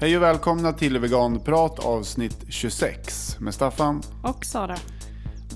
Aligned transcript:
Hej 0.00 0.16
och 0.16 0.22
välkomna 0.22 0.72
till 0.72 0.98
Veganprat 0.98 1.78
avsnitt 1.78 2.44
26 2.48 3.40
med 3.40 3.54
Staffan. 3.54 4.02
Och 4.22 4.44
Sara. 4.44 4.76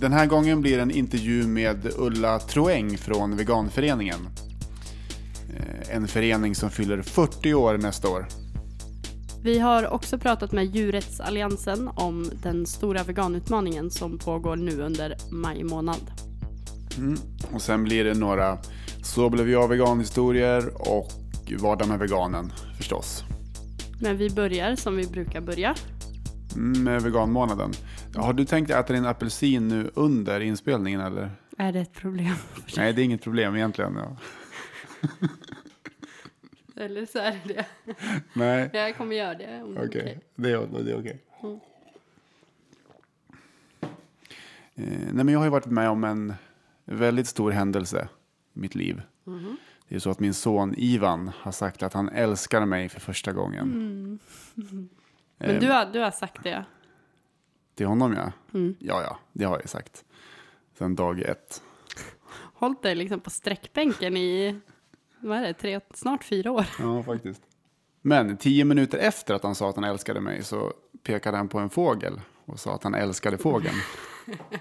Den 0.00 0.12
här 0.12 0.26
gången 0.26 0.60
blir 0.60 0.78
en 0.78 0.90
intervju 0.90 1.46
med 1.46 1.92
Ulla 1.96 2.38
Troeng 2.38 2.98
från 2.98 3.36
Veganföreningen. 3.36 4.28
Eh, 5.56 5.96
En 5.96 6.08
förening 6.08 6.54
som 6.54 6.70
fyller 6.70 7.02
40 7.02 7.54
år 7.54 7.78
nästa 7.78 8.08
år. 8.08 8.26
Vi 9.42 9.58
har 9.58 9.92
också 9.92 10.18
pratat 10.18 10.52
med 10.52 10.76
Djurrättsalliansen 10.76 11.90
om 11.94 12.30
den 12.42 12.66
stora 12.66 13.02
veganutmaningen 13.02 13.90
som 13.90 14.18
pågår 14.18 14.56
nu 14.56 14.80
under 14.82 15.16
maj 15.30 15.64
månad. 15.64 16.10
Mm. 16.98 17.18
Och 17.52 17.62
sen 17.62 17.84
blir 17.84 18.04
det 18.04 18.14
några 18.14 18.58
Så 19.02 19.30
blev 19.30 19.50
jag 19.50 19.68
vegan-historier 19.68 20.90
och 20.90 21.12
Vardag 21.60 21.88
med 21.88 21.98
veganen 21.98 22.52
förstås. 22.76 23.24
Men 24.00 24.16
vi 24.16 24.30
börjar 24.30 24.76
som 24.76 24.96
vi 24.96 25.06
brukar 25.06 25.40
börja. 25.40 25.74
Mm, 26.56 26.84
Med 26.84 27.02
veganmånaden. 27.02 27.70
Har 28.16 28.32
du 28.32 28.44
tänkt 28.44 28.70
äta 28.70 28.92
din 28.92 29.06
apelsin 29.06 29.68
nu 29.68 29.90
under 29.94 30.40
inspelningen 30.40 31.00
eller? 31.00 31.30
Är 31.58 31.72
det 31.72 31.80
ett 31.80 31.92
problem? 31.92 32.34
Nej, 32.76 32.92
det 32.92 33.02
är 33.02 33.04
inget 33.04 33.22
problem 33.22 33.56
egentligen. 33.56 33.96
Ja. 33.96 34.16
Eller 36.76 37.06
så 37.06 37.18
är 37.18 37.40
det. 37.44 37.66
Nej, 38.32 38.70
Jag 38.72 38.96
kommer 38.96 39.16
göra 39.16 39.34
det. 39.34 39.62
okej. 39.62 39.86
okej. 39.88 40.20
Det 40.34 40.50
är, 40.50 40.66
det 40.84 40.90
är 40.92 40.98
okej. 41.00 41.20
Mm. 41.42 41.60
Eh, 44.74 44.98
nej, 45.12 45.24
men 45.24 45.28
jag 45.28 45.38
har 45.38 45.44
ju 45.46 45.50
varit 45.50 45.66
med 45.66 45.88
om 45.90 46.04
en 46.04 46.34
väldigt 46.84 47.26
stor 47.26 47.50
händelse 47.50 48.08
i 48.54 48.58
mitt 48.60 48.74
liv. 48.74 49.02
Mhm. 49.24 49.56
Det 49.88 49.94
är 49.94 49.98
så 49.98 50.10
att 50.10 50.20
min 50.20 50.34
son 50.34 50.74
Ivan 50.76 51.30
har 51.38 51.52
sagt 51.52 51.82
att 51.82 51.92
han 51.92 52.08
älskar 52.08 52.66
mig 52.66 52.88
för 52.88 53.00
första 53.00 53.32
gången. 53.32 53.62
Mm. 53.62 54.18
Men 54.54 54.88
Eh, 55.38 55.60
du 55.60 55.68
har, 55.70 55.86
du 55.92 56.00
har 56.00 56.10
sagt 56.10 56.42
det. 56.42 56.64
Till 57.74 57.86
honom 57.86 58.12
ja. 58.12 58.32
Mm. 58.58 58.76
Ja, 58.78 59.02
ja, 59.02 59.18
det 59.32 59.44
har 59.44 59.58
jag 59.58 59.68
sagt. 59.68 60.04
Sen 60.78 60.96
dag 60.96 61.20
ett. 61.20 61.62
Hållit 62.54 62.82
dig 62.82 62.94
liksom 62.94 63.20
på 63.20 63.30
sträckbänken 63.30 64.16
i, 64.16 64.60
vad 65.20 65.38
är 65.38 65.42
det, 65.42 65.54
tre, 65.54 65.80
snart 65.94 66.24
fyra 66.24 66.50
år. 66.50 66.66
Ja, 66.78 67.02
faktiskt. 67.02 67.42
Men 68.02 68.36
tio 68.36 68.64
minuter 68.64 68.98
efter 68.98 69.34
att 69.34 69.42
han 69.42 69.54
sa 69.54 69.70
att 69.70 69.74
han 69.74 69.84
älskade 69.84 70.20
mig 70.20 70.42
så 70.44 70.72
pekade 71.02 71.36
han 71.36 71.48
på 71.48 71.58
en 71.58 71.70
fågel 71.70 72.20
och 72.44 72.60
sa 72.60 72.74
att 72.74 72.84
han 72.84 72.94
älskade 72.94 73.38
fågeln. 73.38 73.76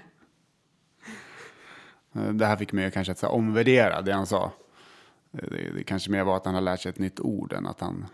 Eh, 2.16 2.28
det 2.32 2.46
här 2.46 2.56
fick 2.56 2.72
mig 2.72 2.90
kanske 2.90 3.12
att 3.12 3.18
så 3.18 3.28
omvärdera 3.28 4.02
det 4.02 4.12
han 4.12 4.26
sa. 4.26 4.52
Det, 5.42 5.70
det 5.76 5.84
kanske 5.84 6.10
mer 6.10 6.24
var 6.24 6.36
att 6.36 6.44
han 6.44 6.54
har 6.54 6.62
lärt 6.62 6.80
sig 6.80 6.90
ett 6.90 6.98
nytt 6.98 7.20
ord 7.20 7.52
än 7.52 7.66
att 7.66 7.80
han 7.80 8.06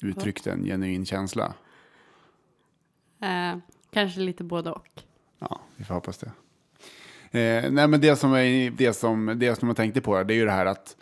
uttryckte 0.00 0.52
en 0.52 0.64
genuin 0.64 1.06
känsla. 1.06 1.54
Eh, 3.22 3.58
kanske 3.90 4.20
lite 4.20 4.44
både 4.44 4.70
och. 4.70 5.02
Ja, 5.38 5.60
vi 5.76 5.84
får 5.84 5.94
hoppas 5.94 6.18
det. 6.18 6.30
Eh, 7.40 7.70
nej, 7.70 7.88
men 7.88 8.00
det 8.00 8.16
som, 8.16 8.32
är, 8.32 8.70
det, 8.70 8.92
som, 8.92 9.34
det 9.36 9.58
som 9.58 9.68
jag 9.68 9.76
tänkte 9.76 10.00
på 10.00 10.22
det 10.22 10.34
är 10.34 10.36
ju 10.36 10.44
det 10.44 10.50
här 10.50 10.66
att, 10.66 10.96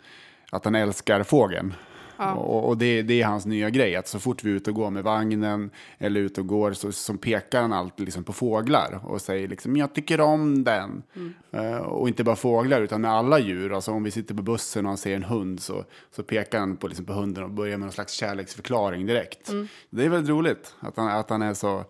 att 0.51 0.65
han 0.65 0.75
älskar 0.75 1.23
fågeln. 1.23 1.73
Ja. 2.17 2.33
Och, 2.33 2.67
och 2.67 2.77
det, 2.77 3.01
det 3.01 3.21
är 3.21 3.25
hans 3.25 3.45
nya 3.45 3.69
grej, 3.69 3.95
att 3.95 4.07
så 4.07 4.19
fort 4.19 4.43
vi 4.43 4.51
är 4.51 4.55
ute 4.55 4.69
och 4.69 4.75
går 4.75 4.89
med 4.89 5.03
vagnen 5.03 5.69
eller 5.97 6.19
ute 6.19 6.41
och 6.41 6.47
går 6.47 6.73
så, 6.73 6.91
så 6.91 7.13
pekar 7.13 7.61
han 7.61 7.73
alltid 7.73 8.05
liksom 8.05 8.23
på 8.23 8.33
fåglar 8.33 8.99
och 9.03 9.21
säger 9.21 9.47
liksom 9.47 9.77
jag 9.77 9.93
tycker 9.93 10.21
om 10.21 10.63
den. 10.63 11.03
Eh, 11.51 11.77
och 11.77 12.07
inte 12.07 12.23
bara 12.23 12.35
fåglar 12.35 12.81
utan 12.81 13.01
med 13.01 13.11
alla 13.11 13.39
djur. 13.39 13.73
Alltså 13.73 13.91
om 13.91 14.03
vi 14.03 14.11
sitter 14.11 14.35
på 14.35 14.41
bussen 14.41 14.85
och 14.85 14.89
han 14.89 14.97
ser 14.97 15.15
en 15.15 15.23
hund 15.23 15.59
så, 15.59 15.83
så 16.15 16.23
pekar 16.23 16.59
han 16.59 16.77
på, 16.77 16.87
liksom 16.87 17.05
på 17.05 17.13
hunden 17.13 17.43
och 17.43 17.49
börjar 17.51 17.77
med 17.77 17.85
någon 17.85 17.91
slags 17.91 18.13
kärleksförklaring 18.13 19.05
direkt. 19.05 19.51
Det 19.89 20.05
är 20.05 20.09
väldigt 20.09 20.29
roligt 20.29 20.75
att 20.79 20.97
han, 20.97 21.07
att 21.07 21.29
han 21.29 21.41
är 21.41 21.53
så 21.53 21.85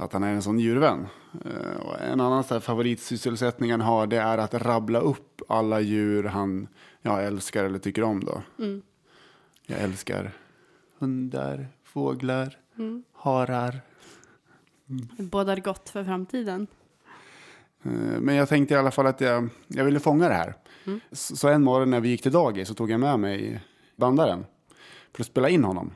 att 0.00 0.12
han 0.12 0.22
är 0.22 0.32
en 0.32 0.42
sån 0.42 0.58
djurvän. 0.58 1.06
Och 1.78 2.00
en 2.00 2.20
annan 2.20 2.44
så 2.44 2.54
här 2.54 2.60
favoritsysselsättning 2.60 3.70
han 3.70 3.80
har 3.80 4.06
det 4.06 4.16
är 4.16 4.38
att 4.38 4.54
rabbla 4.54 5.00
upp 5.00 5.42
alla 5.48 5.80
djur 5.80 6.24
han 6.24 6.68
ja, 7.02 7.20
älskar 7.20 7.64
eller 7.64 7.78
tycker 7.78 8.02
om. 8.02 8.24
Då. 8.24 8.42
Jag 9.70 9.80
älskar 9.80 10.30
hundar, 10.98 11.68
fåglar, 11.84 12.56
harar. 13.14 13.80
Det 15.16 15.22
bådar 15.22 15.56
gott 15.56 15.88
för 15.88 16.04
framtiden. 16.04 16.66
Eh, 17.82 17.90
Men 18.20 18.34
jag 18.34 18.48
tänkte 18.48 18.74
i 18.74 18.76
alla 18.76 18.90
fall 18.90 19.06
att 19.06 19.20
jag, 19.20 19.48
jag 19.66 19.84
ville 19.84 20.00
fånga 20.00 20.28
det 20.28 20.34
här. 20.34 20.54
Så, 21.12 21.36
så 21.36 21.48
en 21.48 21.62
morgon 21.64 21.90
när 21.90 22.00
vi 22.00 22.08
gick 22.08 22.22
till 22.22 22.32
dagis 22.32 22.68
så 22.68 22.74
tog 22.74 22.90
jag 22.90 23.00
med 23.00 23.20
mig 23.20 23.60
bandaren 23.96 24.44
för 25.14 25.22
att 25.22 25.26
spela 25.26 25.48
in 25.48 25.64
honom. 25.64 25.94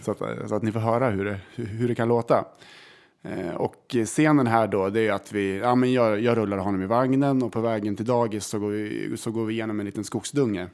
Så, 0.00 0.10
att, 0.10 0.18
så 0.48 0.54
att 0.54 0.62
ni 0.62 0.72
får 0.72 0.80
höra 0.80 1.10
hur 1.10 1.24
det, 1.24 1.40
hur, 1.54 1.64
hur 1.66 1.88
det 1.88 1.94
kan 1.94 2.08
låta. 2.08 2.44
Eh, 3.22 3.54
Och 3.54 3.96
scenen 4.04 4.46
här 4.46 4.66
då, 4.68 4.88
det 4.90 5.00
är 5.08 5.12
att 5.12 5.32
vi, 5.32 5.58
ja, 5.58 5.74
men 5.74 5.92
jag, 5.92 6.20
jag 6.20 6.36
rullar 6.36 6.58
honom 6.58 6.82
i 6.82 6.86
vagnen 6.86 7.42
och 7.42 7.52
på 7.52 7.60
vägen 7.60 7.96
till 7.96 8.06
dagis 8.06 8.44
så 8.46 8.58
går 8.58 8.70
vi, 8.70 9.16
så 9.16 9.30
går 9.30 9.44
vi 9.46 9.54
igenom 9.54 9.80
en 9.80 9.86
liten 9.86 10.04
skogsdunge. 10.04 10.68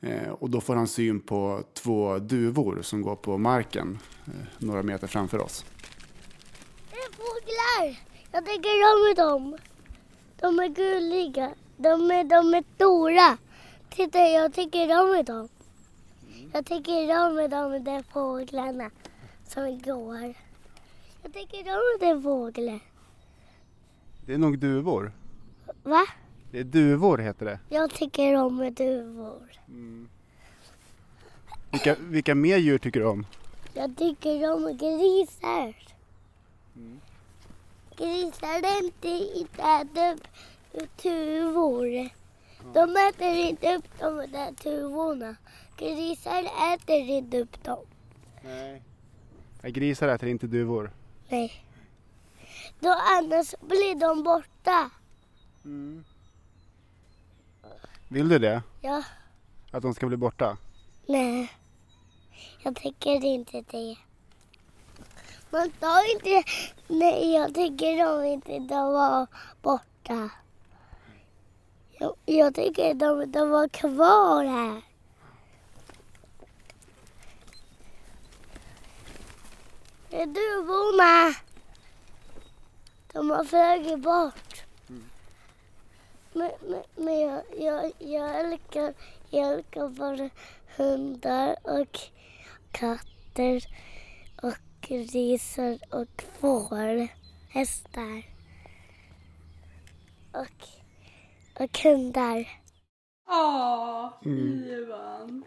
Eh, 0.00 0.28
Och 0.30 0.50
då 0.50 0.60
får 0.60 0.76
han 0.76 0.86
syn 0.88 1.20
på 1.20 1.62
två 1.74 2.18
duvor 2.18 2.82
som 2.82 3.02
går 3.02 3.16
på 3.16 3.38
marken 3.38 3.98
eh, 4.26 4.32
några 4.58 4.82
meter 4.82 5.06
framför 5.06 5.38
oss. 5.38 5.64
Det 6.90 6.96
är 6.96 7.12
fåglar! 7.12 8.00
Jag 8.32 8.46
tycker 8.46 8.68
om 8.68 9.14
dem. 9.16 9.58
De 10.40 10.58
är 10.58 10.68
gulliga. 10.68 11.50
De 11.76 12.10
är, 12.10 12.24
de 12.24 12.54
är 12.54 12.64
stora. 12.74 13.38
Titta, 13.90 14.18
jag 14.18 14.52
tycker 14.54 15.00
om 15.02 15.24
dem. 15.24 15.48
Jag 16.52 16.66
tycker 16.66 17.26
om 17.26 17.36
de 17.36 17.84
där 17.84 18.02
fåglarna 18.12 18.90
som 19.46 19.82
går. 19.82 20.34
Jag 21.22 21.32
tycker 21.32 21.58
om 21.72 21.96
den 22.00 22.22
fågeln. 22.22 22.80
Det 24.26 24.34
är 24.34 24.38
nog 24.38 24.58
duvor. 24.58 25.12
Va? 25.82 26.06
Det 26.50 26.58
är 26.58 26.64
duvor 26.64 27.18
heter 27.18 27.46
det. 27.46 27.58
Jag 27.68 27.90
tycker 27.90 28.34
om 28.36 28.74
duvor. 28.74 29.48
Vilka, 31.70 31.96
vilka 32.00 32.34
mer 32.34 32.56
djur 32.56 32.78
tycker 32.78 33.00
du 33.00 33.06
om? 33.06 33.26
Jag 33.74 33.96
tycker 33.96 34.52
om 34.52 34.76
grisar. 34.76 35.74
Grisar 37.96 38.62
är 38.62 38.84
inte, 38.84 39.08
inte 39.08 39.62
äter 39.62 40.18
upp 40.72 40.96
tuvor. 40.96 42.08
De 42.74 42.96
äter 43.08 43.36
inte 43.36 43.76
upp 43.76 43.98
de 43.98 44.16
där 44.16 44.52
tuvorna. 44.52 45.36
Grisar 45.76 46.44
äter 46.74 46.96
inte 46.96 47.40
upp 47.40 47.64
dem. 47.64 47.84
Nej. 48.44 48.82
Grisar 49.62 50.08
äter 50.08 50.28
inte 50.28 50.46
duvor. 50.46 50.90
Nej. 51.28 51.64
Då 52.80 52.88
annars 52.88 53.54
blir 53.60 54.00
de 54.00 54.22
borta. 54.22 54.90
Vill 58.08 58.28
du 58.28 58.38
det? 58.38 58.62
Ja, 58.80 59.02
Att 59.70 59.82
de 59.82 59.94
ska 59.94 60.06
bli 60.06 60.16
borta? 60.16 60.56
nej. 61.06 61.52
Jag 62.62 62.76
tycker 62.76 63.24
inte 63.24 63.64
det. 63.70 63.96
Man 65.50 65.70
tar 65.70 66.12
inte... 66.14 66.50
Nej, 66.88 67.34
jag 67.34 67.54
tycker 67.54 68.04
de 68.04 68.24
inte 68.26 68.58
de 68.58 68.92
var 68.92 69.26
borta. 69.62 70.30
Jag, 71.98 72.14
jag 72.26 72.54
tycker 72.54 72.94
de, 72.94 73.32
de 73.32 73.50
var 73.50 73.68
kvar 73.68 74.44
här. 74.44 74.82
Det 80.10 80.22
är 80.22 80.26
duvorna. 80.26 81.34
De 83.12 83.30
har 83.30 83.44
flugit 83.44 83.98
bort. 84.02 84.62
Men, 86.32 86.50
men, 86.68 86.82
men 86.96 87.20
jag, 87.20 87.42
jag, 87.58 87.92
jag 87.98 88.40
älskar, 88.40 88.94
jag 89.30 89.54
älskar 89.54 89.88
bara 89.88 90.30
hundar 90.76 91.56
och 91.62 91.98
katter 92.72 93.64
och 94.42 94.54
grisar 94.80 95.78
och 95.90 96.22
får. 96.40 97.08
Hästar. 97.48 98.22
Och, 100.32 100.68
och 101.62 101.78
hundar. 101.82 102.48
Åh, 103.28 104.12
Ivan. 104.66 105.44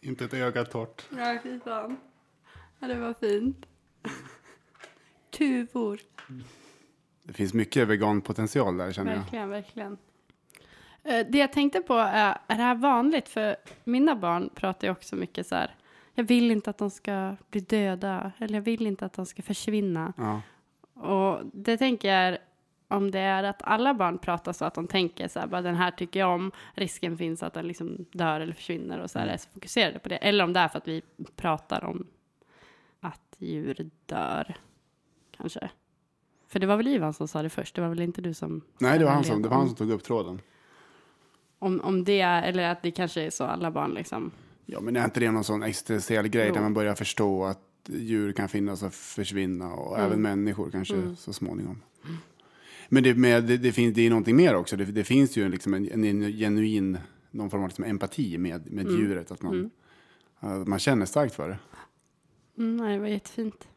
Inte 0.00 0.24
ett 0.24 0.34
öga 0.34 0.64
torrt. 0.64 1.04
Ja, 1.16 1.38
fy 1.42 1.60
fan. 1.60 1.96
Ja, 2.78 2.88
det 2.88 2.98
var 2.98 3.14
fint. 3.20 3.66
Tuvor. 5.30 6.00
Det 7.24 7.32
finns 7.32 7.54
mycket 7.54 7.88
veganpotential 7.88 8.76
där 8.76 8.92
känner 8.92 9.12
jag. 9.12 9.18
Verkligen, 9.18 9.48
verkligen. 9.48 9.98
Eh, 11.02 11.26
Det 11.28 11.38
jag 11.38 11.52
tänkte 11.52 11.80
på 11.80 11.94
är, 11.94 12.38
är 12.46 12.56
det 12.56 12.62
här 12.62 12.74
vanligt? 12.74 13.28
För 13.28 13.56
mina 13.84 14.16
barn 14.16 14.50
pratar 14.54 14.88
ju 14.88 14.92
också 14.92 15.16
mycket 15.16 15.46
så 15.46 15.54
här. 15.54 15.74
Jag 16.14 16.24
vill 16.24 16.50
inte 16.50 16.70
att 16.70 16.78
de 16.78 16.90
ska 16.90 17.36
bli 17.50 17.60
döda. 17.60 18.32
Eller 18.38 18.54
jag 18.54 18.62
vill 18.62 18.86
inte 18.86 19.06
att 19.06 19.12
de 19.12 19.26
ska 19.26 19.42
försvinna. 19.42 20.12
Ja. 20.16 20.42
Och 21.08 21.40
det 21.52 21.76
tänker 21.76 22.08
jag 22.08 22.18
är 22.18 22.38
om 22.88 23.10
det 23.10 23.18
är 23.18 23.42
att 23.44 23.62
alla 23.62 23.94
barn 23.94 24.18
pratar 24.18 24.52
så 24.52 24.64
att 24.64 24.74
de 24.74 24.86
tänker 24.86 25.28
så 25.28 25.40
här, 25.40 25.46
bara 25.46 25.62
den 25.62 25.74
här 25.74 25.90
tycker 25.90 26.20
jag 26.20 26.34
om, 26.34 26.52
risken 26.74 27.18
finns 27.18 27.42
att 27.42 27.54
den 27.54 27.66
liksom 27.68 28.06
dör 28.12 28.40
eller 28.40 28.52
försvinner 28.52 28.98
och 28.98 29.10
så 29.10 29.18
här, 29.18 29.26
är 29.26 29.36
så 29.36 29.48
fokuserade 29.48 29.98
på 29.98 30.08
det. 30.08 30.16
Eller 30.16 30.44
om 30.44 30.52
det 30.52 30.60
är 30.60 30.68
för 30.68 30.78
att 30.78 30.88
vi 30.88 31.02
pratar 31.36 31.84
om 31.84 32.06
djur 33.38 33.90
dör. 34.06 34.54
Kanske. 35.36 35.70
För 36.54 36.58
det 36.60 36.66
var 36.66 36.76
väl 36.76 36.88
Ivan 36.88 37.12
som 37.14 37.28
sa 37.28 37.42
det 37.42 37.48
först, 37.50 37.74
det 37.74 37.80
var 37.80 37.88
väl 37.88 38.00
inte 38.00 38.20
du 38.22 38.34
som... 38.34 38.60
Nej, 38.78 38.98
det 38.98 39.04
var, 39.04 39.12
han 39.12 39.24
som, 39.24 39.42
det 39.42 39.48
var 39.48 39.56
han 39.56 39.62
om- 39.62 39.68
som 39.68 39.76
tog 39.76 39.90
upp 39.90 40.02
tråden. 40.02 40.40
Om, 41.58 41.80
om 41.80 42.04
det, 42.04 42.20
är- 42.20 42.42
eller 42.42 42.68
att 42.68 42.82
det 42.82 42.90
kanske 42.90 43.22
är 43.22 43.30
så 43.30 43.44
alla 43.44 43.70
barn 43.70 43.94
liksom. 43.94 44.30
Ja, 44.66 44.80
men 44.80 44.96
är 44.96 45.04
inte 45.04 45.20
det 45.20 45.30
någon 45.30 45.44
sån 45.44 45.62
existentiell 45.62 46.28
grej 46.28 46.46
Jo. 46.48 46.54
där 46.54 46.60
man 46.60 46.74
börjar 46.74 46.94
förstå 46.94 47.44
att 47.44 47.60
djur 47.88 48.32
kan 48.32 48.48
finnas 48.48 48.82
och 48.82 48.94
försvinna 48.94 49.72
och 49.74 49.98
även 49.98 50.22
människor 50.22 50.70
kanske 50.70 50.94
Mm. 50.94 51.16
så 51.16 51.32
småningom. 51.32 51.82
Men 52.88 53.02
det, 53.02 53.14
med, 53.14 53.44
det, 53.44 53.56
det 53.56 53.72
finns 53.72 53.94
det 53.94 54.02
är 54.06 54.10
någonting 54.10 54.36
mer 54.36 54.54
också. 54.54 54.76
Det, 54.76 54.84
det 54.84 55.04
finns 55.04 55.36
ju 55.36 55.48
liksom 55.48 55.74
en, 55.74 55.90
en, 55.92 56.04
en 56.04 56.32
genuin 56.32 56.98
någon 57.30 57.50
form 57.50 57.62
av 57.62 57.68
liksom 57.68 57.84
empati 57.84 58.38
med, 58.38 58.72
med 58.72 58.86
Mm. 58.86 59.00
djuret. 59.00 59.30
Att 59.30 59.42
man, 59.42 59.70
att 60.40 60.68
man 60.68 60.78
känner 60.78 61.06
starkt 61.06 61.34
för 61.34 61.48
det. 61.48 61.58
Mm, 62.58 62.76
nej, 62.76 62.94
det 62.94 63.00
var 63.00 63.08
jättefint. 63.08 63.68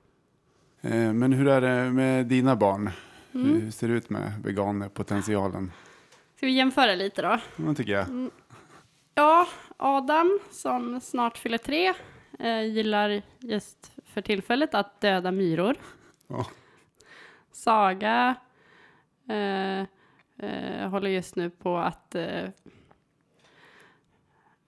Eh, 0.81 1.13
men 1.13 1.33
hur 1.33 1.47
är 1.47 1.61
det 1.61 1.91
med 1.91 2.25
dina 2.25 2.55
barn? 2.55 2.89
Mm. 3.33 3.61
Hur 3.61 3.71
ser 3.71 3.87
det 3.87 3.93
ut 3.93 4.09
med 4.09 4.31
veganpotentialen? 4.43 5.71
Ska 6.35 6.45
vi 6.45 6.51
jämföra 6.51 6.95
lite 6.95 7.21
då? 7.21 7.39
Det 7.55 7.75
tycker 7.75 7.91
jag. 7.91 8.07
Mm. 8.07 8.31
Ja, 9.15 9.47
Adam 9.77 10.39
som 10.51 11.01
snart 11.01 11.37
fyller 11.37 11.57
tre 11.57 11.93
eh, 12.39 12.61
gillar 12.61 13.21
just 13.39 13.91
för 14.05 14.21
tillfället 14.21 14.75
att 14.75 15.01
döda 15.01 15.31
myror. 15.31 15.75
Ja. 16.27 16.45
Saga 17.51 18.35
eh, 19.29 19.79
eh, 20.49 20.89
håller 20.89 21.09
just 21.09 21.35
nu 21.35 21.49
på 21.49 21.77
att 21.77 22.15
eh, 22.15 22.49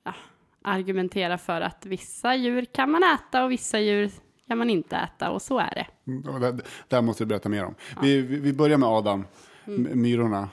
ja, 0.04 0.14
argumentera 0.62 1.38
för 1.38 1.62
att 1.62 1.86
vissa 1.86 2.36
djur 2.36 2.66
kan 2.66 2.92
man 2.92 3.04
äta 3.04 3.44
och 3.44 3.52
vissa 3.52 3.80
djur 3.80 4.12
kan 4.50 4.58
man 4.58 4.70
inte 4.70 4.96
äta 4.96 5.32
och 5.32 5.42
så 5.42 5.60
är 5.60 5.74
det. 5.76 6.12
Mm, 6.12 6.42
Det, 6.90 6.96
här 6.96 7.02
måste 7.02 7.24
du 7.24 7.28
berätta 7.28 7.50
mer 7.50 7.66
om. 7.66 7.76
Vi, 8.02 8.22
vi, 8.22 8.40
vi 8.40 8.54
börjar 8.54 8.78
med 8.78 8.90
Adam, 8.90 9.26
Mm. 9.68 10.02
Myrorna. 10.02 10.50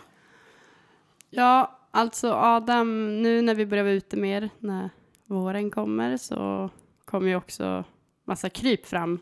Ja, 1.30 1.78
alltså 1.90 2.32
Adam, 2.32 3.22
nu 3.22 3.42
när 3.42 3.54
vi 3.54 3.66
börjar 3.66 3.84
vara 3.84 3.94
ute 3.94 4.16
mer, 4.16 4.50
när 4.58 4.90
våren 5.26 5.70
kommer, 5.70 6.16
så 6.16 6.70
kommer 7.04 7.28
ju 7.28 7.36
också 7.36 7.84
massa 8.24 8.48
kryp 8.48 8.86
fram. 8.86 9.18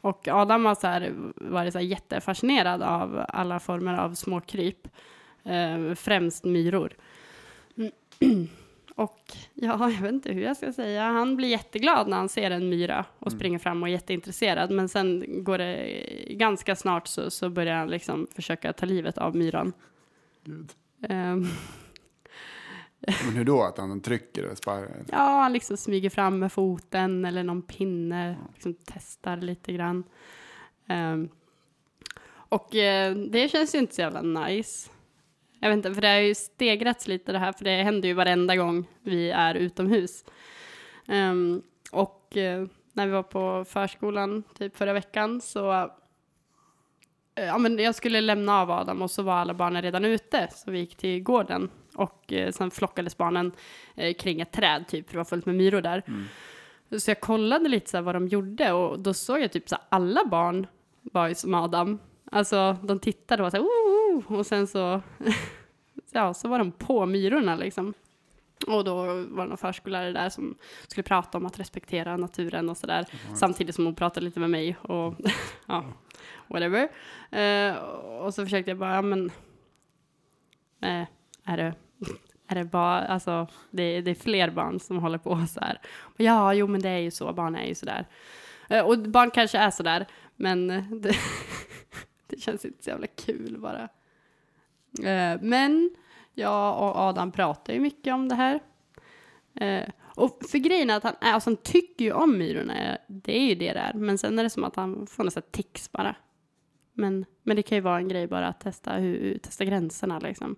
Och 0.00 0.28
Adam 0.28 0.64
har 0.64 0.74
så 0.74 0.86
här 0.86 1.12
varit 1.36 1.72
så 1.72 1.78
här 1.78 1.86
jättefascinerad 1.86 2.82
av 2.82 3.24
alla 3.28 3.60
former 3.60 3.94
av 3.94 4.14
små 4.14 4.40
kryp, 4.40 4.88
eh, 5.44 5.94
främst 5.94 6.44
myror. 6.44 6.92
Och 8.96 9.20
ja, 9.54 9.90
jag 9.90 10.00
vet 10.02 10.12
inte 10.12 10.32
hur 10.32 10.42
jag 10.42 10.56
ska 10.56 10.72
säga. 10.72 11.02
Han 11.02 11.36
blir 11.36 11.48
jätteglad 11.48 12.08
när 12.08 12.16
han 12.16 12.28
ser 12.28 12.50
en 12.50 12.68
myra 12.68 13.04
och 13.18 13.32
springer 13.32 13.58
fram 13.58 13.82
och 13.82 13.88
är 13.88 13.92
jätteintresserad. 13.92 14.70
Men 14.70 14.88
sen 14.88 15.24
går 15.44 15.58
det 15.58 16.04
ganska 16.30 16.76
snart 16.76 17.06
så, 17.06 17.30
så 17.30 17.50
börjar 17.50 17.76
han 17.76 17.88
liksom 17.88 18.26
försöka 18.34 18.72
ta 18.72 18.86
livet 18.86 19.18
av 19.18 19.36
myran. 19.36 19.72
Gud. 20.44 20.72
Ehm, 21.08 21.46
Men 23.24 23.36
hur 23.36 23.44
då? 23.44 23.62
Att 23.62 23.78
han 23.78 24.00
trycker 24.00 24.50
och 24.50 24.58
sparrar? 24.58 25.04
Ja, 25.10 25.16
han 25.42 25.52
liksom 25.52 25.76
smyger 25.76 26.10
fram 26.10 26.38
med 26.38 26.52
foten 26.52 27.24
eller 27.24 27.42
någon 27.42 27.62
pinne, 27.62 28.36
liksom 28.54 28.74
testar 28.84 29.36
lite 29.36 29.72
grann. 29.72 30.04
Ehm, 30.86 31.28
och 32.48 32.74
eh, 32.74 33.14
det 33.14 33.48
känns 33.48 33.74
ju 33.74 33.78
inte 33.78 33.94
så 33.94 34.00
jävla 34.00 34.22
nice. 34.22 34.90
Jag 35.60 35.68
vet 35.68 35.76
inte, 35.76 35.94
för 35.94 36.00
det 36.00 36.08
har 36.08 36.20
ju 36.20 36.34
stegrats 36.34 37.08
lite 37.08 37.32
det 37.32 37.38
här, 37.38 37.52
för 37.52 37.64
det 37.64 37.82
händer 37.82 38.08
ju 38.08 38.14
varenda 38.14 38.56
gång 38.56 38.86
vi 39.02 39.30
är 39.30 39.54
utomhus. 39.54 40.24
Ehm, 41.08 41.62
och 41.92 42.36
eh, 42.36 42.66
när 42.92 43.06
vi 43.06 43.12
var 43.12 43.22
på 43.22 43.64
förskolan 43.68 44.42
typ 44.58 44.76
förra 44.76 44.92
veckan 44.92 45.40
så 45.40 45.72
eh, 45.72 45.86
Ja, 47.44 47.58
men 47.58 47.78
jag 47.78 47.94
skulle 47.94 48.20
lämna 48.20 48.60
av 48.60 48.70
Adam 48.70 49.02
och 49.02 49.10
så 49.10 49.22
var 49.22 49.34
alla 49.34 49.54
barnen 49.54 49.82
redan 49.82 50.04
ute, 50.04 50.48
så 50.52 50.70
vi 50.70 50.78
gick 50.78 50.96
till 50.96 51.22
gården. 51.22 51.70
Och 51.94 52.32
eh, 52.32 52.52
sen 52.52 52.70
flockades 52.70 53.16
barnen 53.16 53.52
eh, 53.94 54.14
kring 54.14 54.40
ett 54.40 54.52
träd, 54.52 54.84
typ, 54.88 55.06
för 55.06 55.12
det 55.12 55.18
var 55.18 55.24
fullt 55.24 55.46
med 55.46 55.54
myror 55.54 55.80
där. 55.80 56.02
Så 56.98 57.10
jag 57.10 57.20
kollade 57.20 57.68
lite 57.68 57.90
så 57.90 58.00
vad 58.00 58.14
de 58.14 58.28
gjorde 58.28 58.72
och 58.72 58.98
då 58.98 59.14
såg 59.14 59.40
jag 59.40 59.52
typ 59.52 59.68
så 59.68 59.76
alla 59.88 60.26
barn 60.26 60.66
var 61.02 61.28
ju 61.28 61.34
som 61.34 61.54
Adam. 61.54 61.98
Alltså, 62.32 62.76
de 62.82 62.98
tittade 63.00 63.42
och 63.42 63.44
var 63.44 63.50
så 63.50 63.56
här, 63.56 63.64
"Ooh, 63.64 64.16
ooh", 64.16 64.38
och 64.38 64.46
sen 64.46 64.66
så, 64.66 65.02
ja, 66.12 66.34
så 66.34 66.48
var 66.48 66.58
de 66.58 66.72
på 66.72 67.06
myrorna 67.06 67.56
liksom. 67.56 67.94
Och 68.66 68.84
då 68.84 68.94
var 69.04 69.42
det 69.42 69.48
någon 69.48 69.56
förskollärare 69.56 70.12
där 70.12 70.28
som 70.28 70.56
skulle 70.86 71.02
prata 71.02 71.38
om 71.38 71.46
att 71.46 71.58
respektera 71.60 72.16
naturen 72.16 72.68
och 72.68 72.76
sådär. 72.76 73.06
Samtidigt 73.34 73.74
som 73.74 73.84
hon 73.84 73.94
pratade 73.94 74.24
lite 74.26 74.40
med 74.40 74.50
mig 74.50 74.76
och 74.82 75.14
ja, 75.66 75.84
whatever. 76.48 76.88
Eh, 77.30 77.76
och 78.20 78.34
så 78.34 78.44
försökte 78.44 78.70
jag 78.70 78.78
bara, 78.78 78.94
ja 78.94 79.02
men, 79.02 79.30
eh, 80.82 81.04
är 81.44 81.56
det, 81.56 81.74
är 82.48 82.54
det 82.54 82.64
bara, 82.64 83.00
alltså 83.06 83.46
det, 83.70 84.00
det 84.00 84.10
är 84.10 84.14
fler 84.14 84.50
barn 84.50 84.80
som 84.80 84.98
håller 84.98 85.18
på 85.18 85.46
så 85.48 85.60
här. 85.60 85.80
Ja, 86.16 86.54
jo 86.54 86.66
men 86.66 86.80
det 86.82 86.88
är 86.88 86.98
ju 86.98 87.10
så, 87.10 87.32
barn 87.32 87.56
är 87.56 87.66
ju 87.66 87.74
sådär. 87.74 88.06
Eh, 88.68 88.86
och 88.86 88.98
barn 88.98 89.30
kanske 89.30 89.58
är 89.58 89.70
sådär, 89.70 90.06
men 90.36 90.66
det, 91.00 91.16
det 92.36 92.42
känns 92.42 92.64
inte 92.64 92.84
så 92.84 92.90
jävla 92.90 93.06
kul 93.06 93.58
bara. 93.58 93.82
Eh, 95.02 95.40
men 95.42 95.90
jag 96.34 96.78
och 96.82 96.96
Adam 96.96 97.32
pratar 97.32 97.72
ju 97.72 97.80
mycket 97.80 98.14
om 98.14 98.28
det 98.28 98.34
här. 98.34 98.60
Eh, 99.54 99.88
och 100.02 100.40
för 100.50 100.58
grejen 100.58 100.90
är 100.90 100.96
att 100.96 101.02
han, 101.02 101.14
är, 101.20 101.32
alltså 101.32 101.50
han 101.50 101.56
tycker 101.56 102.04
ju 102.04 102.12
om 102.12 102.38
myrorna, 102.38 102.98
det 103.08 103.38
är 103.38 103.46
ju 103.46 103.54
det 103.54 103.72
det 103.72 103.78
är. 103.78 103.94
Men 103.94 104.18
sen 104.18 104.38
är 104.38 104.42
det 104.42 104.50
som 104.50 104.64
att 104.64 104.76
han 104.76 105.06
får 105.06 105.24
nästan 105.24 105.42
tics 105.50 105.92
bara. 105.92 106.16
Men, 106.92 107.24
men 107.42 107.56
det 107.56 107.62
kan 107.62 107.76
ju 107.76 107.82
vara 107.82 107.96
en 107.96 108.08
grej 108.08 108.26
bara 108.26 108.46
att 108.48 108.60
testa, 108.60 108.92
hur, 108.92 109.38
testa 109.38 109.64
gränserna 109.64 110.18
liksom. 110.18 110.56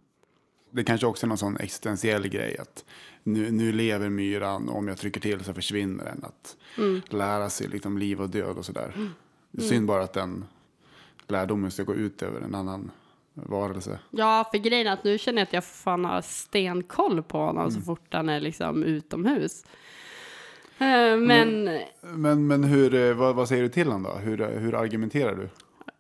Det 0.71 0.85
kanske 0.85 1.07
också 1.07 1.27
är 1.27 1.29
någon 1.29 1.39
sån 1.39 1.57
existentiell 1.57 2.29
grej 2.29 2.59
att 2.59 2.85
nu, 3.23 3.51
nu 3.51 3.73
lever 3.73 4.09
myran 4.09 4.69
och 4.69 4.77
om 4.77 4.89
jag 4.89 4.99
trycker 4.99 5.21
till 5.21 5.45
så 5.45 5.55
försvinner 5.55 6.05
den. 6.05 6.25
Att 6.25 6.57
Mm. 6.79 7.03
lära 7.11 7.51
sig 7.51 7.69
liksom 7.69 7.99
liv 7.99 8.21
och 8.21 8.31
död 8.31 8.57
och 8.59 8.65
sådär. 8.65 9.11
Det 9.51 9.63
är 9.63 9.67
synd 9.69 9.87
bara 9.87 10.03
att 10.03 10.13
den 10.13 10.45
lärdomen 11.31 11.71
ska 11.71 11.83
gå 11.83 11.95
ut 11.95 12.23
över 12.23 12.41
en 12.41 12.55
annan 12.55 12.91
varelse. 13.35 13.99
Ja, 14.11 14.49
för 14.51 14.59
grejen 14.59 14.87
är 14.87 14.93
att 14.93 15.05
nu 15.05 15.19
känner 15.19 15.39
jag 15.39 15.47
att 15.47 15.53
jag 15.53 15.65
fan 15.65 16.05
har 16.05 16.23
stenkoll 16.23 17.23
på 17.23 17.39
honom 17.39 17.71
så 17.71 17.81
fort 17.81 18.15
han 18.15 18.29
är 18.29 18.41
liksom 18.41 18.83
utomhus. 18.83 19.65
Eh, 20.79 21.17
men 21.17 21.79
Men, 22.01 22.47
men 22.47 22.65
hur, 22.65 22.95
eh, 22.95 23.15
vad, 23.15 23.35
vad 23.35 23.49
säger 23.49 23.63
du 23.63 23.69
till 23.69 23.87
honom 23.87 24.03
då? 24.03 24.19
Hur, 24.19 24.59
hur 24.59 24.75
argumenterar 24.75 25.35
du? 25.35 25.49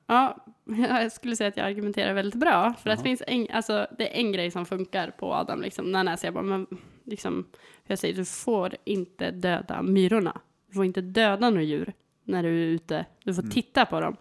ja, 0.08 0.36
jag 0.88 1.12
skulle 1.12 1.36
säga 1.36 1.48
att 1.48 1.56
jag 1.56 1.66
argumenterar 1.66 2.14
väldigt 2.14 2.40
bra. 2.40 2.74
För 2.82 2.90
att 2.90 2.98
det 2.98 3.04
finns 3.04 3.22
en, 3.26 3.46
alltså, 3.52 3.86
det 3.98 4.14
är 4.16 4.20
en 4.20 4.32
grej 4.32 4.50
som 4.50 4.66
funkar 4.66 5.10
på 5.10 5.34
Adam. 5.34 5.62
Liksom, 5.62 5.92
när 5.92 6.04
jag 6.04 6.18
säger 6.18 6.32
bara, 6.32 6.42
men 6.42 6.66
liksom, 7.04 7.46
jag 7.86 7.98
säger 7.98 8.14
du 8.14 8.24
får 8.24 8.76
inte 8.84 9.30
döda 9.30 9.82
myrorna. 9.82 10.40
Du 10.66 10.74
får 10.74 10.84
inte 10.84 11.00
döda 11.00 11.50
några 11.50 11.62
djur 11.62 11.92
när 12.24 12.42
du 12.42 12.48
är 12.48 12.66
ute. 12.66 13.06
Du 13.24 13.34
får 13.34 13.42
titta 13.42 13.86
på 13.86 14.00
dem. 14.00 14.16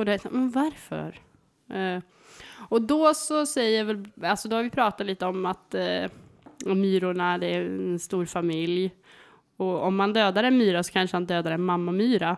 Och 0.00 0.06
det 0.06 0.12
är 0.14 0.18
så, 0.18 0.28
men 0.30 0.50
varför? 0.50 1.18
Eh, 1.68 2.02
och 2.68 2.82
då 2.82 3.14
så 3.14 3.46
säger 3.46 3.84
väl, 3.84 4.08
alltså 4.22 4.48
då 4.48 4.56
har 4.56 4.62
vi 4.62 4.70
pratat 4.70 5.06
lite 5.06 5.26
om 5.26 5.46
att 5.46 5.74
eh, 5.74 6.10
myrorna, 6.66 7.38
det 7.38 7.46
är 7.46 7.62
en 7.62 7.98
stor 7.98 8.24
familj. 8.24 8.90
Och 9.56 9.82
om 9.82 9.96
man 9.96 10.12
dödar 10.12 10.44
en 10.44 10.58
myra 10.58 10.82
så 10.82 10.92
kanske 10.92 11.16
han 11.16 11.26
dödar 11.26 11.50
en 11.52 11.62
mammamyra. 11.62 12.36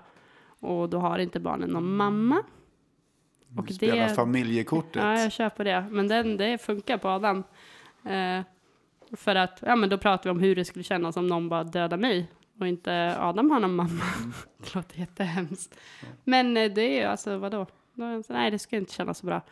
Och 0.60 0.88
då 0.88 0.98
har 0.98 1.18
inte 1.18 1.40
barnen 1.40 1.70
någon 1.70 1.96
mamma. 1.96 2.42
Och 3.58 3.70
Spela 3.70 4.08
det, 4.08 4.14
familjekortet. 4.14 5.02
ja, 5.02 5.20
jag 5.20 5.32
kör 5.32 5.48
på 5.48 5.64
det. 5.64 5.84
Men 5.90 6.08
den, 6.08 6.36
det 6.36 6.58
funkar 6.58 6.98
på 6.98 7.08
Adam. 7.08 7.44
Eh, 8.04 8.40
för 9.16 9.34
att, 9.34 9.62
ja 9.66 9.76
men 9.76 9.88
då 9.88 9.98
pratar 9.98 10.24
vi 10.24 10.30
om 10.30 10.40
hur 10.40 10.56
det 10.56 10.64
skulle 10.64 10.82
kännas 10.82 11.16
om 11.16 11.26
någon 11.26 11.48
bara 11.48 11.64
dödar 11.64 11.96
mig. 11.96 12.26
Och 12.60 12.66
inte 12.68 13.16
Adam 13.18 13.50
har 13.50 13.60
någon 13.60 13.74
mamma. 13.74 14.04
det 14.58 14.74
låter 14.74 14.98
jättehemskt. 14.98 15.74
Men 16.24 16.56
eh, 16.56 16.72
det 16.72 16.82
är 16.82 17.00
ju 17.00 17.06
alltså, 17.06 17.38
vadå? 17.38 17.66
Nej, 18.28 18.50
det 18.50 18.58
ska 18.58 18.76
inte 18.76 18.92
kännas 18.92 19.18
så 19.18 19.26
bra. 19.26 19.42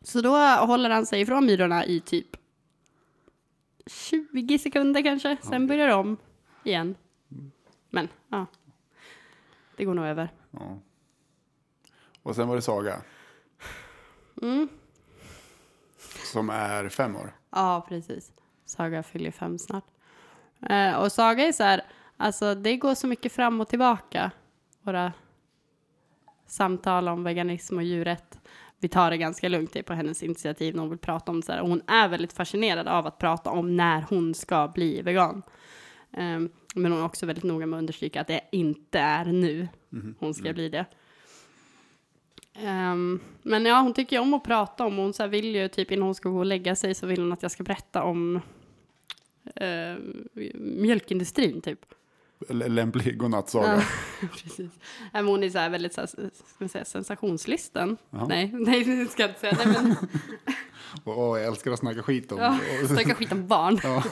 Så 0.00 0.20
då 0.20 0.36
håller 0.66 0.90
han 0.90 1.06
sig 1.06 1.20
ifrån 1.20 1.46
myrorna 1.46 1.84
i 1.84 2.00
typ 2.00 2.36
20 3.86 4.58
sekunder 4.58 5.02
kanske. 5.02 5.36
Sen 5.42 5.66
börjar 5.66 5.86
det 5.86 5.94
om 5.94 6.16
igen. 6.64 6.94
Men, 7.90 8.08
ja. 8.28 8.46
Det 9.76 9.84
går 9.84 9.94
nog 9.94 10.04
över. 10.04 10.28
Ja. 10.50 10.78
Och 12.22 12.36
sen 12.36 12.48
var 12.48 12.56
det 12.56 12.62
Saga. 12.62 13.02
Mm. 14.42 14.68
Som 16.32 16.50
är 16.50 16.88
fem 16.88 17.16
år. 17.16 17.36
Ja, 17.50 17.86
precis. 17.88 18.32
Saga 18.64 19.02
fyller 19.02 19.30
fem 19.30 19.58
snart. 19.58 19.84
Eh, 20.70 20.94
och 20.94 21.12
Saga 21.12 21.44
är 21.44 21.52
så 21.52 21.62
här, 21.62 21.82
alltså 22.16 22.54
det 22.54 22.76
går 22.76 22.94
så 22.94 23.06
mycket 23.06 23.32
fram 23.32 23.60
och 23.60 23.68
tillbaka. 23.68 24.30
Våra 24.82 25.12
samtal 26.46 27.08
om 27.08 27.24
veganism 27.24 27.76
och 27.76 27.82
djurrätt. 27.82 28.38
Vi 28.78 28.88
tar 28.88 29.10
det 29.10 29.16
ganska 29.16 29.48
lugnt, 29.48 29.72
det 29.72 29.78
är 29.78 29.82
på 29.82 29.92
hennes 29.92 30.22
initiativ 30.22 30.74
när 30.74 30.80
hon 30.80 30.90
vill 30.90 30.98
prata 30.98 31.32
om 31.32 31.40
det 31.40 31.46
så 31.46 31.52
här. 31.52 31.60
Och 31.60 31.68
hon 31.68 31.82
är 31.86 32.08
väldigt 32.08 32.32
fascinerad 32.32 32.88
av 32.88 33.06
att 33.06 33.18
prata 33.18 33.50
om 33.50 33.76
när 33.76 34.04
hon 34.08 34.34
ska 34.34 34.68
bli 34.68 35.02
vegan. 35.02 35.42
Ehm, 36.12 36.50
men 36.74 36.92
hon 36.92 37.00
är 37.00 37.04
också 37.04 37.26
väldigt 37.26 37.44
noga 37.44 37.66
med 37.66 37.76
att 37.76 37.80
understryka 37.80 38.20
att 38.20 38.26
det 38.26 38.40
inte 38.52 38.98
är 38.98 39.24
nu 39.24 39.68
hon 40.18 40.34
ska 40.34 40.52
bli 40.52 40.68
det. 40.68 40.84
Ehm, 42.54 43.20
men 43.42 43.64
ja, 43.64 43.80
hon 43.80 43.94
tycker 43.94 44.16
ju 44.16 44.22
om 44.22 44.34
att 44.34 44.44
prata 44.44 44.86
om, 44.86 44.96
hon 44.96 45.12
så 45.12 45.26
vill 45.26 45.54
ju 45.54 45.68
typ 45.68 45.90
innan 45.90 46.04
hon 46.04 46.14
ska 46.14 46.28
gå 46.28 46.38
och 46.38 46.46
lägga 46.46 46.76
sig 46.76 46.94
så 46.94 47.06
vill 47.06 47.20
hon 47.20 47.32
att 47.32 47.42
jag 47.42 47.50
ska 47.50 47.62
berätta 47.62 48.02
om 48.02 48.40
eh, 49.56 49.96
mjölkindustrin 50.54 51.60
typ. 51.60 51.80
Lämplig 52.48 53.18
godnattsaga. 53.18 53.82
Ja, 54.20 54.28
precis. 54.42 54.70
Men 55.12 55.26
hon 55.26 55.42
är 55.42 55.50
så 55.50 55.58
här 55.58 55.70
väldigt 55.70 55.94
så 55.94 56.00
här, 56.00 56.10
ska 56.54 56.68
säga, 56.68 56.84
sensationslysten. 56.84 57.96
Ja. 58.10 58.26
Nej, 58.28 58.50
nej, 58.52 58.84
det 58.84 59.10
ska 59.10 59.22
jag 59.22 59.30
inte 59.30 59.40
säga. 59.40 59.56
Nej, 59.64 59.66
men, 59.82 59.96
Och, 61.04 61.30
och 61.30 61.38
jag 61.38 61.46
älskar 61.46 61.70
att 61.72 61.78
snacka 61.78 62.02
skit 62.02 62.32
om. 62.32 62.38
ja, 62.38 62.58
snacka 62.88 63.14
skit 63.14 63.32
om 63.32 63.46
barn. 63.46 63.80
Ja. 63.82 64.02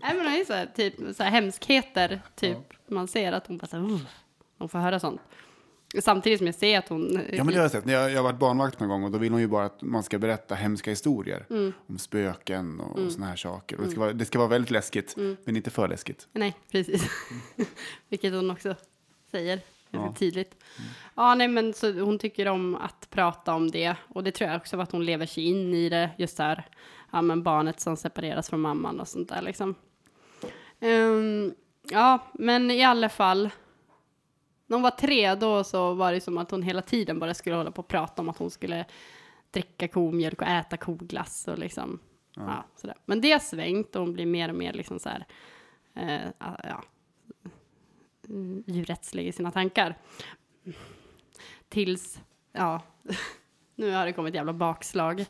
Nej, 0.00 0.16
men 0.16 0.24
det 0.24 0.40
är 0.40 0.44
så 0.44 0.52
här, 0.52 0.66
typ, 0.66 0.94
så 1.16 1.22
här 1.22 1.30
hemskheter, 1.30 2.20
typ. 2.34 2.58
Man 2.86 3.08
ser 3.08 3.32
att 3.32 3.46
hon 3.46 3.58
bara 3.58 3.66
så 3.66 3.76
här, 3.76 4.00
hon 4.58 4.68
får 4.68 4.78
höra 4.78 5.00
sånt. 5.00 5.20
Samtidigt 6.00 6.38
som 6.38 6.46
jag 6.46 6.54
ser 6.54 6.78
att 6.78 6.88
hon... 6.88 7.20
Ja, 7.32 7.44
men 7.44 7.46
det 7.46 7.54
har 7.54 7.62
jag 7.62 7.70
sett. 7.70 7.86
Jag, 7.90 8.10
jag 8.10 8.16
har 8.16 8.22
varit 8.22 8.38
barnvakt 8.38 8.80
någon 8.80 8.88
gång 8.88 9.04
och 9.04 9.10
då 9.10 9.18
vill 9.18 9.32
hon 9.32 9.40
ju 9.40 9.46
bara 9.46 9.64
att 9.64 9.82
man 9.82 10.02
ska 10.02 10.18
berätta 10.18 10.54
hemska 10.54 10.90
historier. 10.90 11.46
Mm. 11.50 11.72
Om 11.86 11.98
spöken 11.98 12.80
och, 12.80 12.98
och 12.98 13.12
såna 13.12 13.26
här 13.26 13.36
saker. 13.36 13.76
Och 13.78 13.84
det, 13.84 13.90
ska 13.90 14.00
vara, 14.00 14.12
det 14.12 14.24
ska 14.24 14.38
vara 14.38 14.48
väldigt 14.48 14.70
läskigt, 14.70 15.16
Mm. 15.16 15.36
men 15.44 15.56
inte 15.56 15.70
för 15.70 15.88
läskigt. 15.88 16.28
Nej, 16.32 16.56
precis. 16.72 17.02
Vilket 18.08 18.32
hon 18.32 18.50
också 18.50 18.74
säger 19.30 19.60
Ja. 19.90 20.14
tydligt. 20.18 20.64
Ja, 21.16 21.34
nej, 21.34 21.48
men 21.48 21.74
så 21.74 21.92
hon 22.00 22.18
tycker 22.18 22.48
om 22.48 22.74
att 22.74 23.10
prata 23.10 23.54
om 23.54 23.70
det. 23.70 23.94
Och 24.08 24.24
det 24.24 24.30
tror 24.32 24.50
jag 24.50 24.56
också 24.56 24.80
att 24.80 24.92
hon 24.92 25.04
lever 25.04 25.26
sig 25.26 25.44
in 25.44 25.74
i 25.74 25.88
det. 25.88 26.10
Just 26.18 26.36
där, 26.36 26.66
ja 27.12 27.22
men 27.22 27.42
barnet 27.42 27.80
som 27.80 27.96
separeras 27.96 28.48
från 28.48 28.60
mamman 28.60 29.00
och 29.00 29.08
sånt 29.08 29.28
där 29.28 29.42
liksom. 29.42 29.74
Ehm, 30.80 31.54
ja, 31.90 32.18
men 32.34 32.70
i 32.70 32.84
alla 32.84 33.08
fall. 33.08 33.50
När 34.68 34.76
hon 34.76 34.82
var 34.82 34.90
tre 34.90 35.34
då 35.34 35.64
så 35.64 35.94
var 35.94 36.12
det 36.12 36.20
som 36.20 36.38
att 36.38 36.50
hon 36.50 36.62
hela 36.62 36.82
tiden 36.82 37.18
bara 37.18 37.34
skulle 37.34 37.56
hålla 37.56 37.70
på 37.70 37.82
och 37.82 37.88
prata 37.88 38.22
om 38.22 38.28
att 38.28 38.38
hon 38.38 38.50
skulle 38.50 38.84
dricka 39.50 39.88
komjölk 39.88 40.42
och 40.42 40.48
äta 40.48 40.76
koglass 40.76 41.48
och 41.48 41.58
liksom. 41.58 41.98
Ja. 42.34 42.64
sådär. 42.76 42.96
Men 43.04 43.20
det 43.20 43.32
har 43.32 43.38
svängt 43.38 43.96
och 43.96 44.02
hon 44.02 44.12
blir 44.12 44.26
mer 44.26 44.48
och 44.48 44.54
mer 44.54 44.72
liksom 44.72 44.98
så 44.98 45.08
här. 45.08 45.26
Eh, 45.94 46.30
ja, 46.38 46.82
mm, 48.28 48.64
djurrättslig 48.66 49.26
i 49.26 49.32
sina 49.32 49.50
tankar. 49.50 49.98
Tills, 51.68 52.20
ja, 52.52 52.82
nu 53.74 53.92
har 53.92 54.06
det 54.06 54.12
kommit 54.12 54.34
jävla 54.34 54.52
bakslag 54.52 55.24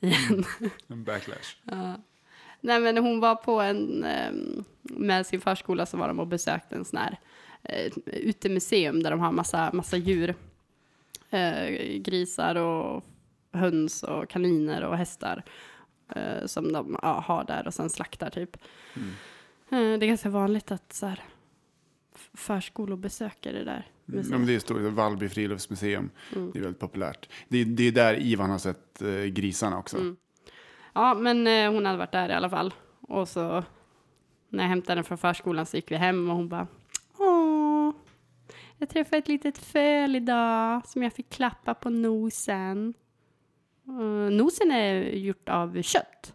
igen. 0.00 0.44
En 0.88 1.04
backlash. 1.04 1.56
Ja. 1.62 1.94
Nej 2.60 2.80
men 2.80 2.98
hon 2.98 3.20
var 3.20 3.34
på 3.34 3.60
en, 3.60 4.04
ehm, 4.04 4.64
med 4.82 5.26
sin 5.26 5.40
förskola 5.40 5.86
så 5.86 5.96
var 5.96 6.08
de 6.08 6.20
och 6.20 6.26
besökte 6.26 6.76
en 6.76 6.84
sån 6.84 6.98
här 6.98 7.18
eh, 7.62 7.92
utemuseum 8.06 9.02
där 9.02 9.10
de 9.10 9.20
har 9.20 9.32
massa, 9.32 9.70
massa 9.72 9.96
djur. 9.96 10.34
Eh, 11.30 11.98
grisar 11.98 12.54
och 12.54 13.04
höns 13.52 14.02
och 14.02 14.28
kaniner 14.28 14.84
och 14.84 14.96
hästar. 14.96 15.44
Eh, 16.16 16.46
som 16.46 16.72
de 16.72 16.98
ja, 17.02 17.24
har 17.26 17.44
där 17.44 17.66
och 17.66 17.74
sen 17.74 17.90
slaktar 17.90 18.30
typ. 18.30 18.56
Mm. 18.94 19.10
Eh, 19.70 19.98
det 19.98 20.06
är 20.06 20.08
ganska 20.08 20.28
vanligt 20.28 20.70
att 20.70 20.92
så 20.92 21.06
här, 21.06 21.22
förskolor 22.34 22.96
besöker 22.96 23.52
det 23.52 23.64
där 23.64 23.86
museet. 24.04 24.32
Ja, 24.32 24.38
men 24.38 24.46
det 24.46 24.54
är 24.54 24.58
stort, 24.58 24.80
Vallby 24.80 25.28
friluftsmuseum. 25.28 26.10
Mm. 26.36 26.50
Det 26.52 26.58
är 26.58 26.62
väldigt 26.62 26.80
populärt. 26.80 27.28
Det 27.48 27.58
är, 27.58 27.64
det 27.64 27.82
är 27.82 27.92
där 27.92 28.22
Ivan 28.22 28.50
har 28.50 28.58
sett 28.58 29.02
eh, 29.02 29.24
grisarna 29.24 29.78
också. 29.78 29.96
Mm. 29.96 30.16
Ja, 30.92 31.14
men 31.14 31.46
eh, 31.46 31.72
hon 31.72 31.86
hade 31.86 31.98
varit 31.98 32.12
där 32.12 32.28
i 32.28 32.32
alla 32.32 32.50
fall. 32.50 32.74
Och 33.00 33.28
så 33.28 33.64
när 34.48 34.64
jag 34.64 34.68
hämtade 34.68 34.92
henne 34.92 35.02
från 35.02 35.18
förskolan 35.18 35.66
så 35.66 35.76
gick 35.76 35.90
vi 35.90 35.96
hem 35.96 36.30
och 36.30 36.36
hon 36.36 36.48
bara 36.48 36.66
jag 38.78 38.88
träffade 38.88 39.18
ett 39.18 39.28
litet 39.28 39.58
föl 39.58 40.16
idag 40.16 40.86
som 40.86 41.02
jag 41.02 41.12
fick 41.12 41.30
klappa 41.30 41.74
på 41.74 41.90
nosen. 41.90 42.94
Uh, 43.88 44.30
nosen 44.30 44.70
är 44.70 45.02
gjort 45.02 45.48
av 45.48 45.82
kött. 45.82 46.34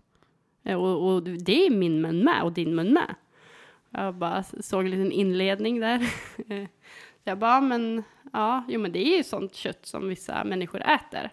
Uh, 0.70 0.76
Och, 0.76 1.14
och 1.14 1.24
det 1.24 1.66
är 1.66 1.70
min 1.70 2.02
mun 2.02 2.24
med 2.24 2.44
och 2.44 2.54
din 2.54 2.76
mun 2.76 2.94
med. 2.94 3.16
Jag 3.90 4.16
bara 4.16 4.44
såg 4.44 4.86
en 4.86 4.92
liten 4.92 5.12
inledning 5.12 5.80
där. 5.80 6.00
Så 7.24 7.30
jag 7.30 7.38
bara, 7.40 7.62
men 7.62 8.04
ja, 8.34 8.64
jo 8.68 8.80
men 8.80 8.92
det 8.92 9.00
är 9.00 9.18
ju 9.18 9.24
sånt 9.24 9.56
kött 9.56 9.86
som 9.86 10.10
vissa 10.10 10.44
människor 10.44 10.82
äter. 10.82 11.32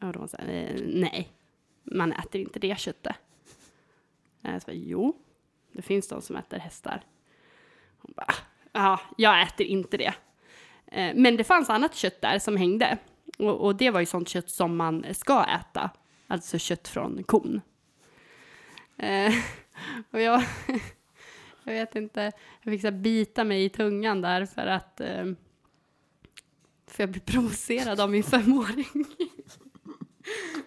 Och 0.00 0.12
de 0.12 0.28
sa, 0.28 0.38
eh, 0.38 0.80
nej, 0.86 1.28
man 1.82 2.12
äter 2.12 2.40
inte 2.40 2.58
det 2.58 2.78
köttet. 2.78 3.16
Jag 4.40 4.62
sa, 4.62 4.72
jo, 4.72 5.16
det 5.72 5.82
finns 5.82 6.08
de 6.08 6.22
som 6.22 6.36
äter 6.36 6.58
hästar. 6.58 7.04
Hon 7.98 8.12
bara, 8.16 8.34
ja, 8.72 9.00
jag 9.16 9.42
äter 9.42 9.66
inte 9.66 9.96
det. 9.96 10.14
Eh, 10.86 11.14
Men 11.14 11.36
det 11.36 11.44
fanns 11.44 11.70
annat 11.70 11.94
kött 11.94 12.20
där 12.20 12.38
som 12.38 12.56
hängde. 12.56 12.98
Och, 13.38 13.60
och 13.60 13.76
det 13.76 13.90
var 13.90 14.00
ju 14.00 14.06
sånt 14.06 14.28
kött 14.28 14.50
som 14.50 14.76
man 14.76 15.04
ska 15.14 15.44
äta. 15.44 15.90
Alltså 16.26 16.58
kött 16.58 16.88
från 16.88 17.22
kon. 17.22 17.60
Eh, 18.96 19.32
och 20.10 20.20
jag, 20.20 20.42
jag 21.64 21.72
vet 21.72 21.96
inte, 21.96 22.32
jag 22.62 22.72
fick 22.72 22.80
så 22.80 22.90
bita 22.90 23.44
mig 23.44 23.64
i 23.64 23.68
tungan 23.68 24.20
där 24.20 24.46
för 24.46 24.66
att 24.66 25.00
eh, 25.00 25.24
för 26.86 27.02
jag 27.02 27.10
blev 27.10 27.20
provocerad 27.20 28.00
av 28.00 28.10
min 28.10 28.22
femåring. 28.22 28.86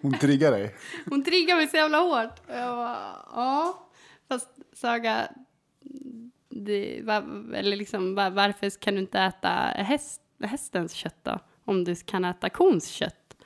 Hon 0.00 0.18
triggar 0.18 0.50
dig. 0.50 0.74
Hon 1.10 1.24
triggar 1.24 1.56
mig 1.56 1.68
så 1.68 1.76
jävla 1.76 1.98
hårt. 1.98 2.40
Och 2.48 2.54
jag 2.54 2.76
bara, 2.76 3.24
ja. 3.32 3.88
Fast 4.28 4.48
Saga, 4.72 5.28
det, 6.64 7.00
var, 7.02 7.16
eller 7.54 7.76
liksom, 7.76 8.14
var, 8.14 8.30
varför 8.30 8.80
kan 8.80 8.94
du 8.94 9.00
inte 9.00 9.20
äta 9.20 9.48
häst, 9.76 10.20
hästens 10.42 10.92
kött 10.92 11.18
då? 11.22 11.38
Om 11.64 11.84
du 11.84 11.94
kan 11.94 12.24
äta 12.24 12.50
kons 12.50 12.88
kött. 12.88 13.36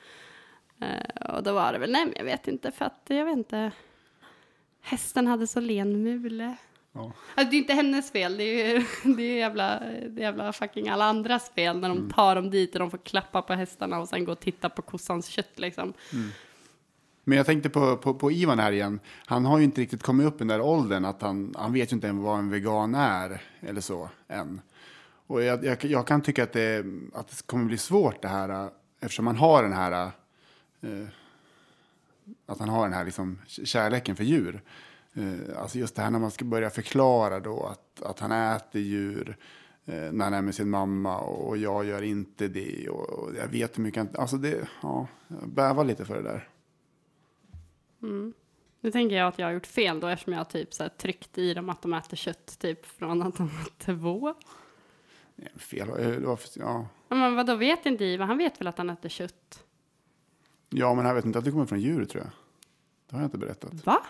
Eh, 0.81 1.33
och 1.33 1.43
då 1.43 1.53
var 1.53 1.73
det 1.73 1.79
väl, 1.79 1.91
nej 1.91 2.05
men 2.05 2.13
jag 2.17 2.25
vet 2.25 2.47
inte 2.47 2.71
för 2.71 2.85
att, 2.85 3.01
jag 3.07 3.25
vet 3.25 3.37
inte. 3.37 3.71
Hästen 4.81 5.27
hade 5.27 5.47
så 5.47 5.59
len 5.59 6.03
mule. 6.03 6.55
Ja. 6.93 7.11
Alltså, 7.35 7.51
det 7.51 7.55
är 7.55 7.59
inte 7.59 7.73
hennes 7.73 8.11
fel, 8.11 8.37
det 8.37 8.43
är 8.43 8.73
ju 8.73 8.85
det 9.15 9.23
är 9.23 9.37
jävla, 9.37 9.79
det 9.79 10.21
är 10.21 10.25
jävla 10.25 10.53
fucking 10.53 10.89
alla 10.89 11.05
andras 11.05 11.49
fel 11.49 11.79
när 11.79 11.89
de 11.89 12.09
tar 12.09 12.35
dem 12.35 12.49
dit 12.49 12.75
och 12.75 12.79
de 12.79 12.91
får 12.91 12.97
klappa 12.97 13.41
på 13.41 13.53
hästarna 13.53 13.99
och 13.99 14.07
sen 14.07 14.25
gå 14.25 14.31
och 14.31 14.39
titta 14.39 14.69
på 14.69 14.81
kossans 14.81 15.27
kött 15.27 15.59
liksom. 15.59 15.93
Men 17.23 17.37
jag 17.37 17.45
tänkte 17.45 17.69
på, 17.69 17.97
på, 17.97 18.13
på 18.13 18.31
Ivan 18.31 18.59
här 18.59 18.71
igen. 18.71 18.99
Han 19.25 19.45
har 19.45 19.57
ju 19.57 19.63
inte 19.63 19.81
riktigt 19.81 20.03
kommit 20.03 20.27
upp 20.27 20.35
i 20.35 20.37
den 20.37 20.47
där 20.47 20.61
åldern 20.61 21.05
att 21.05 21.21
han, 21.21 21.55
han 21.57 21.73
vet 21.73 21.91
ju 21.91 21.95
inte 21.95 22.11
vad 22.11 22.39
en 22.39 22.49
vegan 22.49 22.95
är 22.95 23.41
eller 23.61 23.81
så 23.81 24.09
än. 24.27 24.61
Och 25.27 25.43
jag, 25.43 25.65
jag, 25.65 25.85
jag 25.85 26.07
kan 26.07 26.21
tycka 26.21 26.43
att 26.43 26.53
det, 26.53 26.85
att 27.13 27.27
det 27.27 27.45
kommer 27.45 27.65
bli 27.65 27.77
svårt 27.77 28.21
det 28.21 28.27
här 28.27 28.69
eftersom 28.99 29.25
man 29.25 29.35
har 29.35 29.63
den 29.63 29.73
här 29.73 30.11
eh, 30.81 31.07
att 32.45 32.59
han 32.59 32.69
har 32.69 32.83
den 32.83 32.93
här 32.93 33.05
liksom 33.05 33.39
kärleken 33.45 34.15
för 34.15 34.23
djur. 34.23 34.61
Eh, 35.13 35.61
alltså 35.61 35.79
just 35.79 35.95
det 35.95 36.01
här 36.01 36.09
när 36.09 36.19
man 36.19 36.31
ska 36.31 36.45
börja 36.45 36.69
förklara 36.69 37.39
då 37.39 37.65
att, 37.65 38.01
att 38.01 38.19
han 38.19 38.31
äter 38.31 38.81
djur 38.81 39.37
eh, 39.85 40.11
när 40.11 40.25
han 40.25 40.33
är 40.33 40.41
med 40.41 40.55
sin 40.55 40.69
mamma 40.69 41.19
och, 41.19 41.47
och 41.47 41.57
jag 41.57 41.85
gör 41.85 42.01
inte 42.01 42.47
det 42.47 42.89
och, 42.89 43.09
och 43.09 43.35
jag 43.35 43.47
vet 43.47 43.77
hur 43.77 43.83
mycket 43.83 43.97
han, 43.97 44.21
alltså 44.21 44.37
det, 44.37 44.67
ja, 44.81 45.07
jag 45.27 45.49
bävar 45.49 45.83
lite 45.83 46.05
för 46.05 46.15
det 46.15 46.23
där. 46.23 46.47
Nu 48.79 48.91
tänker 48.91 49.15
jag 49.15 49.27
att 49.27 49.39
jag 49.39 49.47
har 49.47 49.51
gjort 49.53 49.67
fel 49.67 49.99
då 49.99 50.07
eftersom 50.07 50.33
jag 50.33 50.39
har 50.39 50.45
typ 50.45 50.73
så 50.73 50.83
här 50.83 50.89
tryckt 50.89 51.37
i 51.37 51.53
dem 51.53 51.69
att 51.69 51.81
de 51.81 51.93
äter 51.93 52.17
kött 52.17 52.59
typ 52.59 52.85
från 52.85 53.21
att 53.21 53.37
de 53.37 53.47
var 53.47 53.65
två. 53.77 54.35
Ja, 55.35 55.47
Fel. 55.55 55.89
eh, 55.89 56.19
varför- 56.19 56.59
Ja. 56.59 56.85
Ja, 57.07 57.15
Men 57.15 57.35
vadå, 57.35 57.55
vet 57.55 57.85
inte 57.85 58.05
Ivan? 58.05 58.27
Han 58.27 58.37
vet 58.37 58.61
väl 58.61 58.67
att 58.67 58.77
han 58.77 58.89
äter 58.89 59.09
kött? 59.09 59.63
ja, 60.69 60.93
men 60.95 61.05
han 61.05 61.15
vet 61.15 61.25
inte 61.25 61.39
att 61.39 61.45
det 61.45 61.51
kommer 61.51 61.65
från 61.65 61.79
djur 61.81 62.05
tror 62.05 62.23
jag. 62.23 62.31
Det 63.07 63.15
har 63.15 63.21
jag 63.21 63.27
inte 63.27 63.37
berättat. 63.37 63.85
Va? 63.85 64.03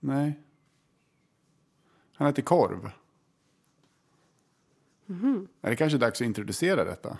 Nej. 0.00 0.38
Han 2.14 2.28
äter 2.28 2.42
korv. 2.42 2.90
Är 5.60 5.70
det 5.70 5.76
kanske 5.76 5.98
dags 5.98 6.20
att 6.20 6.24
introducera 6.24 6.84
detta? 6.84 7.18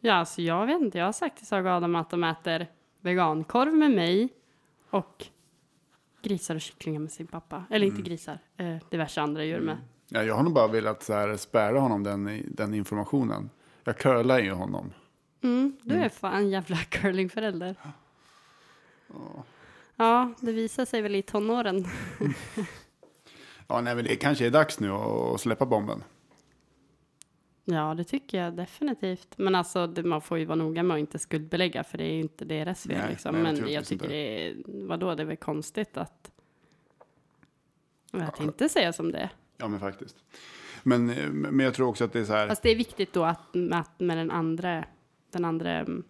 Ja, 0.00 0.14
alltså 0.14 0.42
jag 0.42 0.66
vet 0.66 0.80
inte. 0.82 0.98
Jag 0.98 1.04
har 1.04 1.12
sagt 1.12 1.36
till 1.38 1.46
Saga 1.46 1.74
Adam 1.76 1.96
att 1.96 2.10
de 2.10 2.24
äter 2.24 2.66
vegankorv 3.04 3.74
med 3.74 3.90
mig 3.90 4.28
och 4.90 5.26
grisar 6.22 6.54
och 6.54 6.60
kycklingar 6.60 7.00
med 7.00 7.12
sin 7.12 7.26
pappa. 7.26 7.64
Eller 7.70 7.86
inte 7.86 8.02
grisar, 8.02 8.38
eh, 8.56 8.76
diverse 8.90 9.20
andra 9.20 9.44
djur 9.44 9.60
med. 9.60 9.78
Ja, 10.08 10.22
jag 10.22 10.34
har 10.34 10.42
nog 10.42 10.52
bara 10.52 10.68
velat 10.68 11.02
så 11.02 11.12
här 11.12 11.36
spärra 11.36 11.80
honom 11.80 12.02
den, 12.02 12.42
den 12.48 12.74
informationen. 12.74 13.50
Jag 13.84 13.98
curlar 13.98 14.38
ju 14.38 14.50
honom. 14.50 14.92
Mm, 15.42 15.76
du 15.82 15.94
är 15.94 16.08
fan 16.08 16.34
en 16.34 16.50
jävla 16.50 16.76
curlingförälder. 16.88 17.76
Ja, 19.96 20.32
det 20.40 20.52
visar 20.52 20.84
sig 20.84 21.02
väl 21.02 21.14
i 21.14 21.22
tonåren. 21.22 21.84
Ja, 23.66 23.80
nej, 23.80 23.94
men 23.94 24.04
det 24.04 24.16
kanske 24.16 24.46
är 24.46 24.50
dags 24.50 24.80
nu 24.80 24.90
att 24.90 25.40
släppa 25.40 25.66
bomben. 25.66 26.04
Ja, 27.64 27.94
det 27.94 28.04
tycker 28.04 28.38
jag 28.44 28.56
definitivt. 28.56 29.38
Men 29.38 29.54
alltså, 29.54 29.86
det, 29.86 30.02
man 30.02 30.20
får 30.20 30.38
ju 30.38 30.44
vara 30.44 30.56
noga 30.56 30.82
med 30.82 30.94
att 30.94 30.98
inte 31.00 31.18
skuldbelägga, 31.18 31.84
för 31.84 31.98
det 31.98 32.04
är 32.04 32.12
ju 32.12 32.20
inte 32.20 32.44
deras 32.44 32.82
fel. 32.82 32.98
Nej, 32.98 33.10
liksom. 33.10 33.32
nej, 33.34 33.42
Men 33.42 33.54
naturligtvis 33.54 33.74
jag 33.74 33.86
tycker 33.86 34.08
det 34.08 34.48
är, 34.48 34.56
vadå, 34.66 35.14
det 35.14 35.22
är 35.22 35.26
väl 35.26 35.36
konstigt 35.36 35.96
att 35.96 36.30
jag 38.10 38.34
tänkte 38.36 38.68
säga 38.68 38.92
som 38.92 39.12
det. 39.12 39.30
Ja, 39.56 39.68
men 39.68 39.80
faktiskt. 39.80 40.16
Men, 40.82 41.10
eh, 41.10 41.28
men 41.30 41.60
jag 41.64 41.74
tror 41.74 41.88
också 41.88 42.04
att 42.04 42.12
det 42.12 42.20
är 42.20 42.24
så 42.24 42.32
här. 42.32 42.48
Fast 42.48 42.62
det 42.62 42.70
är 42.70 42.76
viktigt 42.76 43.12
då 43.12 43.24
att, 43.24 43.56
att 43.72 44.00
med 44.00 44.16
den 44.16 44.30
andra, 44.30 44.84
den 45.30 45.44
andra 45.44 45.70
mm, 45.80 46.04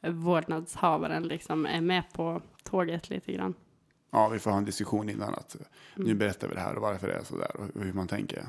vårdnadshavaren 0.00 1.22
liksom 1.22 1.66
är 1.66 1.80
med 1.80 2.02
på 2.12 2.42
tåget 2.62 3.10
lite 3.10 3.32
grann. 3.32 3.54
Ja, 4.10 4.28
vi 4.28 4.38
får 4.38 4.50
ha 4.50 4.58
en 4.58 4.64
diskussion 4.64 5.08
innan 5.10 5.34
att 5.34 5.54
eh, 5.54 5.60
nu 5.94 6.04
Mm. 6.04 6.18
berättar 6.18 6.48
vi 6.48 6.54
det 6.54 6.60
här 6.60 6.74
och 6.76 6.82
varför 6.82 7.06
det 7.08 7.14
är 7.14 7.24
så 7.24 7.36
där 7.36 7.56
och 7.56 7.82
hur 7.82 7.92
man 7.92 8.08
tänker. 8.08 8.44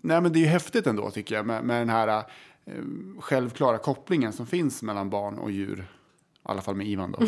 Nej, 0.00 0.20
men 0.20 0.32
det 0.32 0.38
är 0.38 0.40
ju 0.40 0.46
häftigt 0.46 0.86
ändå 0.86 1.10
tycker 1.10 1.34
jag 1.34 1.46
med, 1.46 1.64
med 1.64 1.80
den 1.80 1.88
här 1.88 2.08
eh, 2.64 2.74
självklara 3.18 3.78
kopplingen 3.78 4.32
som 4.32 4.46
finns 4.46 4.82
mellan 4.82 5.10
barn 5.10 5.38
och 5.38 5.50
djur. 5.50 5.78
I 5.78 5.84
alla 6.42 6.60
fall 6.60 6.74
med 6.74 6.86
Ivan 6.86 7.12
då. 7.12 7.18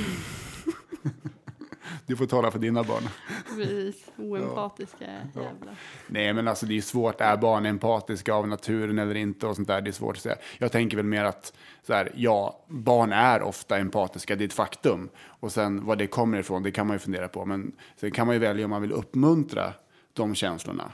du 2.06 2.16
får 2.16 2.26
tala 2.26 2.50
för 2.50 2.58
dina 2.58 2.82
barn. 2.82 3.08
Precis, 3.56 4.10
oempatiska 4.16 5.04
jävlar. 5.34 5.76
Nej, 6.06 6.32
men 6.32 6.48
alltså 6.48 6.66
det 6.66 6.76
är 6.76 6.80
svårt. 6.80 7.20
Är 7.20 7.36
barn 7.36 7.66
empatiska 7.66 8.34
av 8.34 8.48
naturen 8.48 8.98
eller 8.98 9.14
inte 9.14 9.46
och 9.46 9.56
sånt 9.56 9.68
där? 9.68 9.80
Det 9.80 9.90
är 9.90 9.92
svårt 9.92 10.16
att 10.16 10.22
säga. 10.22 10.36
Jag 10.58 10.72
tänker 10.72 10.96
väl 10.96 11.06
mer 11.06 11.24
att 11.24 11.52
så 11.86 11.92
här, 11.92 12.12
ja, 12.14 12.64
barn 12.68 13.12
är 13.12 13.42
ofta 13.42 13.78
empatiska. 13.78 14.36
Det 14.36 14.44
är 14.44 14.46
ett 14.46 14.52
faktum. 14.52 15.08
Och 15.24 15.52
sen 15.52 15.86
vad 15.86 15.98
det 15.98 16.06
kommer 16.06 16.38
ifrån, 16.38 16.62
det 16.62 16.70
kan 16.70 16.86
man 16.86 16.94
ju 16.94 16.98
fundera 16.98 17.28
på. 17.28 17.44
Men 17.44 17.72
sen 17.96 18.10
kan 18.10 18.26
man 18.26 18.36
ju 18.36 18.40
välja 18.40 18.64
om 18.64 18.70
man 18.70 18.82
vill 18.82 18.92
uppmuntra 18.92 19.72
de 20.12 20.34
känslorna 20.34 20.92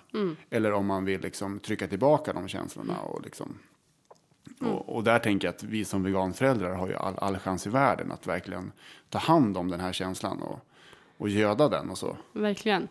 eller 0.51 0.73
om 0.73 0.87
man 0.87 1.05
vill 1.05 1.21
liksom 1.21 1.61
trycka 1.61 1.89
tillbaka 1.89 2.33
de 2.33 2.49
känslorna 2.49 3.01
och 3.01 3.23
liksom. 3.23 3.59
Och, 4.61 4.97
och 4.97 5.05
där 5.05 5.19
tänker 5.19 5.49
jag 5.49 5.55
att 5.55 5.63
vi 5.63 5.85
som 5.85 6.03
veganföräldrar 6.03 6.75
har 6.75 6.89
ju 6.89 6.95
all, 6.95 7.19
all 7.19 7.39
chans 7.39 7.67
i 7.67 7.71
världen 7.71 8.13
att 8.13 8.27
verkligen 8.27 8.73
ta 9.09 9.19
hand 9.19 9.57
om 9.57 9.71
den 9.71 9.81
här 9.81 9.93
känslan 9.93 10.43
och, 10.43 10.61
och 11.17 11.29
göda 11.29 11.69
den 11.69 11.91
och 11.91 11.99
så. 11.99 12.17
Verkligen. 12.33 12.89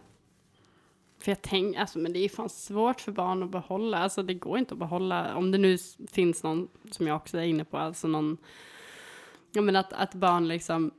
För 1.19 1.31
jag 1.31 1.41
tänker, 1.41 1.79
alltså 1.79 1.99
men 1.99 2.13
det 2.13 2.19
är 2.19 2.21
ju 2.21 2.29
fan 2.29 2.49
svårt 2.49 3.01
för 3.01 3.11
barn 3.11 3.43
att 3.43 3.51
behålla, 3.51 3.97
alltså 3.97 4.23
det 4.23 4.33
går 4.33 4.57
inte 4.57 4.73
att 4.73 4.79
behålla, 4.79 5.35
om 5.35 5.51
det 5.51 5.57
nu 5.57 5.77
finns 6.11 6.43
någon, 6.43 6.67
som 6.91 7.07
jag 7.07 7.15
också 7.15 7.37
är 7.37 7.43
inne 7.43 7.65
på, 7.65 7.77
alltså 7.77 8.07
någon, 8.07 8.37
ja 9.51 9.61
men 9.61 9.75
att, 9.75 9.93
att 9.93 10.13
barn 10.13 10.47
liksom 10.47 10.91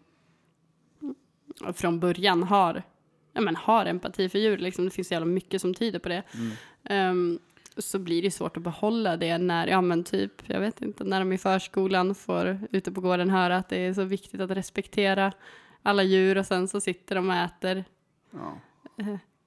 från 1.75 2.01
början 2.01 2.43
har, 2.43 2.83
ja 3.33 3.41
men 3.41 3.57
har 3.57 3.87
empati 3.87 4.29
för 4.29 4.39
djur, 4.39 4.59
liksom 4.59 4.85
det 4.85 4.91
finns 4.91 5.09
så 5.09 5.15
jävla 5.15 5.27
mycket 5.27 5.61
som 5.61 5.75
tyder 5.75 5.99
på 5.99 6.09
det. 6.09 6.23
Ehm, 6.85 7.39
så 7.77 7.99
blir 7.99 8.23
det 8.23 8.31
svårt 8.31 8.57
att 8.57 8.63
behålla 8.63 9.17
det 9.17 9.39
när, 9.39 9.67
ja 9.67 9.81
men 9.81 10.05
typ, 10.05 10.33
jag 10.47 10.61
vet 10.61 10.83
inte, 10.83 11.05
när 11.05 11.19
de 11.19 11.33
i 11.33 11.39
förskolan 11.39 12.15
får 12.15 12.61
ute 12.71 12.93
på 12.93 13.01
gården 13.01 13.31
höra 13.31 13.57
att 13.57 13.69
det 13.69 13.77
är 13.87 13.95
så 13.95 14.05
viktigt 14.05 14.41
att 14.41 14.51
respektera 14.51 15.33
alla 15.83 16.03
djur 16.03 16.39
och 16.39 16.47
sen 16.47 16.69
så 16.69 16.81
sitter 16.81 17.15
de 17.15 17.29
och 17.31 17.35
äter 17.37 17.85
Ja. 18.31 18.59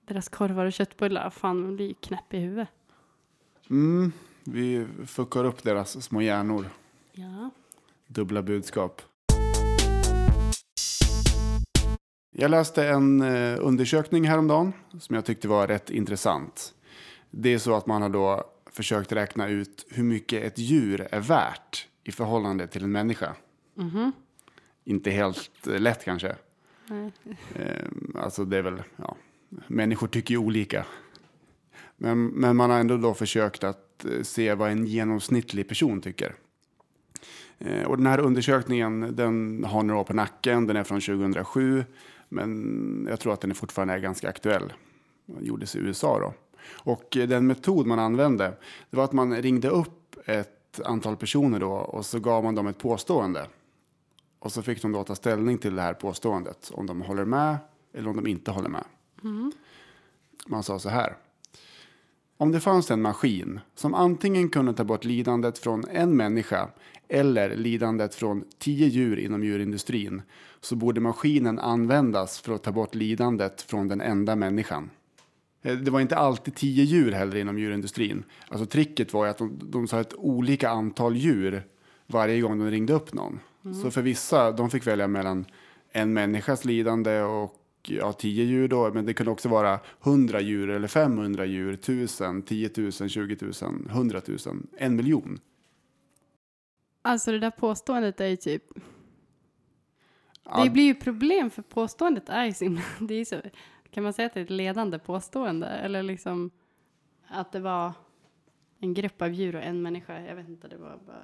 deras 0.07 0.29
korvar 0.29 0.65
och 0.65 0.73
köttbullar. 0.73 1.29
Fan, 1.29 1.61
man 1.61 1.75
blir 1.75 1.87
ju 1.87 1.93
knäpp 1.93 2.33
i 2.33 2.37
huvudet. 2.37 2.69
Mm, 3.69 4.11
vi 4.43 4.87
fuckar 5.07 5.43
upp 5.45 5.63
deras 5.63 6.03
små 6.03 6.21
hjärnor. 6.21 6.65
Ja. 7.11 7.49
Dubbla 8.07 8.41
budskap. 8.41 9.01
Jag 12.33 12.51
läste 12.51 12.87
en 12.87 13.21
eh, 13.21 13.57
undersökning 13.59 14.27
häromdagen 14.27 14.73
som 14.99 15.15
jag 15.15 15.25
tyckte 15.25 15.47
var 15.47 15.67
rätt 15.67 15.89
intressant. 15.89 16.73
Det 17.31 17.53
är 17.53 17.57
så 17.57 17.75
att 17.75 17.85
man 17.85 18.01
har 18.01 18.09
då 18.09 18.43
försökt 18.71 19.11
räkna 19.11 19.47
ut 19.47 19.85
hur 19.89 20.03
mycket 20.03 20.43
ett 20.43 20.57
djur 20.57 21.07
är 21.11 21.19
värt 21.19 21.87
i 22.03 22.11
förhållande 22.11 22.67
till 22.67 22.83
en 22.83 22.91
människa. 22.91 23.35
Inte 24.83 25.11
helt 25.11 25.67
eh, 25.67 25.79
lätt 25.79 26.05
kanske. 26.05 26.35
Nej. 26.87 27.11
Eh, 27.55 27.87
alltså 28.15 28.45
det 28.45 28.57
är 28.57 28.61
väl, 28.61 28.83
ja, 28.95 29.15
människor 29.67 30.07
tycker 30.07 30.33
ju 30.33 30.37
olika. 30.37 30.85
Men, 31.97 32.25
men 32.25 32.55
man 32.55 32.69
har 32.69 32.79
ändå 32.79 32.97
då 32.97 33.13
försökt 33.13 33.63
att 33.63 34.05
se 34.23 34.53
vad 34.53 34.71
en 34.71 34.85
genomsnittlig 34.85 35.67
person 35.67 36.01
tycker. 36.01 36.35
Och 37.85 37.97
den 37.97 38.05
här 38.05 38.19
undersökningen 38.19 39.15
den 39.15 39.63
har 39.63 39.83
några 39.83 39.99
år 39.99 40.03
på 40.03 40.13
nacken, 40.13 40.67
den 40.67 40.75
är 40.75 40.83
från 40.83 41.01
2007. 41.01 41.85
Men 42.31 43.07
jag 43.09 43.19
tror 43.19 43.33
att 43.33 43.41
den 43.41 43.51
är 43.51 43.55
fortfarande 43.55 43.93
är 43.93 43.99
ganska 43.99 44.29
aktuell. 44.29 44.73
Den 45.25 45.45
gjordes 45.45 45.75
i 45.75 45.79
USA 45.79 46.19
då. 46.19 46.33
Och 46.73 47.17
eh, 47.17 47.27
den 47.27 47.47
metod 47.47 47.87
man 47.87 47.99
använde, 47.99 48.57
det 48.89 48.97
var 48.97 49.03
att 49.03 49.13
man 49.13 49.41
ringde 49.41 49.69
upp 49.69 50.15
ett 50.25 50.81
antal 50.85 51.17
personer 51.17 51.59
då 51.59 51.71
och 51.71 52.05
så 52.05 52.19
gav 52.19 52.43
man 52.43 52.55
dem 52.55 52.67
ett 52.67 52.77
påstående. 52.77 53.47
Och 54.39 54.51
så 54.51 54.61
fick 54.61 54.81
de 54.81 54.91
då 54.91 55.03
ta 55.03 55.15
ställning 55.15 55.57
till 55.57 55.75
det 55.75 55.81
här 55.81 55.93
påståendet. 55.93 56.71
Om 56.73 56.85
de 56.85 57.01
håller 57.01 57.25
med 57.25 57.57
eller 57.93 58.09
om 58.09 58.15
de 58.15 58.27
inte 58.27 58.51
håller 58.51 58.69
med. 58.69 58.83
Man 60.47 60.63
sa 60.63 60.79
så 60.79 60.89
här. 60.89 61.17
Om 62.37 62.51
det 62.51 62.59
fanns 62.59 62.91
en 62.91 63.01
maskin 63.01 63.59
som 63.75 63.93
antingen 63.93 64.49
kunde 64.49 64.73
ta 64.73 64.83
bort 64.83 65.03
lidandet 65.03 65.57
från 65.57 65.85
en 65.89 66.17
människa 66.17 66.69
eller 67.11 67.55
lidandet 67.55 68.15
från 68.15 68.43
tio 68.59 68.87
djur 68.87 69.19
inom 69.19 69.43
djurindustrin 69.43 70.21
så 70.61 70.75
borde 70.75 71.01
maskinen 71.01 71.59
användas 71.59 72.39
för 72.39 72.53
att 72.55 72.63
ta 72.63 72.71
bort 72.71 72.95
lidandet 72.95 73.61
från 73.61 73.87
den 73.87 74.01
enda 74.01 74.35
människan. 74.35 74.89
Eh, 75.61 75.77
Det 75.77 75.91
var 75.91 75.99
inte 75.99 76.17
alltid 76.17 76.55
tio 76.55 76.83
djur 76.83 77.11
heller 77.11 77.35
inom 77.37 77.59
djurindustrin. 77.59 78.23
Alltså 78.47 78.65
tricket 78.65 79.13
var 79.13 79.25
ju 79.25 79.31
att 79.31 79.37
de, 79.37 79.59
de 79.63 79.87
sa 79.87 79.99
ett 80.01 80.13
olika 80.17 80.69
antal 80.69 81.15
djur 81.15 81.63
varje 82.07 82.41
gång 82.41 82.59
de 82.59 82.71
ringde 82.71 82.93
upp 82.93 83.13
någon. 83.13 83.39
Så 83.83 83.91
för 83.91 84.01
vissa, 84.01 84.51
de 84.51 84.69
fick 84.69 84.87
välja 84.87 85.07
mellan 85.07 85.45
en 85.91 86.13
människas 86.13 86.65
lidande 86.65 87.21
och 87.21 87.55
ja, 87.87 88.13
tio 88.13 88.43
djur 88.43 88.67
då, 88.67 88.91
men 88.93 89.05
det 89.05 89.13
kunde 89.13 89.31
också 89.31 89.49
vara 89.49 89.79
100 90.03 90.41
djur 90.41 90.69
eller 90.69 90.87
500 90.87 91.45
djur, 91.45 91.73
1000, 91.73 92.41
10 92.41 92.69
000, 92.77 92.91
20 92.91 93.37
000, 93.41 93.53
100 93.89 94.21
000, 94.27 94.37
en 94.77 94.95
miljon. 94.95 95.39
Alltså 97.01 97.31
det 97.31 97.39
där 97.39 97.51
påståendet 97.51 98.21
är 98.21 98.27
ju 98.27 98.35
typ, 98.35 98.63
Ja, 100.43 100.63
det 100.63 100.69
blir 100.69 100.83
ju 100.83 100.95
problem 100.95 101.49
för 101.49 101.61
påståendet 101.61 102.29
är 102.29 102.45
ju 102.45 102.53
så 102.53 102.63
himla- 102.63 102.81
det 102.99 103.13
är 103.15 103.25
så, 103.25 103.41
kan 103.91 104.03
man 104.03 104.13
säga 104.13 104.25
att 104.25 104.33
det 104.33 104.39
är 104.39 104.43
ett 104.43 104.49
ledande 104.49 104.99
påstående? 104.99 105.67
Eller 105.67 106.03
liksom 106.03 106.51
att 107.27 107.51
det 107.51 107.59
var 107.59 107.91
en 108.79 108.93
grupp 108.93 109.21
av 109.21 109.33
djur 109.33 109.55
och 109.55 109.61
en 109.63 109.81
människa, 109.81 110.19
jag 110.21 110.35
vet 110.35 110.47
inte, 110.49 110.67
det 110.67 110.77
var 110.77 110.99
bara... 111.07 111.23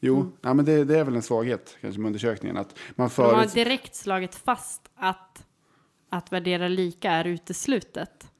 Jo, 0.00 0.32
ja, 0.40 0.54
men 0.54 0.64
det, 0.64 0.84
det 0.84 0.98
är 0.98 1.04
väl 1.04 1.16
en 1.16 1.22
svaghet 1.22 1.76
kanske 1.80 2.00
med 2.00 2.06
undersökningen. 2.06 2.56
Att 2.56 2.78
man 2.96 3.10
De 3.16 3.22
har 3.22 3.32
förut... 3.34 3.54
direkt 3.54 3.94
slagit 3.94 4.34
fast 4.34 4.90
att, 4.94 5.46
att 6.08 6.32
värdera 6.32 6.68
lika 6.68 7.10
är 7.10 7.24
uteslutet. 7.24 8.30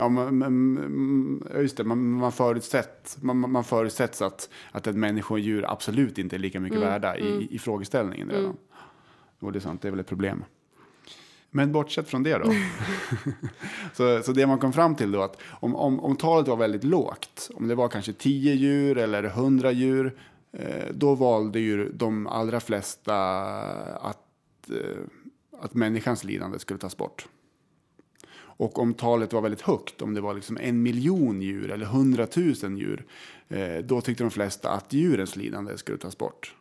Ja, 0.00 0.08
men, 0.08 1.42
ja, 1.54 1.60
just 1.60 1.76
det, 1.76 1.84
man, 1.84 2.10
man, 2.10 2.32
förutsätt, 2.32 3.18
man, 3.20 3.50
man 3.50 3.64
förutsätts 3.64 4.22
att, 4.22 4.48
att 4.72 4.86
ett 4.86 4.96
människa 4.96 5.34
och 5.34 5.40
djur 5.40 5.64
absolut 5.72 6.18
inte 6.18 6.36
är 6.36 6.38
lika 6.38 6.60
mycket 6.60 6.80
värda 6.80 7.18
i, 7.18 7.48
i 7.50 7.58
frågeställningen 7.58 8.30
redan. 8.30 8.56
Och 9.40 9.52
det 9.52 9.58
är 9.58 9.60
sant, 9.60 9.82
det 9.82 9.88
är 9.88 9.90
väl 9.90 10.00
ett 10.00 10.06
problem. 10.06 10.44
Men 11.50 11.72
bortsett 11.72 12.08
från 12.08 12.22
det 12.22 12.38
då. 12.38 12.44
så, 13.94 14.22
så 14.22 14.32
det 14.32 14.46
man 14.46 14.58
kom 14.58 14.72
fram 14.72 14.94
till 14.94 15.12
då 15.12 15.22
att 15.22 15.40
om, 15.50 15.76
om, 15.76 16.00
om 16.00 16.16
talet 16.16 16.48
var 16.48 16.56
väldigt 16.56 16.84
lågt, 16.84 17.50
om 17.54 17.68
det 17.68 17.74
var 17.74 17.88
kanske 17.88 18.12
10 18.12 18.54
djur 18.54 18.98
eller 18.98 19.24
100 19.24 19.72
djur, 19.72 20.18
eh, 20.52 20.84
då 20.94 21.14
valde 21.14 21.60
ju 21.60 21.92
de 21.92 22.26
allra 22.26 22.60
flesta 22.60 23.16
att, 23.94 24.70
eh, 24.70 25.00
att 25.60 25.74
människans 25.74 26.24
lidande 26.24 26.58
skulle 26.58 26.78
tas 26.78 26.96
bort. 26.96 27.26
Och 28.60 28.78
om 28.78 28.94
talet 28.94 29.32
var 29.32 29.40
väldigt 29.40 29.60
högt, 29.60 30.02
om 30.02 30.14
det 30.14 30.20
var 30.20 30.34
liksom 30.34 30.58
en 30.60 30.82
miljon 30.82 31.42
djur 31.42 31.70
eller 31.70 31.86
hundratusen 31.86 32.76
djur, 32.76 33.04
eh, 33.48 33.76
då 33.84 34.00
tyckte 34.00 34.24
de 34.24 34.30
flesta 34.30 34.70
att 34.70 34.92
djurens 34.92 35.36
lidande 35.36 35.78
skulle 35.78 35.98
tas 35.98 36.18
bort. 36.18 36.54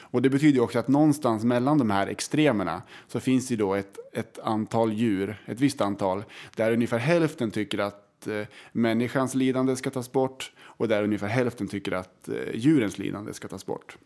Och 0.00 0.22
det 0.22 0.30
betyder 0.30 0.60
också 0.60 0.78
att 0.78 0.88
någonstans 0.88 1.44
mellan 1.44 1.78
de 1.78 1.90
här 1.90 2.06
extremerna 2.06 2.82
så 3.08 3.20
finns 3.20 3.48
det 3.48 3.56
då 3.56 3.74
ett, 3.74 3.98
ett 4.12 4.38
antal 4.38 4.92
djur, 4.92 5.42
ett 5.46 5.60
visst 5.60 5.80
antal, 5.80 6.24
där 6.56 6.72
ungefär 6.72 6.98
hälften 6.98 7.50
tycker 7.50 7.78
att 7.78 8.26
eh, 8.26 8.46
människans 8.72 9.34
lidande 9.34 9.76
ska 9.76 9.90
tas 9.90 10.12
bort 10.12 10.52
och 10.60 10.88
där 10.88 11.02
ungefär 11.02 11.28
hälften 11.28 11.68
tycker 11.68 11.92
att 11.92 12.28
eh, 12.28 12.34
djurens 12.54 12.98
lidande 12.98 13.34
ska 13.34 13.48
tas 13.48 13.66
bort. 13.66 13.98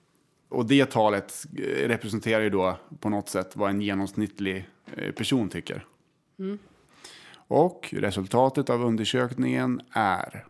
Och 0.49 0.67
det 0.67 0.91
talet 0.91 1.47
eh, 1.59 1.89
representerar 1.89 2.43
ju 2.43 2.51
då 2.51 2.79
på 3.01 3.09
något 3.09 3.29
sätt 3.29 3.57
vad 3.57 3.71
en 3.71 3.81
genomsnittlig 3.81 4.69
eh, 4.97 5.13
person 5.13 5.49
tycker. 5.49 5.85
Mm. 6.39 6.59
Och 7.49 7.95
resultatet 7.97 8.71
av 8.71 8.83
undersökningen 8.83 9.81
är... 9.93 10.45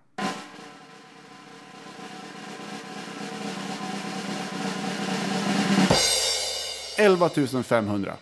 Elva 6.98 7.28
500. 7.64 8.12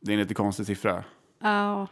Det 0.00 0.12
är 0.12 0.14
en 0.14 0.20
lite 0.20 0.34
konstig 0.34 0.66
siffra. 0.66 1.04
Ja, 1.38 1.86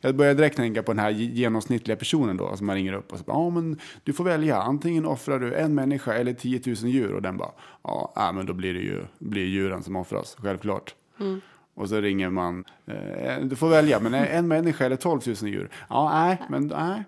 Jag 0.00 0.16
börjar 0.16 0.34
direkt 0.34 0.56
tänka 0.56 0.82
på 0.82 0.92
den 0.92 0.98
här 0.98 1.10
genomsnittliga 1.10 1.96
personen 1.96 2.36
då 2.36 2.56
som 2.56 2.66
man 2.66 2.76
ringer 2.76 2.92
upp 2.92 3.12
och 3.12 3.18
så 3.18 3.24
ja 3.26 3.50
men 3.50 3.80
du 4.04 4.12
får 4.12 4.24
välja, 4.24 4.62
antingen 4.62 5.06
offrar 5.06 5.38
du 5.38 5.54
en 5.54 5.74
människa 5.74 6.14
eller 6.14 6.32
10 6.32 6.62
000 6.66 6.76
djur 6.76 7.12
och 7.12 7.22
den 7.22 7.36
bara, 7.36 7.50
ja 7.82 8.14
äh, 8.16 8.32
men 8.32 8.46
då 8.46 8.52
blir 8.52 8.74
det 8.74 8.80
ju 8.80 9.04
blir 9.18 9.46
djuren 9.46 9.82
som 9.82 9.96
offras, 9.96 10.36
självklart. 10.38 10.94
Mm. 11.20 11.40
Och 11.78 11.88
så 11.88 12.00
ringer 12.00 12.30
man, 12.30 12.64
eh, 12.86 13.40
du 13.42 13.56
får 13.56 13.68
välja, 13.68 14.00
men 14.00 14.14
en 14.14 14.48
människa 14.48 14.84
eller 14.86 14.96
12 14.96 15.20
000 15.26 15.36
djur? 15.36 15.70
Ja, 15.88 16.10
nej, 16.12 16.42
men 16.48 16.66
nej. 16.66 17.04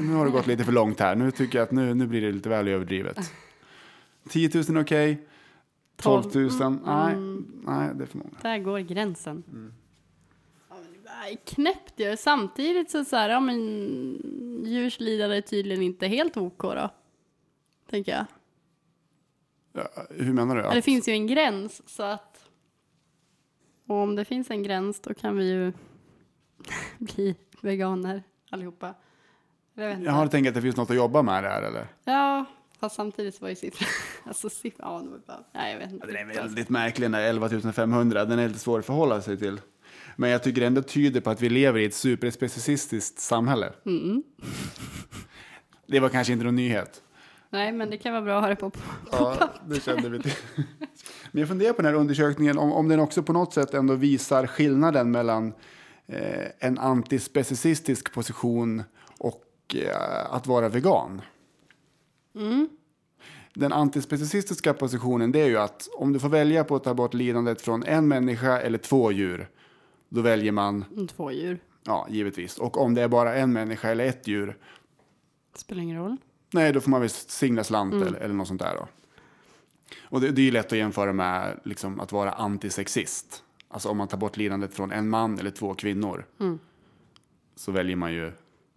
Nu 0.00 0.14
har 0.14 0.24
det 0.24 0.30
gått 0.30 0.46
lite 0.46 0.64
för 0.64 0.72
långt 0.72 1.00
här. 1.00 1.16
Nu 1.16 1.30
tycker 1.30 1.58
jag 1.58 1.64
att 1.64 1.72
nu, 1.72 1.94
nu 1.94 2.06
blir 2.06 2.20
det 2.20 2.32
lite 2.32 2.48
väl 2.48 2.68
överdrivet. 2.68 3.32
10 4.28 4.50
000 4.68 4.82
okej. 4.82 5.12
Okay. 5.12 5.24
12 5.96 6.24
000, 6.34 6.78
nej, 6.84 7.16
nej, 7.64 7.90
det 7.94 8.04
är 8.04 8.06
för 8.06 8.18
många. 8.18 8.30
Där 8.42 8.58
går 8.58 8.78
gränsen. 8.78 9.44
Ja, 10.68 10.74
men 10.74 11.02
det 11.02 11.32
är 11.32 11.36
knäppt 11.36 11.94
ju. 11.96 12.16
Samtidigt 12.16 12.90
så, 12.90 13.04
så 13.04 13.16
här, 13.16 13.28
ja 13.28 13.40
men 13.40 13.58
djurs 14.64 15.00
lidande 15.00 15.36
är 15.36 15.40
tydligen 15.40 15.82
inte 15.82 16.06
helt 16.06 16.36
OK 16.36 16.62
då. 16.62 16.90
Tänker 17.90 18.12
jag. 18.12 18.24
Ja, 19.72 20.02
hur 20.10 20.32
menar 20.32 20.56
du? 20.56 20.62
Ja, 20.62 20.74
det 20.74 20.82
finns 20.82 21.08
ju 21.08 21.12
en 21.12 21.26
gräns 21.26 21.82
så 21.86 22.02
att 22.02 22.37
och 23.88 23.96
om 23.96 24.16
det 24.16 24.24
finns 24.24 24.50
en 24.50 24.62
gräns 24.62 25.00
då 25.00 25.14
kan 25.14 25.36
vi 25.36 25.50
ju 25.50 25.72
bli 26.98 27.36
veganer 27.60 28.22
allihopa. 28.50 28.94
Jag 29.74 29.88
vet 29.88 29.96
inte. 29.96 30.06
Jag 30.06 30.12
har 30.12 30.26
tänkt 30.26 30.48
att 30.48 30.54
det 30.54 30.62
finns 30.62 30.76
något 30.76 30.90
att 30.90 30.96
jobba 30.96 31.22
med 31.22 31.44
där 31.44 31.62
eller? 31.62 31.86
Ja, 32.04 32.44
fast 32.80 32.96
samtidigt 32.96 33.34
så 33.34 33.42
var 33.42 33.48
ju 33.48 33.56
siffran, 33.56 33.88
alltså 34.24 34.50
siffran, 34.50 35.04
ja, 35.04 35.10
det 35.16 35.26
bara, 35.26 35.44
nej 35.54 35.72
jag 35.72 35.78
vet 35.78 35.92
inte. 35.92 36.06
Ja, 36.06 36.12
den 36.12 36.30
är 36.30 36.34
väldigt 36.34 36.68
märklig 36.68 37.04
den 37.04 37.12
där 37.12 37.20
11 37.20 37.72
500, 37.72 38.24
den 38.24 38.38
är 38.38 38.48
lite 38.48 38.60
svår 38.60 38.78
att 38.78 38.86
förhålla 38.86 39.20
sig 39.20 39.38
till. 39.38 39.60
Men 40.16 40.30
jag 40.30 40.42
tycker 40.42 40.62
ändå 40.62 40.82
tyder 40.82 41.20
på 41.20 41.30
att 41.30 41.40
vi 41.40 41.48
lever 41.48 41.80
i 41.80 41.84
ett 41.84 41.94
superspecicistiskt 41.94 43.18
samhälle. 43.18 43.72
Mm. 43.86 44.22
Det 45.86 46.00
var 46.00 46.08
kanske 46.08 46.32
inte 46.32 46.44
någon 46.44 46.56
nyhet. 46.56 47.02
Nej, 47.50 47.72
men 47.72 47.90
det 47.90 47.98
kan 47.98 48.12
vara 48.12 48.22
bra 48.22 48.36
att 48.36 48.42
ha 48.42 48.48
det 48.48 48.56
på, 48.56 48.70
på 48.70 48.80
Ja, 49.10 49.48
det 49.66 49.80
kände 49.80 50.08
vi 50.08 50.22
till. 50.22 50.32
Men 51.32 51.40
jag 51.40 51.48
funderar 51.48 51.72
på 51.72 51.82
den 51.82 51.92
här 51.94 52.00
undersökningen, 52.00 52.58
om, 52.58 52.72
om 52.72 52.88
den 52.88 53.00
också 53.00 53.22
på 53.22 53.32
något 53.32 53.52
sätt 53.54 53.74
ändå 53.74 53.94
visar 53.94 54.46
skillnaden 54.46 55.10
mellan 55.10 55.52
eh, 56.06 56.46
en 56.58 56.78
antispecicistisk 56.78 58.12
position 58.12 58.82
och 59.18 59.44
eh, 59.74 60.34
att 60.34 60.46
vara 60.46 60.68
vegan. 60.68 61.22
Mm. 62.34 62.68
Den 63.54 63.72
antispecicistiska 63.72 64.74
positionen 64.74 65.32
det 65.32 65.40
är 65.40 65.46
ju 65.46 65.58
att 65.58 65.88
om 65.96 66.12
du 66.12 66.18
får 66.18 66.28
välja 66.28 66.64
på 66.64 66.76
att 66.76 66.84
ta 66.84 66.94
bort 66.94 67.14
lidandet 67.14 67.60
från 67.60 67.82
en 67.84 68.08
människa 68.08 68.60
eller 68.60 68.78
två 68.78 69.12
djur, 69.12 69.48
då 70.08 70.20
väljer 70.20 70.52
man, 70.52 70.84
Två 71.16 71.32
djur. 71.32 71.58
ja 71.84 72.06
givetvis. 72.10 72.58
Och 72.58 72.76
om 72.80 72.94
det 72.94 73.02
är 73.02 73.08
bara 73.08 73.34
en 73.34 73.52
människa 73.52 73.88
eller 73.90 74.06
ett 74.06 74.26
djur, 74.26 74.56
Spelar 75.56 75.82
ingen 75.82 75.98
roll. 75.98 76.16
nej 76.52 76.72
då 76.72 76.80
får 76.80 76.90
man 76.90 77.00
väl 77.00 77.10
singla 77.10 77.64
slant 77.64 77.94
eller, 77.94 78.18
eller 78.18 78.34
något 78.34 78.48
sånt 78.48 78.60
där 78.60 78.74
då. 78.76 78.88
Och 80.02 80.20
det, 80.20 80.30
det 80.30 80.40
är 80.40 80.44
ju 80.44 80.50
lätt 80.50 80.72
att 80.72 80.78
jämföra 80.78 81.12
med 81.12 81.60
liksom, 81.64 82.00
att 82.00 82.12
vara 82.12 82.32
antisexist. 82.32 83.42
Alltså 83.68 83.88
om 83.88 83.96
man 83.96 84.08
tar 84.08 84.18
bort 84.18 84.36
lidandet 84.36 84.74
från 84.74 84.92
en 84.92 85.08
man 85.08 85.38
eller 85.38 85.50
två 85.50 85.74
kvinnor. 85.74 86.26
Så 87.56 87.72
väljer 87.72 87.96
man 87.96 88.12
ju... 88.12 88.32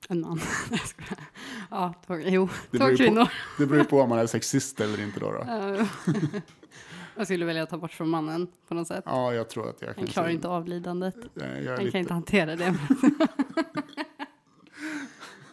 En 0.10 0.22
man. 0.22 0.40
Ja, 1.70 1.94
två, 2.08 2.18
jo, 2.18 2.50
Det 2.72 2.78
två 2.78 2.96
kvinnor. 2.98 3.26
På, 3.26 3.32
det 3.58 3.66
beror 3.66 3.80
ju 3.80 3.86
på 3.86 4.02
om 4.02 4.10
man 4.10 4.20
är 4.20 4.28
sexist 4.28 4.80
eller 4.80 5.02
inte 5.02 5.20
då. 5.20 5.32
då. 5.32 5.44
Ja. 5.48 5.88
jag 7.16 7.28
skulle 7.28 7.46
välja 7.46 7.64
att 7.64 7.70
ta 7.70 7.78
bort 7.78 7.92
från 7.92 8.10
mannen 8.10 8.48
på 8.68 8.74
något 8.74 8.88
sätt. 8.88 9.04
Ja, 9.06 9.34
jag 9.34 9.50
tror 9.50 9.70
att 9.70 9.82
jag 9.82 9.94
Han 9.96 10.08
klarar 10.08 10.30
inte 10.30 10.48
av 10.48 10.68
lidandet. 10.68 11.16
Han 11.40 11.60
lite, 11.60 11.92
kan 11.92 12.02
inte 12.02 12.14
hantera 12.14 12.56
det. 12.56 12.76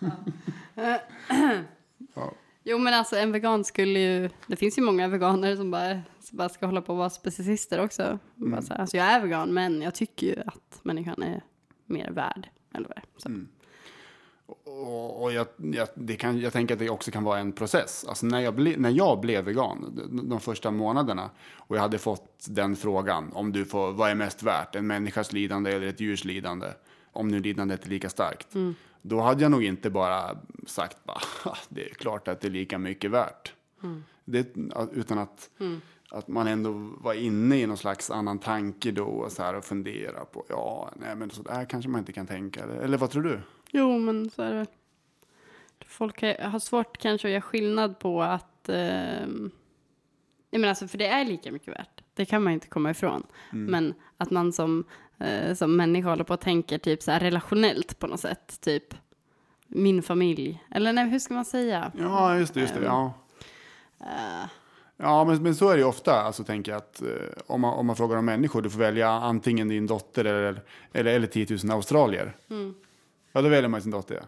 Jo 2.70 2.78
men 2.78 2.94
alltså 2.94 3.16
en 3.16 3.32
vegan 3.32 3.64
skulle 3.64 3.98
ju, 3.98 4.30
det 4.46 4.56
finns 4.56 4.78
ju 4.78 4.82
många 4.82 5.08
veganer 5.08 5.56
som 5.56 5.70
bara, 5.70 6.00
som 6.20 6.38
bara 6.38 6.48
ska 6.48 6.66
hålla 6.66 6.82
på 6.82 6.92
att 6.92 6.98
vara 6.98 7.10
specicister 7.10 7.80
också. 7.80 8.02
Mm. 8.02 8.50
Bara 8.50 8.62
så 8.62 8.72
här, 8.72 8.80
alltså 8.80 8.96
jag 8.96 9.06
är 9.06 9.20
vegan 9.20 9.54
men 9.54 9.82
jag 9.82 9.94
tycker 9.94 10.26
ju 10.26 10.42
att 10.46 10.80
människan 10.82 11.22
är 11.22 11.42
mer 11.86 12.10
värd. 12.10 12.48
Eller 12.74 12.88
vad. 12.88 12.98
Så. 13.16 13.28
Mm. 13.28 13.48
Och, 14.64 15.22
och 15.22 15.32
jag, 15.32 15.46
jag, 15.56 15.88
det 15.94 16.16
kan, 16.16 16.40
jag 16.40 16.52
tänker 16.52 16.74
att 16.74 16.78
det 16.78 16.90
också 16.90 17.10
kan 17.10 17.24
vara 17.24 17.38
en 17.38 17.52
process. 17.52 18.04
Alltså 18.08 18.26
när, 18.26 18.40
jag 18.40 18.54
ble, 18.54 18.74
när 18.76 18.90
jag 18.90 19.20
blev 19.20 19.44
vegan, 19.44 20.02
de, 20.10 20.28
de 20.28 20.40
första 20.40 20.70
månaderna, 20.70 21.30
och 21.52 21.76
jag 21.76 21.80
hade 21.80 21.98
fått 21.98 22.46
den 22.48 22.76
frågan, 22.76 23.32
om 23.32 23.52
du 23.52 23.64
får, 23.64 23.92
vad 23.92 24.10
är 24.10 24.14
mest 24.14 24.42
värt, 24.42 24.74
en 24.74 24.86
människas 24.86 25.32
lidande 25.32 25.72
eller 25.72 25.86
ett 25.86 26.00
djurs 26.00 26.24
lidande? 26.24 26.66
Om 27.12 27.28
nu 27.28 27.40
lidandet 27.40 27.86
är 27.86 27.90
lika 27.90 28.08
starkt. 28.08 28.54
Då 29.08 29.20
hade 29.20 29.42
jag 29.42 29.50
nog 29.50 29.64
inte 29.64 29.90
bara 29.90 30.38
sagt, 30.66 31.04
bara, 31.04 31.20
"Ha, 31.44 31.56
det 31.68 31.90
är 31.90 31.94
klart 31.94 32.28
att 32.28 32.40
det 32.40 32.48
är 32.48 32.52
lika 32.52 32.78
mycket 32.78 33.10
värt. 33.10 33.52
Det, 34.24 34.56
utan 34.92 35.18
att, 35.18 35.50
att 36.10 36.28
man 36.28 36.46
ändå 36.46 36.72
var 37.00 37.14
inne 37.14 37.56
i 37.56 37.66
någon 37.66 37.76
slags 37.76 38.10
annan 38.10 38.38
tanke 38.38 38.90
då 38.90 39.04
och, 39.04 39.32
så 39.32 39.42
här, 39.42 39.54
och 39.54 39.64
fundera 39.64 40.24
på, 40.24 40.44
ja, 40.48 40.90
nej 40.96 41.16
men 41.16 41.30
så 41.30 41.42
där 41.42 41.64
kanske 41.64 41.90
man 41.90 41.98
inte 41.98 42.12
kan 42.12 42.26
tänka. 42.26 42.62
Eller, 42.62 42.74
eller 42.74 42.98
vad 42.98 43.10
tror 43.10 43.22
du? 43.22 43.40
Jo 43.70 43.98
men 43.98 44.30
så 44.30 44.42
är 44.42 44.50
det 44.50 44.56
väl. 44.56 44.66
Folk 45.86 46.22
har 46.22 46.58
svårt 46.58 46.98
kanske 46.98 47.28
att 47.28 47.32
göra 47.32 47.42
skillnad 47.42 47.98
på 47.98 48.22
att, 48.22 48.68
jag 50.50 50.60
menar 50.60 50.68
alltså 50.68 50.88
för 50.88 50.98
det 50.98 51.06
är 51.06 51.24
lika 51.24 51.52
mycket 51.52 51.68
värt. 51.74 52.02
Det 52.14 52.24
kan 52.24 52.42
man 52.42 52.52
inte 52.52 52.68
komma 52.68 52.90
ifrån. 52.90 53.26
Men 53.50 53.94
att 54.16 54.30
man 54.30 54.52
som, 54.52 54.84
eh, 55.18 55.54
som 55.54 55.76
människa 55.76 56.08
håller 56.08 56.24
på 56.24 56.34
och 56.34 56.40
tänker 56.40 56.78
typ 56.78 57.02
så 57.02 57.10
här 57.10 57.20
relationellt 57.20 57.98
på 57.98 58.06
något 58.06 58.20
sätt. 58.20 58.60
Typ 58.60 58.94
min 59.66 60.02
familj. 60.02 60.64
Eller 60.70 60.92
nej, 60.92 61.10
hur 61.10 61.18
ska 61.18 61.34
man 61.34 61.44
säga? 61.44 61.92
Ja, 61.98 62.38
just 62.38 62.54
det. 62.54 62.60
Just 62.60 62.74
det 62.74 62.84
ja. 62.84 63.12
Eh, 64.00 64.50
Ja, 65.00 65.24
men, 65.24 65.42
men 65.42 65.54
så 65.54 65.68
är 65.68 65.72
det 65.72 65.78
ju 65.78 65.84
ofta. 65.84 66.22
Alltså, 66.22 66.44
tänker 66.44 66.72
jag 66.72 66.78
att, 66.78 67.02
eh, 67.02 67.08
om, 67.46 67.60
man, 67.60 67.74
om 67.74 67.86
man 67.86 67.96
frågar 67.96 68.16
om 68.16 68.24
människor, 68.24 68.62
du 68.62 68.70
får 68.70 68.78
välja 68.78 69.10
antingen 69.10 69.68
din 69.68 69.86
dotter 69.86 70.24
eller, 70.24 70.62
eller, 70.92 71.12
eller 71.12 71.26
10 71.26 71.46
000 71.64 71.70
australier. 71.72 72.36
Ja, 73.32 73.42
då 73.42 73.48
väljer 73.48 73.68
man 73.68 73.82
sin 73.82 73.90
dotter. 73.90 74.22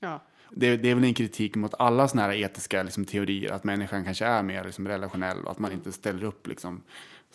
Ja. 0.00 0.22
Det, 0.50 0.76
det 0.76 0.90
är 0.90 0.94
väl 0.94 1.04
en 1.04 1.14
kritik 1.14 1.56
mot 1.56 1.74
alla 1.78 2.08
såna 2.08 2.22
här 2.22 2.32
etiska 2.32 2.82
liksom, 2.82 3.04
teorier, 3.04 3.52
att 3.52 3.64
människan 3.64 4.04
kanske 4.04 4.24
är 4.24 4.42
mer 4.42 4.64
liksom, 4.64 4.88
relationell 4.88 5.44
och 5.44 5.50
att 5.50 5.58
man 5.58 5.72
inte 5.72 5.92
ställer 5.92 6.24
upp 6.24 6.46
liksom, 6.46 6.82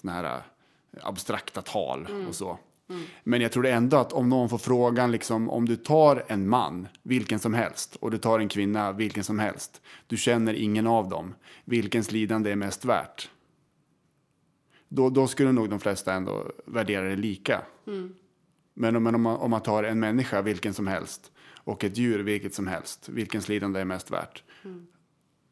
såna 0.01 0.13
här 0.13 0.23
eh, 0.23 0.39
abstrakta 1.01 1.61
tal 1.61 2.07
och 2.27 2.35
så. 2.35 2.59
Men 3.23 3.41
jag 3.41 3.51
tror 3.51 3.65
ändå 3.65 3.97
att 3.97 4.13
om 4.13 4.30
någon 4.30 4.49
får 4.49 4.58
frågan, 4.58 5.12
liksom, 5.12 5.49
om 5.49 5.65
du 5.67 5.75
tar 5.75 6.23
en 6.27 6.47
man, 6.49 6.88
vilken 7.04 7.39
som 7.39 7.54
helst, 7.54 7.95
och 7.95 8.12
du 8.12 8.17
tar 8.17 8.39
en 8.39 8.49
kvinna, 8.49 8.91
vilken 8.91 9.23
som 9.23 9.39
helst, 9.39 9.82
du 10.08 10.17
känner 10.17 10.54
ingen 10.54 10.88
av 10.88 11.10
dem, 11.10 11.34
vilkens 11.65 12.12
lidande 12.12 12.51
är 12.51 12.56
mest 12.56 12.86
värt? 12.86 13.30
Då, 14.89 15.10
då 15.10 15.27
skulle 15.27 15.51
nog 15.51 15.69
de 15.69 15.80
flesta 15.80 16.13
ändå 16.13 16.51
värdera 16.65 17.10
det 17.10 17.15
lika. 17.15 17.62
Men, 18.73 18.95
om- 18.95 19.04
men 19.04 19.15
om, 19.15 19.21
man, 19.21 19.38
om 19.38 19.49
man 19.51 19.62
tar 19.62 19.84
en 19.84 19.99
människa, 19.99 20.41
vilken 20.41 20.73
som 20.73 20.88
helst, 20.88 21.32
och 21.63 21.84
ett 21.84 21.97
djur, 21.97 22.19
vilket 22.23 22.54
som 22.54 22.67
helst, 22.67 23.10
vilkens 23.10 23.49
lidande 23.49 23.80
är 23.80 23.86
mest 23.86 24.12
värt? 24.12 24.43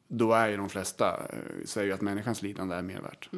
Då 0.07 0.33
är 0.33 0.47
ju 0.49 0.57
de 0.57 0.69
flesta, 0.69 1.27
eh, 1.33 1.65
säger 1.65 1.87
ju 1.87 1.93
att 1.93 2.01
människans 2.01 2.41
lidande 2.41 2.75
är 2.75 2.81
mer 2.81 3.01
värt. 3.01 3.29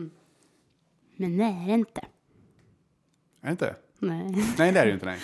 Men 1.16 1.38
det 1.38 1.44
är 1.44 1.68
det 1.68 1.74
inte. 1.74 2.02
Är 3.42 3.46
det 3.48 3.52
inte? 3.52 3.76
Nej. 4.02 4.46
Nej, 4.58 4.72
det 4.72 4.80
är 4.80 4.86
det 4.86 4.88
ju 4.88 4.94
inte. 4.94 5.06
Nej. 5.06 5.20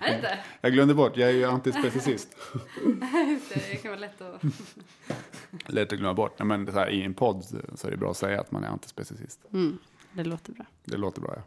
är 0.00 0.10
det 0.10 0.16
inte? 0.16 0.38
Jag 0.60 0.72
glömde 0.72 0.94
bort, 0.94 1.16
jag 1.16 1.28
är 1.28 1.34
ju 1.34 1.44
antispecicist. 1.44 2.36
Det 3.54 3.82
kan 3.82 3.90
vara 3.90 4.00
lätt 4.00 4.20
att... 4.20 4.42
Lätt 5.66 5.92
att 5.92 5.98
glömma 5.98 6.14
bort. 6.14 6.38
Nej, 6.38 6.46
Men 6.46 6.74
här, 6.74 6.90
i 6.90 7.02
en 7.02 7.14
podd 7.14 7.44
så 7.74 7.86
är 7.86 7.90
det 7.90 7.96
bra 7.96 8.10
att 8.10 8.16
säga 8.16 8.40
att 8.40 8.50
man 8.50 8.64
är 8.64 8.68
antispecicist. 8.68 9.40
Mm, 9.52 9.78
det 10.12 10.24
låter 10.24 10.52
bra. 10.52 10.64
Det 10.84 10.96
låter 10.96 11.20
bra, 11.20 11.34
ja. 11.36 11.42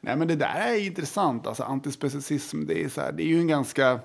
Nej, 0.00 0.16
men 0.16 0.28
det 0.28 0.36
där 0.36 0.54
är 0.54 0.86
intressant. 0.86 1.46
Alltså, 1.46 1.62
antispecicism, 1.62 2.66
det 2.66 2.84
är, 2.84 2.88
så 2.88 3.00
här, 3.00 3.12
det 3.12 3.22
är 3.22 3.28
ju 3.28 3.38
en 3.38 3.48
ganska... 3.48 4.00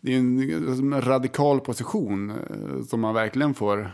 Det 0.00 0.14
är 0.14 0.18
en, 0.18 1.02
radikal 1.02 1.60
position 1.60 2.30
eh, 2.30 2.84
som 2.84 3.00
man 3.00 3.14
verkligen 3.14 3.54
får 3.54 3.92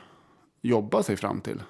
jobba 0.62 1.02
sig 1.02 1.16
fram 1.16 1.40
till. 1.40 1.62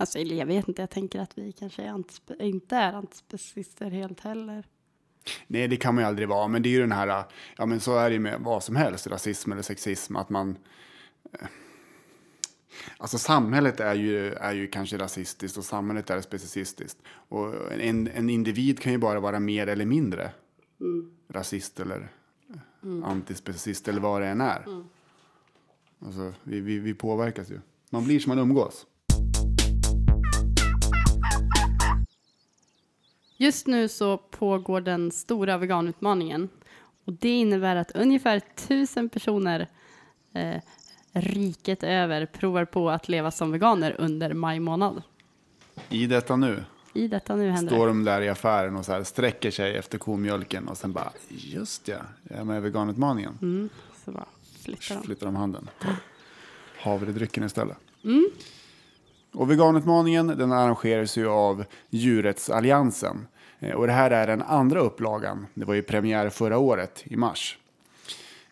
Alltså, 0.00 0.18
eller 0.18 0.36
jag 0.36 0.46
vet 0.46 0.68
inte, 0.68 0.82
jag 0.82 0.90
tänker 0.90 1.20
att 1.20 1.38
vi 1.38 1.52
kanske 1.52 1.82
är 1.82 2.04
inte 2.40 2.76
är 2.76 2.92
antispecister 2.92 3.90
helt 3.90 4.20
heller. 4.20 4.64
Nej, 5.46 5.68
det 5.68 5.76
kan 5.76 5.94
man 5.94 6.04
ju 6.04 6.08
aldrig 6.08 6.28
vara. 6.28 6.48
Men 6.48 6.62
det 6.62 6.68
är 6.68 6.70
ju 6.70 6.80
den 6.80 6.92
här, 6.92 7.24
ja 7.56 7.66
men 7.66 7.80
så 7.80 7.96
är 7.96 8.10
det 8.10 8.14
ju 8.14 8.20
med 8.20 8.40
vad 8.40 8.64
som 8.64 8.76
helst, 8.76 9.06
rasism 9.06 9.52
eller 9.52 9.62
sexism, 9.62 10.16
att 10.16 10.30
man... 10.30 10.58
eh, 11.32 11.46
Alltså 12.98 13.18
samhället 13.18 13.80
är 13.80 13.94
ju, 13.94 14.32
är 14.32 14.52
ju 14.52 14.66
kanske 14.66 14.98
rasistiskt 14.98 15.58
och 15.58 15.64
samhället 15.64 16.10
är 16.10 16.20
specicistiskt. 16.20 16.98
Och 17.06 17.72
en, 17.72 18.08
en 18.08 18.30
individ 18.30 18.80
kan 18.80 18.92
ju 18.92 18.98
bara 18.98 19.20
vara 19.20 19.40
mer 19.40 19.66
eller 19.66 19.84
mindre 19.84 20.30
rasist 21.28 21.80
eller 21.80 22.12
mm. 22.82 23.04
antispecicist 23.04 23.88
eller 23.88 24.00
vad 24.00 24.22
det 24.22 24.28
än 24.28 24.40
är. 24.40 24.64
Alltså, 26.06 26.34
vi, 26.42 26.60
vi, 26.60 26.78
vi 26.78 26.94
påverkas 26.94 27.50
ju. 27.50 27.60
Man 27.90 28.04
blir 28.04 28.20
som 28.20 28.30
man 28.30 28.38
umgås. 28.38 28.86
Just 33.42 33.66
nu 33.66 33.88
så 33.88 34.16
pågår 34.18 34.80
den 34.80 35.10
stora 35.10 35.58
veganutmaningen. 35.58 36.48
Och 37.04 37.12
det 37.12 37.28
innebär 37.28 37.76
att 37.76 37.90
ungefär 37.90 38.40
tusen 38.68 39.08
personer 39.08 39.68
eh, 40.34 40.62
riket 41.12 41.82
över 41.82 42.26
provar 42.26 42.64
på 42.64 42.90
att 42.90 43.08
leva 43.08 43.30
som 43.30 43.52
veganer 43.52 43.96
under 43.98 44.34
maj 44.34 44.60
månad. 44.60 45.02
I 45.88 46.06
detta 46.06 46.36
nu 46.36 46.64
I 46.92 47.08
detta 47.08 47.36
nu 47.36 47.50
händer 47.50 47.74
står 47.74 47.86
de 47.86 48.04
där 48.04 48.20
i 48.20 48.28
affären 48.28 48.76
och 48.76 48.84
så 48.84 48.92
här 48.92 49.04
sträcker 49.04 49.50
sig 49.50 49.76
efter 49.76 49.98
komjölken 49.98 50.68
och 50.68 50.76
sen 50.76 50.92
bara, 50.92 51.12
just 51.28 51.88
ja, 51.88 51.98
jag 52.22 52.38
är 52.38 52.44
med 52.44 52.56
i 52.56 52.60
veganutmaningen. 52.60 53.38
Mm, 53.42 53.68
så 54.04 54.12
bara 54.12 54.26
flyttar 54.62 54.94
de. 54.94 55.02
Flyttar 55.02 55.26
de 55.26 55.36
handen. 55.36 55.68
Havredrycken 56.78 57.44
istället. 57.44 57.76
Mm. 58.04 58.30
Och 59.32 59.50
veganutmaningen 59.50 60.26
den 60.26 60.52
arrangeras 60.52 61.16
ju 61.16 61.28
av 61.28 61.64
Djurrättsalliansen. 61.90 63.26
Eh, 63.58 63.74
och 63.74 63.86
det 63.86 63.92
här 63.92 64.10
är 64.10 64.26
den 64.26 64.42
andra 64.42 64.80
upplagan. 64.80 65.46
Det 65.54 65.64
var 65.64 65.74
ju 65.74 65.82
premiär 65.82 66.30
förra 66.30 66.58
året 66.58 67.02
i 67.04 67.16
mars. 67.16 67.58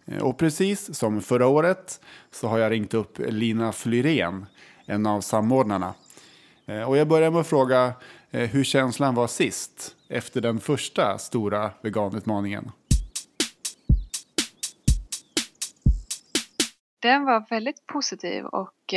Eh, 0.06 0.22
och 0.22 0.38
precis 0.38 0.94
som 0.94 1.20
förra 1.20 1.46
året 1.46 2.00
så 2.30 2.48
har 2.48 2.58
jag 2.58 2.72
ringt 2.72 2.94
upp 2.94 3.18
Lina 3.18 3.72
Flyrén, 3.72 4.46
en 4.86 5.06
av 5.06 5.20
samordnarna. 5.20 5.94
Eh, 6.66 6.82
och 6.82 6.96
jag 6.96 7.08
börjar 7.08 7.30
med 7.30 7.40
att 7.40 7.46
fråga 7.46 7.92
hur 8.30 8.64
känslan 8.64 9.14
var 9.14 9.26
sist, 9.26 9.96
efter 10.08 10.40
den 10.40 10.60
första 10.60 11.18
stora 11.18 11.70
veganutmaningen. 11.82 12.70
Den 17.00 17.24
var 17.24 17.46
väldigt 17.50 17.86
positiv 17.86 18.44
och 18.44 18.94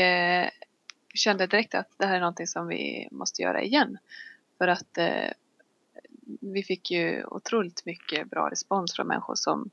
kände 1.13 1.47
direkt 1.47 1.75
att 1.75 1.89
det 1.97 2.05
här 2.05 2.15
är 2.15 2.19
någonting 2.19 2.47
som 2.47 2.67
vi 2.67 3.07
måste 3.11 3.41
göra 3.41 3.61
igen. 3.61 3.97
För 4.57 4.67
att 4.67 4.97
eh, 4.97 5.31
vi 6.41 6.63
fick 6.63 6.91
ju 6.91 7.23
otroligt 7.25 7.85
mycket 7.85 8.29
bra 8.29 8.49
respons 8.49 8.95
från 8.95 9.07
människor 9.07 9.35
som 9.35 9.69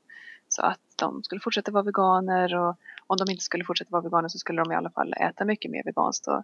sa 0.47 0.63
att 0.63 0.79
de 0.95 1.23
skulle 1.23 1.41
fortsätta 1.41 1.71
vara 1.71 1.83
veganer 1.83 2.55
och 2.55 2.75
om 3.07 3.17
de 3.17 3.31
inte 3.31 3.43
skulle 3.43 3.63
fortsätta 3.63 3.91
vara 3.91 4.01
veganer 4.01 4.29
så 4.29 4.37
skulle 4.37 4.61
de 4.61 4.71
i 4.71 4.75
alla 4.75 4.89
fall 4.89 5.13
äta 5.13 5.45
mycket 5.45 5.71
mer 5.71 5.83
veganskt. 5.83 6.27
Och, 6.27 6.43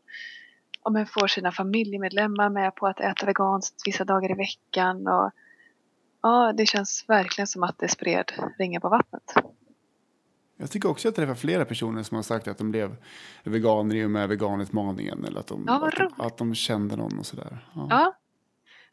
om 0.82 0.94
man 0.94 1.06
får 1.06 1.28
sina 1.28 1.52
familjemedlemmar 1.52 2.50
med 2.50 2.76
på 2.76 2.88
att 2.88 3.00
äta 3.00 3.26
veganskt 3.26 3.76
vissa 3.86 4.04
dagar 4.04 4.32
i 4.32 4.34
veckan. 4.34 5.08
Och, 5.08 5.32
ja, 6.22 6.54
det 6.58 6.66
känns 6.66 7.06
verkligen 7.08 7.48
som 7.48 7.64
att 7.64 7.80
det 7.80 7.88
spred 7.88 8.32
ringen 8.58 8.82
på 8.82 8.90
vattnet. 8.90 9.34
Jag 10.58 10.72
tycker 10.72 10.90
också 10.90 11.08
att 11.08 11.18
jag 11.18 11.28
träffar 11.28 11.40
flera 11.40 11.66
personer 11.66 12.04
som 12.04 12.16
har 12.16 12.24
sagt 12.24 12.48
att 12.48 12.58
de 12.58 12.72
blev 12.72 12.96
veganer 13.44 13.96
i 13.96 14.06
och 14.06 14.12
med 14.12 14.30
veganutmaningen. 14.30 15.26
Eller 15.26 15.40
att 15.40 15.48
de, 15.48 15.64
Ja, 15.68 15.88
att, 15.88 15.96
de, 15.96 16.14
att 16.18 16.38
de 16.38 16.56
kände 16.56 16.96
någon 16.96 17.20
och 17.20 17.26
sådär. 17.26 17.68
Ja. 17.76 17.88
Ja, 17.90 18.16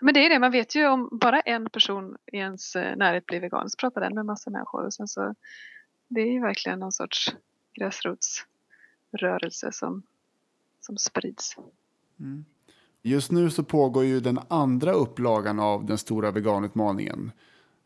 men 0.00 0.14
det 0.14 0.26
är 0.26 0.30
det. 0.30 0.38
Man 0.38 0.52
vet 0.52 0.74
ju 0.74 0.86
om 0.86 1.08
bara 1.12 1.40
en 1.40 1.70
person 1.70 2.16
i 2.32 2.36
ens 2.36 2.76
eh, 2.76 2.96
närhet 2.96 3.26
blir 3.26 3.40
vegan 3.40 3.70
så 3.70 3.76
pratar 3.76 4.00
den 4.00 4.14
med 4.14 4.26
massa 4.26 4.50
människor 4.50 4.84
och 4.84 4.94
sen 4.94 5.08
så 5.08 5.34
det 6.08 6.20
är 6.20 6.32
ju 6.32 6.40
verkligen 6.40 6.78
någon 6.78 6.92
sorts 6.92 7.34
gräsrotsrörelse 7.74 9.72
som, 9.72 10.02
som 10.80 10.98
sprids. 10.98 11.56
Just 13.02 13.30
nu 13.30 13.50
så 13.50 13.64
pågår 13.64 14.04
ju 14.04 14.20
den 14.20 14.40
andra 14.48 14.92
upplagan 14.92 15.60
av 15.60 15.86
den 15.86 15.98
stora 15.98 16.30
veganutmaningen. 16.30 17.32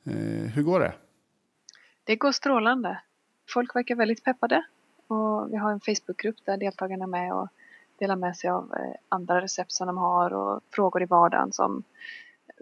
Eh, 0.05 0.51
hur 0.53 0.63
går 0.63 0.81
det? 0.81 0.95
Det 2.05 2.17
går 2.17 2.33
strålande. 2.33 3.01
Folk 3.49 3.77
verkar 3.77 3.95
väldigt 3.95 4.25
peppade 4.25 4.65
och 5.07 5.53
vi 5.53 5.57
har 5.57 5.73
en 5.73 5.81
Facebookgrupp 5.81 6.37
där 6.45 6.57
deltagarna 6.57 7.05
är 7.05 7.09
med 7.09 7.35
och 7.35 7.49
delar 7.99 8.17
med 8.17 8.37
sig 8.37 8.51
av 8.51 8.73
eh, 8.73 8.95
andra 9.09 9.41
recept 9.41 9.73
som 9.73 9.87
de 9.87 9.97
har 9.97 10.33
och 10.33 10.61
frågor 10.71 11.03
i 11.03 11.07
vardagen 11.07 11.53
som 11.53 11.85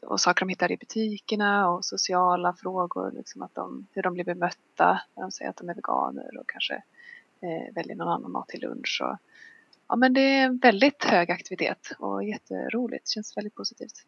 och 0.03 0.21
saker 0.21 0.41
de 0.41 0.49
hittar 0.49 0.73
i 0.73 0.77
butikerna 0.77 1.69
och 1.71 1.85
sociala 1.85 2.53
frågor, 2.53 3.11
liksom 3.11 3.43
att 3.43 3.55
de, 3.55 3.87
hur 3.93 4.03
de 4.03 4.15
blir 4.15 4.25
bemötta 4.25 5.01
när 5.15 5.23
de 5.23 5.31
säger 5.31 5.51
att 5.51 5.57
de 5.57 5.69
är 5.69 5.75
veganer 5.75 6.39
och 6.39 6.49
kanske 6.49 6.75
eh, 7.41 7.75
väljer 7.75 7.97
någon 7.97 8.09
annan 8.09 8.33
mat 8.33 8.49
till 8.49 8.61
lunch. 8.61 9.03
Och, 9.05 9.17
ja, 9.89 9.97
men 9.97 10.13
det 10.13 10.21
är 10.21 10.45
en 10.45 10.59
väldigt 10.59 11.05
hög 11.05 11.31
aktivitet 11.31 11.93
och 11.99 12.25
jätteroligt, 12.25 13.09
känns 13.09 13.37
väldigt 13.37 13.55
positivt. 13.55 14.07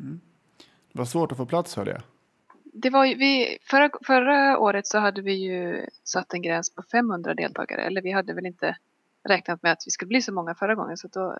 Mm. 0.00 0.20
Det 0.92 0.98
var 0.98 1.06
svårt 1.06 1.32
att 1.32 1.38
få 1.38 1.46
plats 1.46 1.76
hörde 1.76 1.90
jag. 1.90 2.02
Det 2.72 2.90
var 2.90 3.04
ju, 3.04 3.14
vi, 3.14 3.58
förra, 3.62 3.90
förra 4.06 4.58
året 4.58 4.86
så 4.86 4.98
hade 4.98 5.22
vi 5.22 5.32
ju 5.32 5.86
satt 6.04 6.34
en 6.34 6.42
gräns 6.42 6.74
på 6.74 6.82
500 6.82 7.34
deltagare. 7.34 7.82
Eller 7.82 8.02
vi 8.02 8.12
hade 8.12 8.34
väl 8.34 8.46
inte 8.46 8.76
räknat 9.28 9.62
med 9.62 9.72
att 9.72 9.82
vi 9.86 9.90
skulle 9.90 10.08
bli 10.08 10.22
så 10.22 10.32
många 10.32 10.54
förra 10.54 10.74
gången. 10.74 10.96
Så 10.96 11.08
då 11.08 11.38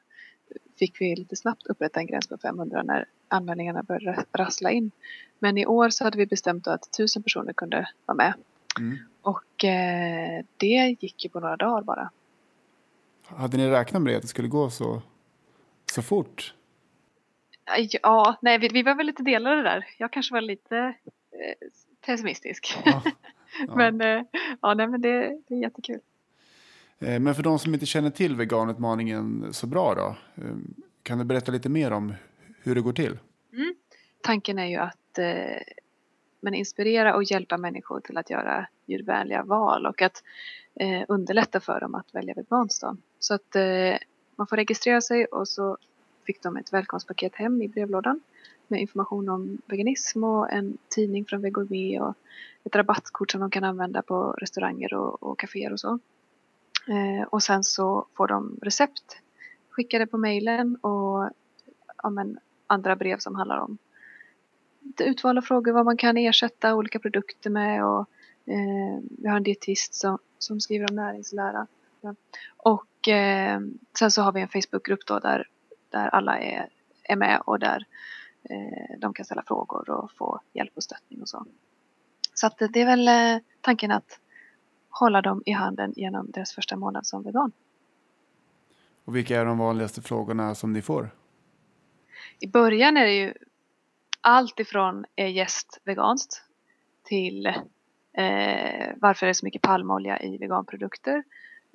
fick 0.78 1.00
vi 1.00 1.16
lite 1.16 1.36
snabbt 1.36 1.66
upprätta 1.66 2.00
en 2.00 2.06
gräns 2.06 2.26
på 2.26 2.38
500 2.38 2.82
när 2.82 3.04
anmälningarna 3.28 3.82
började 3.82 4.24
rassla 4.32 4.70
in. 4.70 4.90
Men 5.38 5.58
i 5.58 5.66
år 5.66 5.90
så 5.90 6.04
hade 6.04 6.18
vi 6.18 6.26
bestämt 6.26 6.64
då 6.64 6.70
att 6.70 6.94
1000 6.94 7.22
personer 7.22 7.52
kunde 7.52 7.88
vara 8.06 8.16
med. 8.16 8.34
Mm. 8.78 8.98
Och 9.22 9.64
eh, 9.64 10.44
det 10.56 10.96
gick 11.00 11.24
ju 11.24 11.30
på 11.30 11.40
några 11.40 11.56
dagar 11.56 11.82
bara. 11.82 12.10
Hade 13.26 13.56
ni 13.56 13.70
räknat 13.70 14.02
med 14.02 14.12
det, 14.12 14.16
att 14.16 14.22
det 14.22 14.28
skulle 14.28 14.48
gå 14.48 14.70
så, 14.70 15.02
så 15.92 16.02
fort? 16.02 16.54
Ja, 18.02 18.38
nej, 18.42 18.58
vi, 18.58 18.68
vi 18.68 18.82
var 18.82 18.94
väl 18.94 19.06
lite 19.06 19.22
delade 19.22 19.62
där. 19.62 19.86
Jag 19.98 20.12
kanske 20.12 20.34
var 20.34 20.40
lite 20.40 20.94
pessimistisk. 22.07 22.76
Ja. 22.85 23.03
Ja. 23.66 23.76
men 23.76 24.00
eh, 24.00 24.22
ja, 24.62 24.74
nej, 24.74 24.87
men 24.87 25.00
det, 25.00 25.40
det 25.48 25.55
är 25.55 25.59
jättekul. 25.59 26.00
Eh, 26.98 27.20
Men 27.20 27.35
för 27.35 27.42
de 27.42 27.59
som 27.59 27.74
inte 27.74 27.87
känner 27.87 28.11
till 28.11 28.37
veganutmaningen 28.37 29.48
så 29.53 29.66
bra 29.66 29.94
då, 29.94 30.16
eh, 30.44 30.50
kan 31.03 31.18
du 31.18 31.24
berätta 31.24 31.53
lite 31.53 31.68
mer 31.68 31.90
om 31.90 32.14
hur 32.62 32.74
det 32.74 32.81
går 32.81 32.92
till? 32.92 33.18
tanken 34.22 34.59
är 34.59 34.66
ju 34.66 34.76
att 34.76 35.18
eh, 35.18 35.62
men 36.40 36.55
inspirera 36.55 37.14
och 37.14 37.24
hjälpa 37.24 37.57
människor 37.59 38.00
till 38.00 38.16
att 38.18 38.31
göra 38.31 38.66
djurvänliga 38.87 39.42
val 39.42 39.87
och 39.87 40.03
att 40.03 40.22
eh, 40.74 41.03
underlätta 41.09 41.61
för 41.61 41.81
dem 41.81 41.94
att 41.94 42.14
välja 42.14 42.35
veganskt. 42.35 42.83
Då. 42.83 42.96
Så 43.18 43.35
att 43.35 43.57
eh, 43.57 43.96
man 44.37 44.46
får 44.46 44.57
registrera 44.57 45.00
sig 45.00 45.24
och 45.24 45.48
så 45.48 45.79
fick 46.26 46.42
de 46.42 46.57
ett 46.57 46.72
välkomstpaket 46.72 47.35
hem 47.35 47.62
i 47.62 47.68
brevlådan 47.68 48.20
med 48.70 48.80
information 48.80 49.28
om 49.28 49.59
veganism 49.66 50.24
och 50.24 50.52
en 50.52 50.78
tidning 50.88 51.24
från 51.24 51.42
Vegourmet 51.42 52.00
och 52.00 52.14
ett 52.64 52.76
rabattkort 52.76 53.30
som 53.30 53.40
de 53.40 53.50
kan 53.50 53.64
använda 53.64 54.02
på 54.02 54.33
restauranger 54.33 54.94
och, 54.94 55.22
och 55.22 55.38
kaféer 55.38 55.72
och 55.72 55.80
så. 55.80 55.98
Eh, 56.88 57.28
och 57.30 57.42
sen 57.42 57.64
så 57.64 58.06
får 58.16 58.28
de 58.28 58.59
recept 58.62 59.20
skickade 59.70 60.06
på 60.06 60.18
mejlen 60.18 60.76
och 60.76 61.30
ja, 62.02 62.11
men, 62.11 62.38
andra 62.66 62.96
brev 62.96 63.18
som 63.18 63.35
handlar 63.35 63.59
om 63.59 63.78
lite 64.80 65.04
utvalda 65.04 65.42
frågor 65.42 65.72
vad 65.72 65.85
man 65.85 65.96
kan 65.96 66.16
ersätta 66.16 66.74
olika 66.74 66.98
produkter 66.98 67.50
med 67.50 67.85
och 67.85 68.00
eh, 68.46 69.00
vi 69.18 69.28
har 69.28 69.37
en 69.37 69.42
dietist 69.42 69.94
som, 69.94 70.18
som 70.38 70.61
skriver 70.61 70.90
om 70.90 70.96
näringslära. 70.96 71.66
Ja. 72.00 72.14
Och 72.56 73.09
eh, 73.09 73.61
sen 73.98 74.11
så 74.11 74.22
har 74.22 74.33
vi 74.33 74.40
en 74.40 74.48
Facebookgrupp 74.48 75.06
då 75.06 75.18
där, 75.18 75.48
där 75.90 76.09
alla 76.09 76.38
är, 76.38 76.68
är 77.02 77.16
med 77.16 77.42
och 77.44 77.59
där 77.59 77.76
eh, 77.76 77.85
de 78.98 79.14
kan 79.14 79.24
ställa 79.24 79.42
frågor 79.42 79.90
och 79.90 80.12
få 80.12 80.40
hjälp 80.53 80.72
och 80.74 80.83
stöttning 80.83 81.22
och 81.22 81.29
så. 81.29 81.46
Så 82.35 82.46
att 82.46 82.59
det 82.59 82.81
är 82.81 82.87
väl 82.87 83.09
eh, 83.09 83.42
tanken 83.61 83.90
att 83.90 84.20
hålla 84.90 85.22
dem 85.22 85.42
i 85.46 85.53
handen 85.53 85.92
genom 85.96 86.31
deras 86.31 86.53
första 86.53 86.76
månad 86.76 87.07
som 87.07 87.22
vegan. 87.22 87.53
Och 89.05 89.16
vilka 89.16 89.40
är 89.40 89.44
de 89.44 89.59
vanligaste 89.59 90.03
frågorna 90.03 90.55
som 90.55 90.72
ni 90.72 90.83
får? 90.83 91.11
I 92.40 92.46
början 92.46 92.96
är 92.96 93.05
det 93.05 93.14
ju 93.14 93.35
allt 94.20 94.61
ifrån 94.61 95.05
är 95.16 95.26
gäst 95.26 95.81
veganskt 95.85 96.42
till 97.03 97.46
eh, 97.46 98.92
varför 98.96 99.26
är 99.26 99.29
det 99.29 99.35
så 99.35 99.46
mycket 99.46 99.62
palmolja 99.62 100.22
i 100.22 100.38
veganprodukter? 100.38 101.24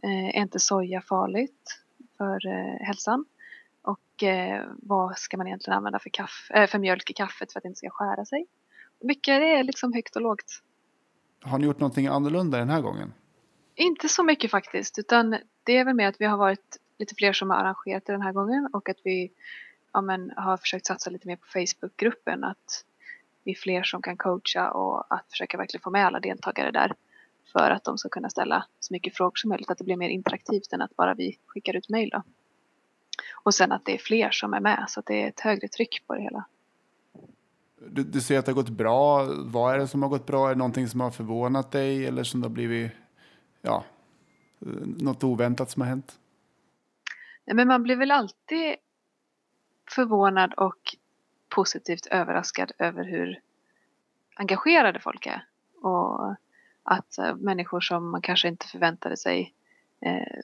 Eh, 0.03 0.25
är 0.25 0.41
inte 0.41 0.59
soja 0.59 1.01
farligt 1.01 1.81
för 2.17 2.47
eh, 2.47 2.85
hälsan? 2.85 3.25
Och 4.15 4.23
eh, 4.23 4.65
vad 4.77 5.17
ska 5.17 5.37
man 5.37 5.47
egentligen 5.47 5.77
använda 5.77 5.99
för, 5.99 6.09
kaffe, 6.09 6.53
eh, 6.53 6.67
för 6.67 6.79
mjölk 6.79 7.09
i 7.09 7.13
kaffet 7.13 7.51
för 7.51 7.59
att 7.59 7.63
det 7.63 7.67
inte 7.67 7.77
ska 7.77 7.89
skära 7.89 8.25
sig? 8.25 8.47
Mycket 9.03 9.41
det 9.41 9.55
är 9.55 9.63
liksom 9.63 9.93
högt 9.93 10.15
och 10.15 10.21
lågt. 10.21 10.61
Har 11.41 11.57
ni 11.57 11.65
gjort 11.65 11.79
någonting 11.79 12.07
annorlunda 12.07 12.57
den 12.57 12.69
här 12.69 12.81
gången? 12.81 13.13
Inte 13.75 14.09
så 14.09 14.23
mycket 14.23 14.51
faktiskt, 14.51 14.99
utan 14.99 15.37
det 15.63 15.77
är 15.77 15.85
väl 15.85 15.95
med 15.95 16.09
att 16.09 16.21
vi 16.21 16.25
har 16.25 16.37
varit 16.37 16.77
lite 16.97 17.15
fler 17.15 17.33
som 17.33 17.49
har 17.49 17.57
arrangerat 17.57 18.05
det 18.05 18.13
den 18.13 18.21
här 18.21 18.31
gången 18.33 18.69
och 18.73 18.89
att 18.89 18.97
vi 19.03 19.31
ja, 19.93 20.01
men, 20.01 20.31
har 20.35 20.57
försökt 20.57 20.85
satsa 20.85 21.09
lite 21.09 21.27
mer 21.27 21.35
på 21.35 21.45
Facebookgruppen. 21.47 22.43
Att 22.43 22.85
vi 23.43 23.51
är 23.51 23.55
fler 23.55 23.83
som 23.83 24.01
kan 24.01 24.17
coacha 24.17 24.71
och 24.71 25.13
att 25.15 25.25
försöka 25.29 25.57
verkligen 25.57 25.81
få 25.81 25.89
med 25.89 26.05
alla 26.05 26.19
deltagare 26.19 26.71
där. 26.71 26.93
För 27.51 27.71
att 27.71 27.83
de 27.83 27.97
ska 27.97 28.09
kunna 28.09 28.29
ställa 28.29 28.65
så 28.79 28.93
mycket 28.93 29.15
frågor 29.15 29.35
som 29.35 29.49
möjligt. 29.49 29.71
Att 29.71 29.77
det 29.77 29.83
blir 29.83 29.97
mer 29.97 30.09
interaktivt 30.09 30.73
än 30.73 30.81
att 30.81 30.95
bara 30.95 31.13
vi 31.13 31.37
skickar 31.45 31.75
ut 31.75 31.89
mejl. 31.89 32.11
Och 33.43 33.53
sen 33.53 33.71
att 33.71 33.85
det 33.85 33.93
är 33.93 33.97
fler 33.97 34.31
som 34.31 34.53
är 34.53 34.59
med 34.59 34.85
så 34.87 34.99
att 34.99 35.05
det 35.05 35.23
är 35.23 35.27
ett 35.27 35.39
högre 35.39 35.67
tryck 35.67 36.03
på 36.07 36.15
det 36.15 36.21
hela. 36.21 36.45
Du, 37.87 38.03
du 38.03 38.21
säger 38.21 38.39
att 38.39 38.45
det 38.45 38.51
har 38.51 38.55
gått 38.55 38.69
bra. 38.69 39.27
Vad 39.45 39.73
är 39.73 39.79
det 39.79 39.87
som 39.87 40.01
har 40.01 40.09
gått 40.09 40.25
bra? 40.25 40.45
Är 40.45 40.49
det 40.49 40.57
någonting 40.57 40.87
som 40.87 40.99
har 40.99 41.11
förvånat 41.11 41.71
dig 41.71 42.05
eller 42.07 42.23
som 42.23 42.41
det 42.41 42.47
har 42.47 42.53
blivit 42.53 42.91
ja, 43.61 43.83
något 44.85 45.23
oväntat 45.23 45.71
som 45.71 45.81
har 45.81 45.89
hänt? 45.89 46.19
Nej, 47.45 47.55
men 47.55 47.67
man 47.67 47.83
blir 47.83 47.95
väl 47.95 48.11
alltid 48.11 48.75
förvånad 49.89 50.53
och 50.53 50.95
positivt 51.49 52.05
överraskad 52.05 52.71
över 52.79 53.03
hur 53.03 53.39
engagerade 54.35 54.99
folk 54.99 55.25
är. 55.25 55.45
Och 55.81 56.35
att 56.83 57.17
eh, 57.17 57.35
människor 57.35 57.81
som 57.81 58.09
man 58.09 58.21
kanske 58.21 58.47
inte 58.47 58.67
förväntade 58.67 59.17
sig 59.17 59.53
eh, 60.01 60.39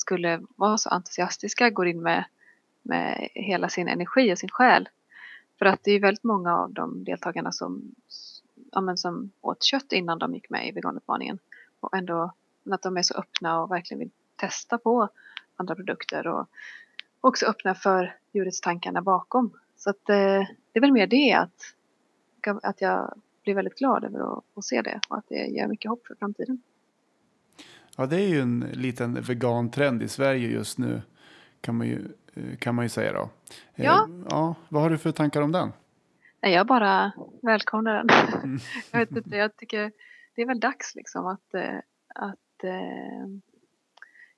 skulle 0.00 0.42
vara 0.56 0.78
så 0.78 0.88
entusiastiska 0.88 1.70
går 1.70 1.86
in 1.88 2.02
med, 2.02 2.24
med 2.82 3.28
hela 3.34 3.68
sin 3.68 3.88
energi 3.88 4.34
och 4.34 4.38
sin 4.38 4.50
själ. 4.50 4.88
För 5.58 5.66
att 5.66 5.84
det 5.84 5.92
är 5.92 6.00
väldigt 6.00 6.24
många 6.24 6.56
av 6.56 6.72
de 6.72 7.04
deltagarna 7.04 7.52
som, 7.52 7.94
ja, 8.72 8.80
men 8.80 8.96
som 8.96 9.30
åt 9.40 9.62
kött 9.62 9.92
innan 9.92 10.18
de 10.18 10.34
gick 10.34 10.50
med 10.50 10.68
i 10.68 10.72
veganutmaningen. 10.72 11.38
Och 11.80 11.96
ändå 11.96 12.32
att 12.70 12.82
de 12.82 12.96
är 12.96 13.02
så 13.02 13.14
öppna 13.14 13.62
och 13.62 13.70
verkligen 13.70 13.98
vill 13.98 14.10
testa 14.36 14.78
på 14.78 15.08
andra 15.56 15.74
produkter 15.74 16.26
och 16.26 16.48
också 17.20 17.46
öppna 17.46 17.74
för 17.74 18.16
djurets 18.32 18.60
tankarna 18.60 19.02
bakom. 19.02 19.52
Så 19.76 19.90
att, 19.90 20.08
eh, 20.08 20.46
det 20.72 20.78
är 20.78 20.80
väl 20.80 20.92
mer 20.92 21.06
det 21.06 21.32
att, 21.32 21.74
att 22.62 22.80
jag 22.80 23.14
blir 23.42 23.54
väldigt 23.54 23.78
glad 23.78 24.04
över 24.04 24.38
att, 24.38 24.44
att 24.54 24.64
se 24.64 24.82
det 24.82 25.00
och 25.08 25.18
att 25.18 25.28
det 25.28 25.46
ger 25.46 25.68
mycket 25.68 25.88
hopp 25.90 26.06
för 26.06 26.14
framtiden. 26.14 26.62
Ja, 28.00 28.06
det 28.06 28.16
är 28.16 28.28
ju 28.28 28.40
en 28.40 28.60
liten 28.72 29.22
vegan-trend 29.22 30.02
i 30.02 30.08
Sverige 30.08 30.48
just 30.48 30.78
nu 30.78 31.02
kan 31.60 31.74
man 31.74 31.86
ju, 31.86 32.08
eh, 32.34 32.56
kan 32.58 32.74
man 32.74 32.84
ju 32.84 32.88
säga 32.88 33.12
då. 33.12 33.30
Eh, 33.74 33.84
Ja. 33.84 34.08
ja. 34.30 34.54
Vad 34.68 34.82
har 34.82 34.90
du 34.90 34.98
för 34.98 35.12
tankar 35.12 35.42
om 35.42 35.52
den? 35.52 35.72
Nej, 36.42 36.52
jag 36.52 36.66
bara 36.66 37.12
välkomnar 37.42 37.94
den. 37.94 38.10
Mm. 38.42 38.58
jag 38.90 38.98
vet 38.98 39.10
inte, 39.10 39.36
jag 39.36 39.56
tycker 39.56 39.92
det 40.34 40.42
är 40.42 40.46
väl 40.46 40.60
dags 40.60 40.94
liksom 40.94 41.26
att, 41.26 41.54
eh, 41.54 41.78
att 42.14 42.38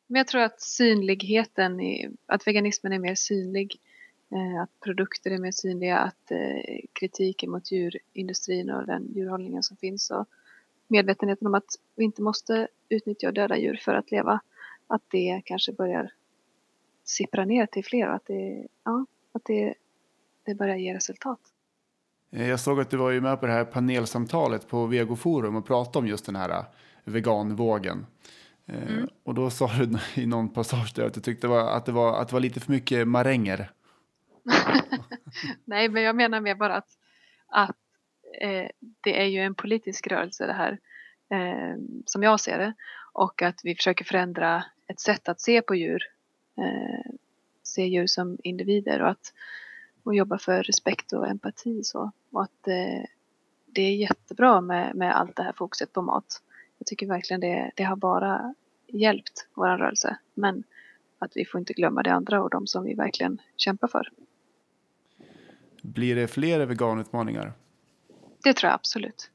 men 0.07 0.18
jag 0.18 0.27
tror 0.27 0.40
att 0.40 0.61
synligheten, 0.61 1.81
i, 1.81 2.11
att 2.27 2.46
veganismen 2.46 2.92
är 2.92 2.98
mer 2.98 3.14
synlig, 3.14 3.81
att 4.62 4.81
produkter 4.81 5.31
är 5.31 5.38
mer 5.38 5.51
synliga, 5.51 5.98
att 5.98 6.33
kritiken 6.92 7.51
mot 7.51 7.72
djurindustrin 7.72 8.70
och 8.70 8.87
den 8.87 9.12
djurhållningen 9.14 9.62
som 9.62 9.77
finns 9.77 10.11
och 10.11 10.29
medvetenheten 10.92 11.46
om 11.46 11.55
att 11.55 11.74
vi 11.96 12.05
inte 12.05 12.22
måste 12.22 12.68
utnyttja 12.88 13.28
och 13.28 13.35
döda 13.35 13.57
djur 13.59 13.81
för 13.85 13.94
att 13.94 14.11
leva, 14.11 14.40
att 14.87 15.02
det 15.11 15.42
kanske 15.44 15.72
börjar 15.72 16.12
sippra 17.05 17.44
ner 17.44 17.66
till 17.66 17.85
fler 17.85 18.09
och 18.09 18.14
att 18.14 18.26
det, 18.26 18.66
ja, 18.85 19.07
att 19.33 19.44
det, 19.44 19.74
det 20.46 20.55
börjar 20.55 20.76
ge 20.76 20.94
resultat. 20.94 21.40
Eh, 22.33 22.48
Jag 22.48 22.61
såg 22.61 22.81
att 22.81 22.90
du 22.90 22.96
var 22.96 23.11
ju 23.11 23.20
med 23.20 23.40
på 23.40 23.46
det 23.46 23.52
här 23.52 23.64
panelsamtalet 23.64 24.68
på 24.68 24.87
Vegoforum 24.87 25.57
och 25.57 25.66
pratade 25.66 25.98
om 25.98 26.07
just 26.07 26.26
den 26.26 26.37
här 26.37 26.50
eh, 26.50 26.64
veganvågen. 27.05 28.07
Eh, 28.66 28.83
Mm. 28.88 29.09
Och 29.24 29.35
då 29.35 29.50
sa 29.50 29.66
du 29.66 29.98
i 30.22 30.26
någon 30.26 30.48
passage 30.48 30.92
där 30.96 31.07
att 31.07 31.14
du 31.14 31.20
tyckte 31.20 31.48
att, 31.48 31.87
det 31.87 31.92
var, 31.92 32.20
att 32.20 32.28
det 32.28 32.33
var 32.35 32.40
lite 32.40 32.61
för 32.61 32.72
mycket 32.72 33.09
maränger. 33.09 33.70
Nej, 35.64 35.88
men 35.88 36.02
jag 36.02 36.16
menar 36.16 36.40
mer 36.40 36.55
bara 36.55 36.76
att, 36.76 36.88
att 37.46 37.76
eh, 38.40 38.68
det 39.01 39.21
är 39.23 39.27
ju 39.27 39.40
en 39.40 39.55
politisk 39.55 40.07
rörelse 40.07 40.47
det 40.47 40.53
här, 40.53 40.79
eh, 41.31 41.77
som 42.07 42.23
jag 42.23 42.40
ser 42.40 42.59
det. 42.59 42.73
Och 43.12 43.42
att 43.42 43.61
vi 43.64 43.75
försöker 43.75 44.05
förändra 44.05 44.64
ett 44.87 45.01
sätt 45.01 45.29
att 45.29 45.40
se 45.40 45.62
på 45.62 45.75
djur. 45.75 46.03
Eh, 46.59 47.12
se 47.62 47.87
djur 47.87 48.07
som 48.07 48.38
individer 48.42 49.03
och 49.03 49.11
att 49.11 49.33
och 50.05 50.14
jobba 50.14 50.38
för 50.38 50.62
respekt 50.62 51.12
och 51.12 51.29
empati. 51.29 51.85
Så. 51.85 52.12
Och 52.31 52.42
att 52.42 52.68
eh, 52.68 53.05
det 53.66 53.83
är 53.83 53.97
jättebra 53.97 54.61
med, 54.61 54.95
med 54.95 55.16
allt 55.16 55.37
det 55.37 55.42
här 55.42 55.53
fokuset 55.53 55.92
på 55.92 56.03
mat. 56.03 56.42
Jag 56.79 56.87
tycker 56.87 57.07
verkligen 57.07 57.40
det, 57.40 57.71
det 57.77 57.83
har 57.83 57.97
bara 57.97 58.55
hjälpt 58.87 59.49
vår 59.55 59.66
rörelse. 59.66 60.16
Men 60.35 60.64
att 61.18 61.33
vi 61.35 61.45
får 61.45 61.59
inte 61.59 61.73
glömma 61.73 62.03
det 62.03 62.12
andra 62.12 62.42
och 62.42 62.51
de 62.51 62.66
som 62.66 62.85
vi 62.85 62.95
verkligen 62.95 63.40
kämpar 63.57 63.88
för. 63.88 64.09
Blir 65.83 66.16
det 66.16 66.29
fler 66.29 66.66
veganutmaningar? 66.66 67.53
Det 68.42 68.55
tror 68.55 68.68
jag 68.68 68.74
absolut. 68.74 69.31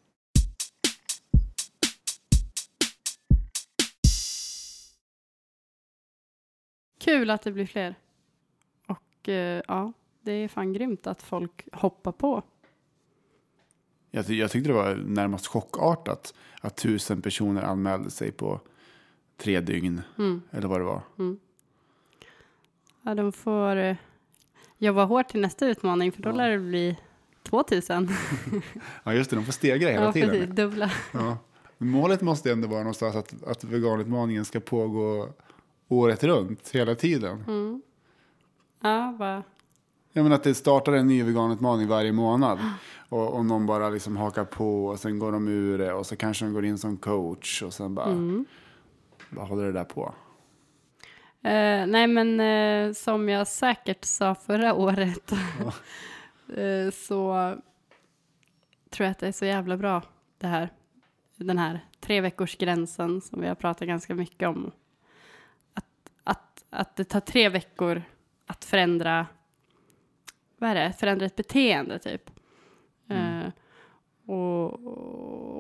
Kul 7.00 7.30
att 7.30 7.42
det 7.42 7.52
blir 7.52 7.66
fler. 7.66 7.96
Och 8.88 9.30
eh, 9.30 9.62
ja, 9.68 9.94
det 10.22 10.32
är 10.32 10.48
fan 10.48 10.74
grymt 10.74 11.08
att 11.08 11.22
folk 11.22 11.68
hoppar 11.74 12.12
på. 12.12 12.44
Jag, 14.12 14.28
ty- 14.28 14.36
jag 14.40 14.52
tyckte 14.52 14.70
det 14.70 14.74
var 14.74 14.96
närmast 14.96 15.48
chockartat 15.48 16.34
att 16.62 16.78
tusen 16.78 17.22
personer 17.22 17.62
anmälde 17.62 18.10
sig 18.10 18.32
på 18.32 18.62
tre 19.38 19.60
dygn. 19.62 20.02
Mm. 20.18 20.42
Eller 20.52 20.68
vad 20.68 20.80
det 20.80 20.86
var. 20.86 21.02
Ja, 23.02 23.16
de 23.16 23.32
får 23.32 23.76
eh, 23.76 23.96
jobba 24.78 25.04
hårt 25.06 25.28
till 25.30 25.42
nästa 25.42 25.68
utmaning 25.68 26.12
för 26.12 26.22
då 26.24 26.30
Ja. 26.30 26.34
lär 26.36 26.50
det 26.52 26.60
bli 26.60 26.98
2000. 27.50 28.10
Ja 29.04 29.14
just 29.14 29.30
det, 29.30 29.36
de 29.36 29.46
får 29.46 29.52
stegra 29.54 29.90
hela 29.90 30.06
ja, 30.06 30.12
tiden. 30.14 30.30
precis. 30.30 30.56
Dubbla. 30.56 30.92
Ja. 31.14 31.38
Målet 31.78 32.22
måste 32.22 32.52
ändå 32.52 32.68
vara 32.68 32.80
någonstans 32.80 33.16
att, 33.16 33.44
att 33.44 33.64
veganutmaningen 33.64 34.46
ska 34.46 34.60
pågå 34.60 35.30
året 35.88 36.24
runt, 36.24 36.70
hela 36.70 36.96
tiden. 36.96 37.44
Mm. 37.48 37.82
Ja, 38.82 39.16
bara. 39.20 39.44
Jag 40.14 40.24
menar 40.24 40.36
att 40.36 40.44
det 40.44 40.56
startar 40.56 40.94
en 40.94 41.08
ny 41.08 41.24
veganutmaning 41.24 41.88
varje 41.88 42.12
månad. 42.12 42.60
Och, 43.10 43.34
och 43.34 43.46
någon 43.46 43.66
bara 43.66 43.90
liksom 43.90 44.18
hakar 44.18 44.46
på 44.46 44.86
och 44.88 45.00
sen 45.00 45.20
går 45.20 45.32
de 45.32 45.48
ur 45.48 45.78
det 45.78 45.94
och 45.94 46.06
så 46.06 46.16
kanske 46.16 46.46
de 46.46 46.54
går 46.54 46.66
in 46.66 46.78
som 46.78 46.98
coach 46.98 47.64
och 47.64 47.74
sen 47.74 47.96
bara, 47.96 48.06
Mm. 48.06 48.46
vad 49.30 49.48
håller 49.48 49.66
det 49.66 49.72
där 49.72 49.84
på? 49.84 50.14
Eh, 51.44 51.86
nej, 51.88 52.08
men 52.08 52.40
eh, 52.40 52.94
som 52.94 53.30
jag 53.30 53.48
säkert 53.48 54.06
sa 54.06 54.36
förra 54.36 54.74
året 54.74 55.32
så 56.94 57.56
tror 58.90 59.06
jag 59.06 59.12
att 59.12 59.20
det 59.20 59.28
är 59.28 59.32
så 59.32 59.46
jävla 59.46 59.78
bra 59.78 60.04
det 60.38 60.48
här. 60.48 60.70
Den 61.36 61.58
här 61.58 61.80
tre 62.00 62.22
veckors 62.22 62.58
gränsen 62.58 63.22
som 63.22 63.42
vi 63.42 63.48
har 63.48 63.56
pratat 63.56 63.88
ganska 63.88 64.16
mycket 64.16 64.48
om. 64.48 64.72
Att, 65.74 65.86
att, 66.24 66.64
att 66.70 66.96
det 66.96 67.04
tar 67.04 67.20
tre 67.20 67.50
veckor 67.50 68.04
att 68.46 68.66
förändra, 68.66 69.28
vad 70.58 70.70
är 70.70 70.76
det, 70.76 70.94
förändra 70.94 71.26
ett 71.26 71.36
beteende 71.36 72.00
typ. 72.00 72.30
Eh, 73.10 73.52
och, 74.26 74.74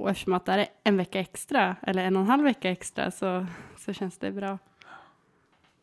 och 0.02 0.10
eftersom 0.10 0.34
att 0.34 0.46
det 0.46 0.54
är 0.54 0.68
en 0.84 0.98
vecka 0.98 1.20
extra, 1.20 1.76
eller 1.82 2.04
en 2.04 2.16
och 2.16 2.22
en 2.22 2.28
halv 2.28 2.44
vecka 2.44 2.72
extra, 2.72 3.12
så, 3.12 3.46
så 3.78 3.94
känns 3.94 4.18
det 4.18 4.32
bra. 4.32 4.58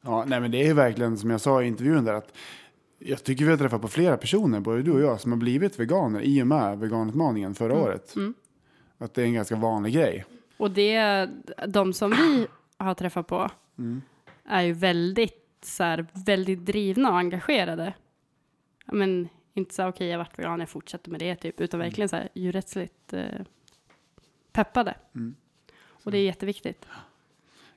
Ja, 0.01 0.25
nej 0.27 0.41
men 0.41 0.51
det 0.51 0.69
är 0.69 0.75
verkligen 0.75 1.19
som 1.19 1.31
jag 1.31 1.41
sa 1.41 1.63
i 1.63 1.67
intervjun 1.67 2.05
där 2.05 2.15
att 2.15 2.37
jag 3.07 3.25
tycker 3.25 3.45
vi 3.45 3.51
har 3.51 3.59
träffat 3.59 3.83
på 3.83 3.89
flera 3.89 4.17
personer, 4.17 4.61
både 4.61 4.83
du 4.83 4.93
och 4.93 5.01
jag, 5.01 5.21
som 5.21 5.33
har 5.33 5.39
blivit 5.39 5.81
veganer 5.81 6.21
i 6.21 6.43
och 6.43 6.47
med 6.47 6.79
veganutmaningen 6.79 7.55
förra 7.55 7.75
året. 7.75 8.17
Mm. 8.17 8.35
Att 8.99 9.15
det 9.15 9.23
är 9.23 9.27
en 9.27 9.35
ganska 9.35 9.57
vanlig 9.57 9.95
grej. 9.95 10.25
Och 10.57 10.71
det, 10.71 11.29
de 11.69 11.93
som 11.93 12.11
vi 12.11 12.47
har 12.77 12.95
träffat 12.95 13.27
på 13.27 13.51
Mm. 13.79 14.03
är 14.45 14.63
ju 14.63 14.73
väldigt, 14.73 15.59
så 15.63 15.85
här, 15.85 16.07
väldigt 16.13 16.67
drivna 16.67 17.11
och 17.11 17.19
engagerade. 17.19 17.95
Men 18.87 19.29
inte 19.55 19.75
så 19.75 19.83
här, 19.83 19.89
okej 19.89 20.09
jag 20.09 20.19
vart 20.19 20.39
vegan, 20.39 20.61
jag 20.61 20.69
fortsätter 20.69 21.11
med 21.11 21.21
det 21.21 21.37
typ, 21.37 21.61
utan 21.61 21.81
verkligen 21.81 22.09
så 22.09 22.17
här 22.17 22.29
djurrättsligt 22.35 23.13
eh, 23.13 23.41
peppade. 24.53 24.95
Mm. 25.15 25.35
Och 25.89 26.11
det 26.11 26.19
är 26.19 26.25
jätteviktigt. 26.25 26.87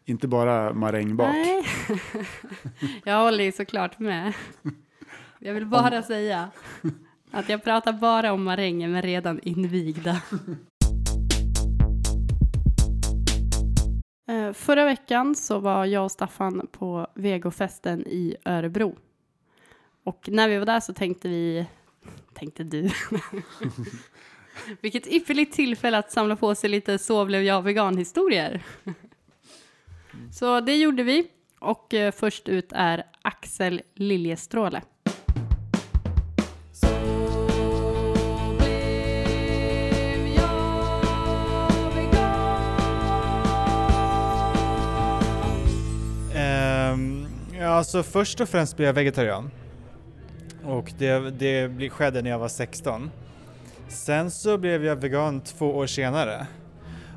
Inte 0.06 0.28
bara 0.28 0.74
marängbak. 0.74 1.34
Nej, 1.34 1.66
jag 3.04 3.20
håller 3.24 3.44
ju 3.44 3.52
såklart 3.52 4.00
med. 4.00 4.34
Jag 5.39 5.54
vill 5.54 5.65
bara 5.65 6.04
säga 6.04 6.50
att 7.32 7.50
jag 7.50 7.63
pratar 7.63 7.93
bara 7.93 8.34
om 8.34 8.43
maränger 8.43 8.88
med 8.88 9.03
redan 9.03 9.39
invigda. 9.43 10.22
Eh, 14.30 14.53
Förra 14.53 14.86
veckan 14.86 15.36
så 15.36 15.59
var 15.59 15.86
jag 15.86 16.03
och 16.03 16.12
Staffan 16.12 16.68
på 16.72 17.07
vegofesten 17.16 18.07
i 18.07 18.36
Örebro. 18.45 18.97
Och 20.03 20.30
när 20.32 20.49
vi 20.49 20.57
var 20.57 20.66
där 20.66 20.80
så 20.80 20.93
tänkte 20.93 21.28
vi, 21.30 21.66
tänkte 22.34 22.64
du, 22.64 22.89
vilket 24.82 25.07
ypperligt 25.07 25.53
tillfälle 25.53 25.97
att 25.97 26.12
samla 26.12 26.36
på 26.36 26.55
sig 26.55 26.70
lite 26.70 26.97
så 26.97 27.26
blev 27.26 27.43
jag 27.43 27.62
vegan-historier. 27.62 28.62
Så 30.34 30.59
det 30.62 30.78
gjorde 30.78 31.03
vi. 31.03 31.28
Och 31.59 31.93
eh, 31.93 32.12
först 32.12 32.49
ut 32.49 32.72
är 32.72 33.03
Axel 33.22 33.82
Liljestråle. 33.93 34.82
Ja, 47.68 47.74
alltså 47.74 48.03
först 48.03 48.41
och 48.41 48.49
främst 48.49 48.78
blev 48.78 48.88
jag 48.88 48.93
vegetarian. 48.93 49.51
Och 50.63 50.93
det, 50.97 51.20
det 51.20 51.89
skedde 51.89 52.22
när 52.22 52.30
jag 52.30 52.39
var 52.39 52.47
16. 52.47 53.11
Sen 53.88 54.32
så 54.32 54.57
blev 54.57 54.86
jag 54.86 54.95
vegan 54.95 55.41
två 55.41 55.78
år 55.78 55.88
senare. 55.88 56.47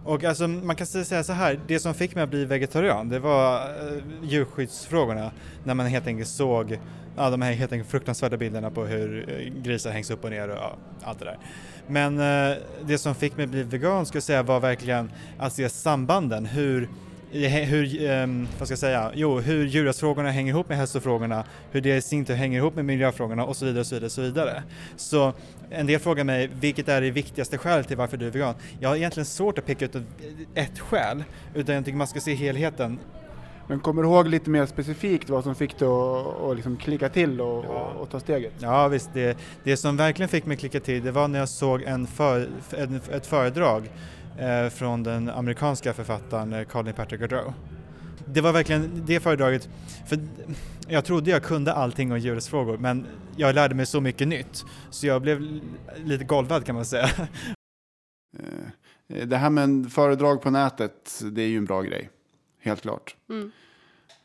Och 0.05 0.25
alltså 0.25 0.49
man 0.49 0.77
kan 0.77 0.87
säga 0.87 1.25
så 1.25 1.33
här, 1.33 1.61
det 1.67 1.79
som 1.79 1.95
fick 1.95 2.15
mig 2.15 2.25
att 2.25 2.31
bli 2.31 2.45
vegetarian 2.45 3.09
det 3.09 3.19
var 3.19 3.57
eh, 3.57 4.03
djurskyddsfrågorna. 4.23 5.31
När 5.65 5.75
man 5.75 5.87
helt 5.87 6.07
enkelt 6.07 6.29
såg 6.29 6.79
ja, 7.17 7.31
de 7.31 7.43
här 7.43 7.53
helt 7.53 7.73
enkelt 7.73 7.91
fruktansvärda 7.91 8.37
bilderna 8.37 8.71
på 8.71 8.85
hur 8.85 9.31
eh, 9.31 9.63
grisar 9.63 9.91
hängs 9.91 10.11
upp 10.11 10.25
och 10.25 10.31
ner 10.31 10.49
och 10.49 10.57
ja, 10.57 10.77
allt 11.03 11.19
det 11.19 11.25
där. 11.25 11.39
Men 11.87 12.19
eh, 12.19 12.57
det 12.87 12.99
som 12.99 13.15
fick 13.15 13.37
mig 13.37 13.45
att 13.45 13.51
bli 13.51 13.63
vegan 13.63 14.07
skulle 14.07 14.17
jag 14.17 14.25
säga 14.25 14.43
var 14.43 14.61
verkligen 14.61 15.11
att 15.39 15.53
se 15.53 15.69
sambanden, 15.69 16.47
hur 16.47 16.89
hur, 17.33 18.11
um, 18.11 18.49
vad 18.59 18.69
ska 18.69 18.73
jag 18.73 18.79
säga, 18.79 19.11
jo, 19.15 19.39
hur 19.39 19.67
djurrättsfrågorna 19.67 20.31
hänger 20.31 20.53
ihop 20.53 20.69
med 20.69 20.79
hälsofrågorna, 20.79 21.45
hur 21.71 21.81
det 21.81 21.97
i 21.97 22.03
sin 22.03 22.25
tur 22.25 22.35
hänger 22.35 22.59
ihop 22.59 22.75
med 22.75 22.85
miljöfrågorna 22.85 23.45
och 23.45 23.57
så 23.57 23.65
vidare 23.65 23.81
och 23.81 23.87
så 23.87 23.95
vidare. 23.95 24.07
Och 24.07 24.13
så, 24.13 24.21
vidare. 24.23 24.63
så 24.97 25.33
en 25.71 25.87
del 25.87 26.01
frågar 26.01 26.25
mig, 26.25 26.51
vilket 26.61 26.89
är 26.89 27.01
det 27.01 27.11
viktigaste 27.11 27.59
skälet 27.59 27.89
till 27.89 27.97
varför 27.97 28.17
du 28.17 28.27
är 28.27 28.31
vegan? 28.31 28.55
Jag 28.81 28.89
har 28.89 28.97
egentligen 28.97 29.25
svårt 29.27 29.59
att 29.59 29.67
peka 29.67 29.85
ut 29.85 29.97
ett 30.55 30.79
skäl, 30.79 31.25
utan 31.55 31.75
jag 31.75 31.85
tycker 31.85 31.99
man 31.99 32.07
ska 32.07 32.21
se 32.21 32.35
helheten. 32.35 32.99
Men 33.71 33.81
kommer 33.81 34.03
du 34.03 34.09
ihåg 34.09 34.29
lite 34.29 34.51
mer 34.51 34.67
specifikt 34.67 35.31
vad 35.31 35.45
som 35.45 35.55
fick 35.55 35.79
dig 35.79 35.89
att, 35.89 36.57
liksom 36.57 36.77
klicka 36.77 37.09
till 37.09 37.41
och, 37.41 37.65
ja. 37.65 37.93
och, 38.01 38.11
ta 38.11 38.21
steget? 38.21 38.53
Ja 38.59 38.89
visst, 38.89 39.11
det, 39.15 39.39
det 39.65 39.77
som 39.77 39.97
verkligen 39.97 40.29
fick 40.29 40.47
mig 40.47 40.55
att 40.55 40.61
klicka 40.61 40.81
till 40.81 41.05
det 41.05 41.11
var 41.11 41.29
när 41.29 41.39
jag 41.39 41.49
såg 41.49 41.83
en 41.83 42.07
för, 42.07 42.49
ett 43.11 43.27
föredrag 43.27 43.91
från 44.73 45.03
den 45.03 45.29
amerikanska 45.31 45.93
författaren 45.93 46.53
eh, 46.53 46.65
Colin 46.65 46.95
Patrick 46.95 47.21
Godreau. 47.21 47.53
Det 48.27 48.41
var 48.41 48.53
verkligen 48.53 49.03
det 49.07 49.21
föredraget, 49.21 49.69
för 50.07 50.19
jag 50.89 51.05
trodde 51.05 51.31
jag 51.31 51.43
kunde 51.43 51.73
allting 51.73 52.13
om 52.13 52.19
djurrättsfrågor 52.19 52.79
men 52.79 53.07
jag 53.37 53.55
lärde 53.55 53.75
mig 53.75 53.87
så 53.87 54.01
mycket 54.01 54.29
nytt 54.29 54.65
så 54.91 55.07
jag 55.07 55.23
blev 55.23 55.61
lite 55.97 56.25
golvad 56.25 56.65
kan 56.65 56.75
man 56.75 56.85
säga. 56.85 57.09
Eh, 59.09 59.27
det 59.27 59.37
här 59.37 59.51
med 59.51 59.65
en 59.65 59.91
föredrag 59.91 60.43
på 60.43 60.51
nätet, 60.51 61.21
det 61.33 61.43
är 61.43 61.47
ju 61.47 61.57
en 61.57 61.65
bra 61.65 61.83
grej. 61.83 62.11
Helt 62.61 62.81
klart. 62.81 63.17
Mm. 63.31 63.51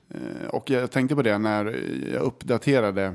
Eh, 0.09 0.47
och 0.47 0.69
jag 0.69 0.91
tänkte 0.91 1.15
på 1.15 1.21
det 1.21 1.37
när 1.37 1.65
jag 2.13 2.21
uppdaterade 2.21 3.13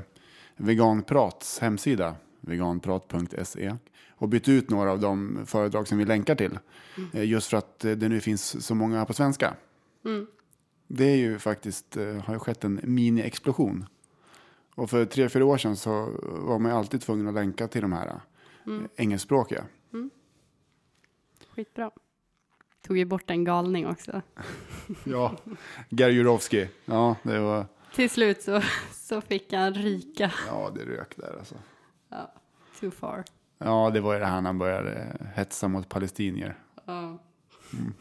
Veganprats 0.57 1.59
hemsida, 1.59 2.15
veganprat.se 2.41 3.75
och 4.21 4.29
bytt 4.29 4.49
ut 4.49 4.69
några 4.69 4.91
av 4.91 4.99
de 4.99 5.45
föredrag 5.45 5.87
som 5.87 5.97
vi 5.97 6.05
länkar 6.05 6.35
till. 6.35 6.59
Mm. 6.97 7.27
Just 7.27 7.49
för 7.49 7.57
att 7.57 7.79
det 7.79 8.09
nu 8.09 8.21
finns 8.21 8.65
så 8.65 8.75
många 8.75 9.05
på 9.05 9.13
svenska. 9.13 9.53
Mm. 10.05 10.27
Det 10.87 11.05
är 11.05 11.15
ju 11.15 11.39
faktiskt, 11.39 11.97
eh, 11.97 12.15
har 12.15 12.33
ju 12.33 12.39
skett 12.39 12.63
en 12.63 12.79
mini-explosion. 12.79 13.85
Och 14.75 14.89
för 14.89 15.05
tre, 15.05 15.29
fyra 15.29 15.45
år 15.45 15.57
sedan 15.57 15.75
så 15.75 16.19
var 16.21 16.59
man 16.59 16.71
alltid 16.71 17.01
tvungen 17.01 17.27
att 17.27 17.33
länka 17.33 17.67
till 17.67 17.81
de 17.81 17.93
här 17.93 18.21
mm. 18.65 18.87
engelskspråkiga. 18.95 19.65
Mm. 19.93 20.09
Skitbra. 21.55 21.91
Tog 22.87 22.97
ju 22.97 23.05
bort 23.05 23.29
en 23.29 23.43
galning 23.43 23.87
också. 23.87 24.21
ja, 25.03 25.37
Gary 25.89 26.13
Jurovski. 26.13 26.67
Ja, 26.85 27.15
det 27.23 27.39
var... 27.39 27.65
Till 27.95 28.09
slut 28.09 28.41
så, 28.41 28.61
så 28.93 29.21
fick 29.21 29.53
han 29.53 29.73
ryka. 29.73 30.31
Ja, 30.47 30.71
det 30.75 30.85
rök 30.85 31.17
där 31.17 31.35
alltså. 31.39 31.55
Ja, 32.09 32.33
too 32.79 32.91
far. 32.91 33.23
Ja, 33.63 33.89
det 33.93 33.99
var 33.99 34.13
ju 34.13 34.19
det 34.19 34.25
här 34.25 34.41
när 34.41 34.49
han 34.49 34.57
började 34.57 35.17
hetsa 35.35 35.67
mot 35.67 35.89
palestinier. 35.89 36.55
Ja. 36.85 36.99
Mm. 37.73 37.93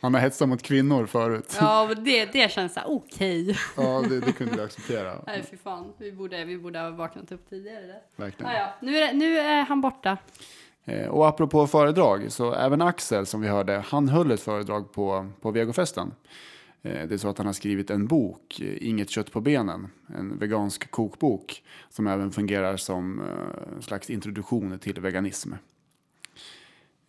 Han 0.00 0.14
har 0.14 0.20
hetsat 0.20 0.48
mot 0.48 0.62
kvinnor 0.62 1.06
förut. 1.06 1.56
Ja, 1.60 1.90
det, 1.96 2.32
det 2.32 2.52
känns 2.52 2.78
okej. 2.86 3.42
Okay. 3.42 3.56
Ja, 3.76 4.04
det, 4.08 4.20
det 4.20 4.32
kunde 4.32 4.56
vi 4.56 4.62
acceptera. 4.62 5.22
Nej, 5.26 5.44
fy 5.50 5.56
fan. 5.56 5.92
Vi 5.98 6.12
borde, 6.12 6.44
vi 6.44 6.58
borde 6.58 6.78
ha 6.78 6.90
vaknat 6.90 7.32
upp 7.32 7.50
tidigare. 7.50 7.94
Verkligen. 8.16 8.52
Ja, 8.52 8.58
ja. 8.58 8.74
Nu, 8.80 8.98
är, 8.98 9.12
nu 9.12 9.38
är 9.38 9.62
han 9.62 9.80
borta. 9.80 10.16
Eh, 10.84 11.08
och 11.08 11.28
apropå 11.28 11.66
föredrag, 11.66 12.32
så 12.32 12.54
även 12.54 12.82
Axel 12.82 13.26
som 13.26 13.40
vi 13.40 13.48
hörde, 13.48 13.84
han 13.86 14.08
höll 14.08 14.30
ett 14.30 14.40
föredrag 14.40 14.92
på, 14.92 15.30
på 15.40 15.50
vegofesten. 15.50 16.14
Eh, 16.82 17.08
det 17.08 17.14
är 17.14 17.18
så 17.18 17.28
att 17.28 17.38
han 17.38 17.46
har 17.46 17.52
skrivit 17.52 17.90
en 17.90 18.06
bok, 18.06 18.60
eh, 18.60 18.88
Inget 18.88 19.10
kött 19.10 19.32
på 19.32 19.40
benen, 19.40 19.88
en 20.06 20.38
vegansk 20.38 20.90
kokbok 20.90 21.62
som 21.88 22.06
även 22.06 22.32
fungerar 22.32 22.76
som 22.76 23.20
eh, 23.20 23.74
en 23.76 23.82
slags 23.82 24.10
introduktion 24.10 24.78
till 24.78 25.00
veganism. 25.00 25.52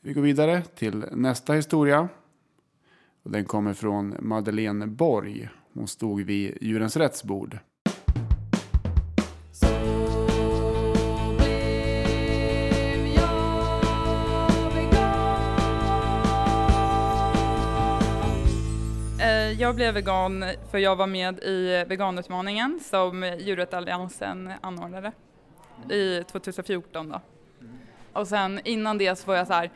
Vi 0.02 0.14
går 0.14 0.22
vidare 0.22 0.62
till 0.62 1.06
nästa 1.12 1.54
historia. 1.54 2.10
Den 3.24 3.46
kommer 3.46 3.74
från 3.74 4.16
Madeleine 4.20 4.88
Borg. 4.88 5.50
Hon 5.74 5.88
stod 5.88 6.22
vid 6.22 6.58
Djurens 6.62 6.98
Rätts 6.98 7.24
bord. 7.24 7.60
Jag 19.60 19.76
blev 19.76 19.93
vegan 19.93 20.45
för 20.72 20.78
jag 20.78 20.95
var 20.95 21.08
med 21.08 21.39
i 21.39 21.86
veganutmaningen 21.88 22.80
som 22.84 23.24
Djurrättalliansen 23.39 24.51
anordnade 24.62 25.12
i 25.89 26.24
2014 26.24 27.10
då. 27.10 27.22
Och 28.14 28.28
sen 28.28 28.60
innan 28.64 28.97
det 28.97 29.16
så 29.16 29.28
var 29.28 29.36
jag 29.36 29.47
så 29.47 29.54
här 29.54 29.72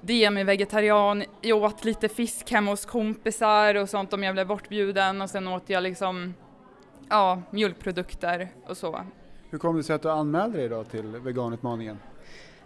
demi-vegetarian, 0.00 1.24
jag 1.40 1.62
åt 1.62 1.84
lite 1.84 2.08
fisk 2.08 2.50
hemma 2.50 2.70
hos 2.70 2.86
kompisar 2.86 3.74
och 3.74 3.88
sånt 3.88 4.12
om 4.12 4.22
jag 4.22 4.34
blev 4.34 4.46
bortbjuden 4.46 5.22
och 5.22 5.30
sen 5.30 5.48
åt 5.48 5.70
jag 5.70 5.82
liksom 5.82 6.34
ja, 7.08 7.42
mjölkprodukter 7.50 8.48
och 8.66 8.76
så. 8.76 9.04
Hur 9.50 9.58
kom 9.58 9.76
det 9.76 9.82
sig 9.82 9.94
att 9.94 10.02
du 10.02 10.10
anmälde 10.10 10.58
dig 10.58 10.68
då 10.68 10.84
till 10.84 11.06
veganutmaningen? 11.06 11.98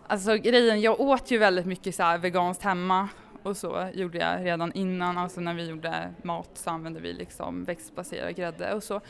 Alltså 0.06 0.36
grejen, 0.36 0.80
jag 0.80 1.00
åt 1.00 1.30
ju 1.30 1.38
väldigt 1.38 1.66
mycket 1.66 1.94
så 1.94 2.02
här 2.02 2.18
veganskt 2.18 2.62
hemma 2.62 3.08
och 3.44 3.56
så 3.56 3.88
gjorde 3.94 4.18
jag 4.18 4.46
redan 4.46 4.72
innan, 4.72 5.18
alltså 5.18 5.40
när 5.40 5.54
vi 5.54 5.68
gjorde 5.68 6.14
mat 6.22 6.50
så 6.54 6.70
använde 6.70 7.00
vi 7.00 7.12
liksom 7.12 7.64
växtbaserad 7.64 8.36
grädde 8.36 8.74
och 8.74 8.82
så. 8.82 9.00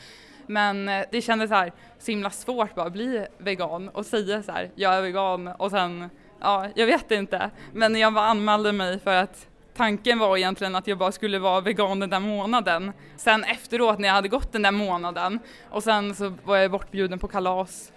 Men 0.47 0.89
eh, 0.89 1.05
det 1.11 1.21
kändes 1.21 1.49
så 1.49 1.55
här 1.55 1.71
så 1.99 2.11
himla 2.11 2.29
svårt 2.29 2.75
bara 2.75 2.85
att 2.85 2.93
bli 2.93 3.25
vegan 3.37 3.89
och 3.89 4.05
säga 4.05 4.43
så 4.43 4.51
här, 4.51 4.71
jag 4.75 4.93
är 4.93 5.01
vegan 5.01 5.47
och 5.47 5.71
sen, 5.71 6.09
ja, 6.39 6.67
jag 6.75 6.85
vet 6.85 7.11
inte. 7.11 7.49
Men 7.73 7.95
jag 7.95 8.13
bara 8.13 8.25
anmälde 8.25 8.71
mig 8.71 8.99
för 8.99 9.15
att 9.15 9.47
tanken 9.75 10.19
var 10.19 10.37
egentligen 10.37 10.75
att 10.75 10.87
jag 10.87 10.97
bara 10.97 11.11
skulle 11.11 11.39
vara 11.39 11.61
vegan 11.61 11.99
den 11.99 12.09
där 12.09 12.19
månaden. 12.19 12.91
Sen 13.17 13.43
efteråt 13.43 13.99
när 13.99 14.07
jag 14.07 14.15
hade 14.15 14.27
gått 14.27 14.51
den 14.51 14.61
där 14.61 14.71
månaden 14.71 15.39
och 15.69 15.83
sen 15.83 16.15
så 16.15 16.33
var 16.43 16.57
jag 16.57 16.71
bortbjuden 16.71 17.19
på 17.19 17.27
kalas 17.27 17.91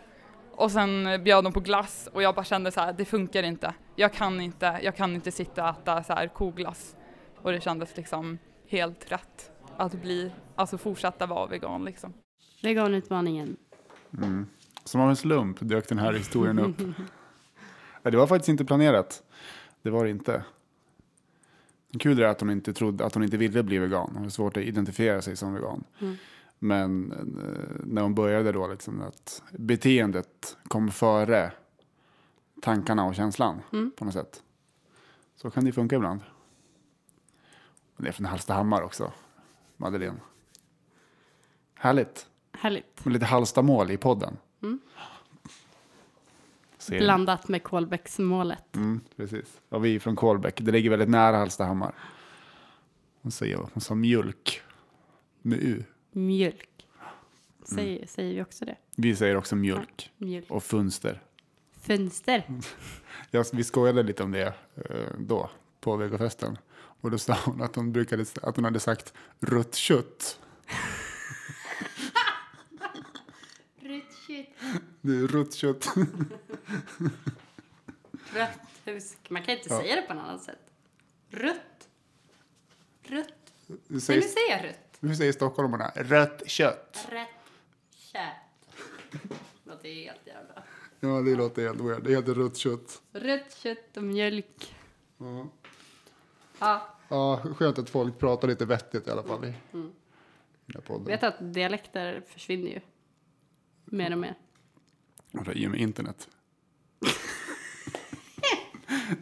och 0.59 0.71
sen 0.71 1.25
bjöd 1.25 1.45
de 1.45 1.53
på 1.53 1.61
glass 1.61 2.09
och 2.13 2.23
jag 2.23 2.35
bara 2.35 2.45
kände 2.45 2.73
så 2.73 2.81
här, 2.81 2.93
det 2.93 3.05
funkar 3.05 3.43
inte. 3.43 3.75
Jag 3.97 4.13
kan 4.13 4.41
inte, 4.41 4.81
jag 4.83 4.97
kan 4.97 5.15
inte 5.15 5.33
sitta 5.33 5.63
och 5.63 5.71
äta 5.71 6.03
så 6.03 6.13
här 6.13 6.29
koglass. 6.29 6.97
Och 7.37 7.53
det 7.53 7.61
kändes 7.61 7.97
liksom 7.97 8.39
helt 8.69 9.13
rätt 9.13 9.51
att 9.77 9.93
bli, 9.93 10.33
alltså 10.55 10.79
fortsätta 10.79 11.27
vara 11.27 11.47
vegan 11.47 11.85
liksom. 11.85 12.13
Veganutmaningen. 12.63 13.57
Mm. 14.19 14.47
Som 14.85 15.01
av 15.01 15.09
en 15.09 15.17
slump 15.17 15.57
dök 15.61 15.89
den 15.89 15.99
här 15.99 16.13
historien 16.13 16.59
upp. 16.59 16.77
det 18.03 18.17
var 18.17 18.27
faktiskt 18.27 18.49
inte 18.49 18.65
planerat. 18.65 19.23
Det 19.83 19.91
var 19.91 20.05
det 20.05 20.11
inte. 20.11 20.45
Kul 21.99 22.21
är 22.21 22.27
att 22.27 22.41
hon 22.41 22.51
inte 22.51 22.73
trodde 22.73 23.07
att 23.07 23.15
hon 23.15 23.23
inte 23.23 23.37
ville 23.37 23.63
bli 23.63 23.79
vegan. 23.79 24.07
Hon 24.07 24.17
hade 24.17 24.31
svårt 24.31 24.57
att 24.57 24.63
identifiera 24.63 25.23
sig 25.23 25.37
som 25.37 25.55
vegan. 25.55 25.85
Mm. 26.01 26.17
Men 26.59 27.13
eh, 27.13 27.85
när 27.85 28.03
hon 28.03 28.15
började 28.15 28.53
då, 28.53 28.67
liksom, 28.67 29.03
att 29.03 29.43
beteendet 29.51 30.57
kom 30.69 30.91
före 30.91 31.53
tankarna 32.63 33.05
och 33.05 33.15
känslan 33.15 33.61
mm. 33.73 33.91
på 33.97 34.05
något 34.05 34.15
sätt. 34.15 34.43
Så 35.37 35.51
kan 35.51 35.65
det 35.65 35.73
funka 35.73 35.97
ibland. 35.97 36.21
Och 37.97 38.03
det 38.03 38.09
är 38.09 38.13
från 38.13 38.27
Hallstahammar 38.27 38.83
också, 38.83 39.13
Madeleine. 39.77 40.21
Härligt. 41.75 42.27
Härligt. 42.53 43.05
Med 43.05 43.13
lite 43.13 43.27
Hallstamål 43.27 43.91
i 43.91 43.97
podden. 43.97 44.37
Mm. 44.63 44.81
Blandat 46.89 47.49
med 47.49 47.63
Kolbäcksmålet. 47.63 48.77
Mm, 48.77 49.01
precis. 49.17 49.61
Och 49.69 49.85
vi 49.85 49.95
är 49.95 50.01
från 50.01 50.17
Kolbäck. 50.17 50.61
Det 50.61 50.73
ligger 50.73 50.91
väldigt 50.91 51.09
nära 51.09 51.37
Hallstahammar. 51.37 51.95
Hon 53.23 53.33
säger 53.33 53.57
hon 53.57 53.81
sa 53.81 53.95
mjölk 53.95 54.63
med 55.43 55.59
U 55.59 55.85
mjölk. 56.11 56.87
Säger, 57.65 57.97
mm. 57.97 58.07
säger 58.09 58.35
vi 58.35 58.43
också 58.43 58.65
det? 58.65 58.77
Vi 58.97 59.17
säger 59.17 59.37
också 59.37 59.57
mjölk. 59.57 60.13
Ja, 60.17 60.27
mjölk. 60.27 60.51
Och 60.51 60.63
fönster. 60.63 61.23
Fönster. 61.81 62.45
ja, 63.31 63.45
vi 63.53 63.65
skojade 63.65 64.03
lite 64.03 64.23
om 64.23 64.33
det 64.33 64.55
eh, 64.75 65.07
då, 65.19 65.51
på 65.81 65.97
vegofesten. 65.97 66.59
Och 67.01 67.11
då 67.11 67.19
sa 67.19 67.37
hon 67.45 67.63
att 67.63 67.77
hon, 67.77 67.93
brukade, 67.93 68.25
att 68.43 68.57
hon 68.57 68.65
hade 68.65 68.81
sagt 68.81 69.15
rött 69.41 69.75
kött. 69.75 70.41
rött 73.81 74.15
kött. 74.27 74.47
Det 75.01 75.13
är 75.13 75.29
rött 75.29 75.55
kött. 75.55 75.87
rött. 78.33 78.61
Man 79.29 79.43
kan 79.43 79.57
inte 79.57 79.69
ja. 79.69 79.81
säga 79.81 79.97
det 79.97 80.03
på 80.03 80.15
något 80.15 80.25
annat 80.25 80.43
sätt. 80.43 80.71
Rött. 81.31 81.89
Rött. 83.03 83.35
Säger, 83.67 83.81
Nej, 83.89 84.17
nu 84.17 84.23
säger 84.23 84.51
jag 84.51 84.65
rött. 84.65 84.88
Hur 85.01 85.15
säger 85.15 85.33
stockholmarna? 85.33 85.93
Rött 85.95 86.43
kött. 86.47 87.07
Rött 87.11 87.29
kött. 88.13 88.73
låter 89.65 89.89
helt 89.89 90.27
jävla... 90.27 90.63
Ja, 91.01 91.09
det 91.09 91.35
låter 91.35 91.63
helt 91.67 91.81
weird. 91.81 92.05
Det 92.05 92.11
heter 92.11 92.35
rött 92.35 92.57
kött. 92.57 93.03
Rött 93.13 93.57
kött 93.57 93.97
och 93.97 94.03
mjölk. 94.03 94.75
Ja. 95.19 95.49
Ja, 96.61 96.95
Ja, 97.09 97.43
skönt 97.57 97.79
att 97.79 97.91
folk 97.91 98.19
pratar 98.19 98.49
lite 98.49 98.65
vettigt 98.67 99.09
i 99.09 99.11
alla 99.11 99.23
fall 99.23 99.45
i 99.45 99.55
den 99.73 99.93
här 100.75 100.81
podden. 100.81 101.05
vet 101.05 101.23
att 101.23 101.55
dialekter 101.55 102.23
försvinner 102.27 102.71
ju. 102.71 102.81
Mer 103.85 104.13
och 104.13 104.19
mer. 104.19 104.35
Varför, 105.31 105.57
I 105.59 105.67
och 105.67 105.71
med 105.71 105.81
internet. 105.81 106.29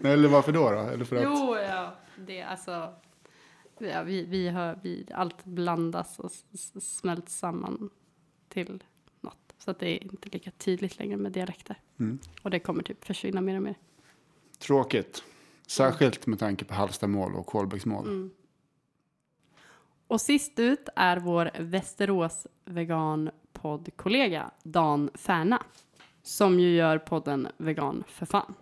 Nej, 0.00 0.12
eller 0.12 0.28
varför 0.28 0.52
då? 0.52 0.70
då? 0.70 0.78
Eller 0.78 1.04
för 1.04 1.16
att... 1.16 1.22
Jo, 1.22 1.56
ja. 1.56 1.96
Det 2.16 2.42
alltså... 2.42 2.94
Ja, 3.78 4.02
vi, 4.02 4.24
vi 4.24 4.48
hör, 4.48 4.78
vi, 4.82 5.06
allt 5.14 5.44
blandas 5.44 6.18
och 6.18 6.30
smälts 6.82 7.38
samman 7.38 7.90
till 8.48 8.84
något. 9.20 9.54
Så 9.58 9.70
att 9.70 9.78
det 9.78 9.88
är 9.88 10.02
inte 10.02 10.28
lika 10.28 10.50
tydligt 10.50 10.98
längre 10.98 11.16
med 11.16 11.32
dialekter. 11.32 11.80
Mm. 11.98 12.18
Och 12.42 12.50
det 12.50 12.58
kommer 12.58 12.82
typ 12.82 13.04
försvinna 13.04 13.40
mer 13.40 13.56
och 13.56 13.62
mer. 13.62 13.74
Tråkigt. 14.58 15.24
Särskilt 15.66 16.26
med 16.26 16.38
tanke 16.38 16.64
på 16.64 16.74
Hallstamål 16.74 17.34
och 17.34 17.46
Kolbäcksmål. 17.46 18.06
Mm. 18.06 18.30
Och 20.06 20.20
sist 20.20 20.58
ut 20.58 20.88
är 20.96 21.16
vår 21.16 21.50
Västerås 21.58 22.46
veganpoddkollega 22.64 24.50
Dan 24.62 25.10
Färna. 25.14 25.62
Som 26.22 26.60
ju 26.60 26.74
gör 26.74 26.98
podden 26.98 27.48
Vegan 27.56 28.04
för 28.06 28.26
fan. 28.26 28.54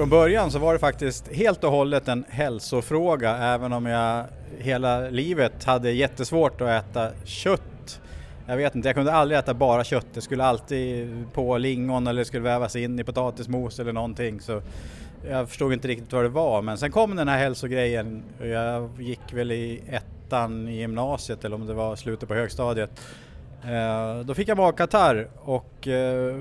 Från 0.00 0.10
början 0.10 0.50
så 0.50 0.58
var 0.58 0.72
det 0.72 0.78
faktiskt 0.78 1.32
helt 1.32 1.64
och 1.64 1.70
hållet 1.70 2.08
en 2.08 2.24
hälsofråga 2.28 3.36
även 3.36 3.72
om 3.72 3.86
jag 3.86 4.24
hela 4.58 5.00
livet 5.00 5.64
hade 5.64 5.90
jättesvårt 5.90 6.60
att 6.60 6.68
äta 6.68 7.10
kött. 7.24 8.00
Jag 8.46 8.56
vet 8.56 8.74
inte, 8.74 8.88
jag 8.88 8.96
kunde 8.96 9.12
aldrig 9.12 9.38
äta 9.38 9.54
bara 9.54 9.84
kött. 9.84 10.06
Det 10.14 10.20
skulle 10.20 10.44
alltid 10.44 11.08
på 11.32 11.58
lingon 11.58 12.06
eller 12.06 12.18
det 12.18 12.24
skulle 12.24 12.42
vävas 12.42 12.76
in 12.76 12.98
i 12.98 13.04
potatismos 13.04 13.80
eller 13.80 13.92
någonting. 13.92 14.40
Så 14.40 14.62
jag 15.28 15.48
förstod 15.48 15.72
inte 15.72 15.88
riktigt 15.88 16.12
vad 16.12 16.24
det 16.24 16.28
var. 16.28 16.62
Men 16.62 16.78
sen 16.78 16.92
kom 16.92 17.16
den 17.16 17.28
här 17.28 17.38
hälsogrejen. 17.38 18.22
och 18.40 18.46
Jag 18.46 18.90
gick 18.98 19.32
väl 19.32 19.52
i 19.52 19.82
ettan 19.88 20.68
i 20.68 20.76
gymnasiet 20.76 21.44
eller 21.44 21.56
om 21.56 21.66
det 21.66 21.74
var 21.74 21.96
slutet 21.96 22.28
på 22.28 22.34
högstadiet. 22.34 23.00
Eh, 23.64 24.20
Då 24.24 24.34
fick 24.34 24.48
jag 24.48 24.56
magkatarr 24.56 25.28
och 25.44 25.88
eh, 25.88 26.36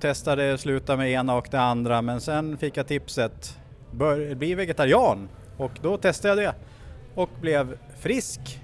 testade 0.00 0.58
sluta 0.58 0.96
med 0.96 1.10
ena 1.10 1.34
och 1.36 1.48
det 1.50 1.60
andra 1.60 2.02
men 2.02 2.20
sen 2.20 2.56
fick 2.58 2.76
jag 2.76 2.86
tipset 2.86 3.58
bör, 3.90 4.34
bli 4.34 4.54
vegetarian 4.54 5.28
och 5.56 5.70
då 5.82 5.96
testade 5.96 6.42
jag 6.42 6.54
det 6.54 6.58
och 7.14 7.30
blev 7.40 7.78
frisk 7.98 8.60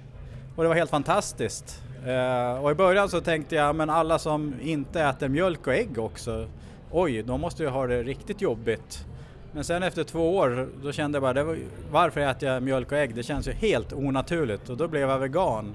och 0.55 0.63
det 0.63 0.67
var 0.69 0.75
helt 0.75 0.89
fantastiskt. 0.89 1.81
Eh, 2.05 2.63
Och 2.63 2.71
i 2.71 2.75
början 2.75 3.09
så 3.09 3.21
tänkte 3.21 3.55
jag 3.55 3.75
men 3.75 3.89
alla 3.89 4.19
som 4.19 4.53
inte 4.61 5.01
äter 5.01 5.27
mjölk 5.27 5.67
och 5.67 5.73
ägg 5.73 5.97
också, 5.99 6.47
oj 6.91 7.23
de 7.23 7.41
måste 7.41 7.63
ju 7.63 7.69
ha 7.69 7.87
det 7.87 8.03
riktigt 8.03 8.41
jobbigt. 8.41 9.05
Men 9.53 9.63
sen 9.63 9.83
efter 9.83 10.03
två 10.03 10.37
år 10.37 10.69
då 10.83 10.91
kände 10.91 11.15
jag 11.15 11.21
bara 11.23 11.33
det 11.33 11.43
var, 11.43 11.57
varför 11.91 12.21
äter 12.21 12.49
jag 12.49 12.63
mjölk 12.63 12.91
och 12.91 12.97
ägg? 12.97 13.15
Det 13.15 13.23
känns 13.23 13.47
ju 13.47 13.51
helt 13.51 13.93
onaturligt 13.93 14.69
och 14.69 14.77
då 14.77 14.87
blev 14.87 15.09
jag 15.09 15.19
vegan. 15.19 15.73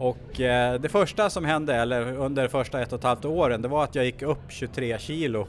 Och 0.00 0.40
eh, 0.40 0.80
det 0.80 0.88
första 0.88 1.30
som 1.30 1.44
hände, 1.44 1.74
eller 1.74 2.16
under 2.16 2.48
första 2.48 2.80
ett 2.80 2.92
och 2.92 2.98
ett 2.98 3.04
halvt 3.04 3.24
åren, 3.24 3.62
det 3.62 3.68
var 3.68 3.84
att 3.84 3.94
jag 3.94 4.04
gick 4.04 4.22
upp 4.22 4.42
23 4.48 4.98
kilo 4.98 5.46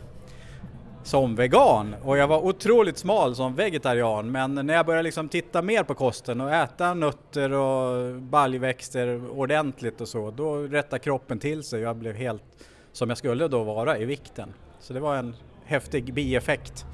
som 1.03 1.35
vegan 1.35 1.95
och 2.03 2.17
jag 2.17 2.27
var 2.27 2.45
otroligt 2.45 2.97
smal 2.97 3.35
som 3.35 3.55
vegetarian 3.55 4.31
men 4.31 4.55
när 4.55 4.73
jag 4.73 4.85
började 4.85 5.03
liksom 5.03 5.29
titta 5.29 5.61
mer 5.61 5.83
på 5.83 5.93
kosten 5.93 6.41
och 6.41 6.53
äta 6.53 6.93
nötter 6.93 7.51
och 7.51 8.15
baljväxter 8.15 9.39
ordentligt 9.39 10.01
och 10.01 10.07
så 10.07 10.31
då 10.31 10.55
rättade 10.55 10.99
kroppen 10.99 11.39
till 11.39 11.63
sig 11.63 11.79
och 11.79 11.85
jag 11.85 11.95
blev 11.95 12.15
helt 12.15 12.43
som 12.91 13.09
jag 13.09 13.17
skulle 13.17 13.47
då 13.47 13.63
vara 13.63 13.97
i 13.97 14.05
vikten. 14.05 14.53
Så 14.79 14.93
det 14.93 14.99
var 14.99 15.15
en 15.15 15.35
häftig 15.65 16.13
bieffekt 16.13 16.85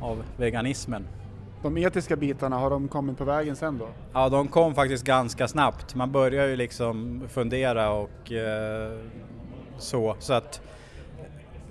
av 0.00 0.22
veganismen. 0.36 1.06
De 1.62 1.76
etiska 1.76 2.16
bitarna, 2.16 2.58
har 2.58 2.70
de 2.70 2.88
kommit 2.88 3.18
på 3.18 3.24
vägen 3.24 3.56
sen 3.56 3.78
då? 3.78 3.88
Ja, 4.12 4.28
de 4.28 4.48
kom 4.48 4.74
faktiskt 4.74 5.04
ganska 5.04 5.48
snabbt. 5.48 5.94
Man 5.94 6.12
börjar 6.12 6.46
ju 6.46 6.56
liksom 6.56 7.22
fundera 7.28 7.90
och 7.90 8.32
eh, 8.32 8.98
så. 9.78 10.16
Så 10.18 10.32
att 10.32 10.60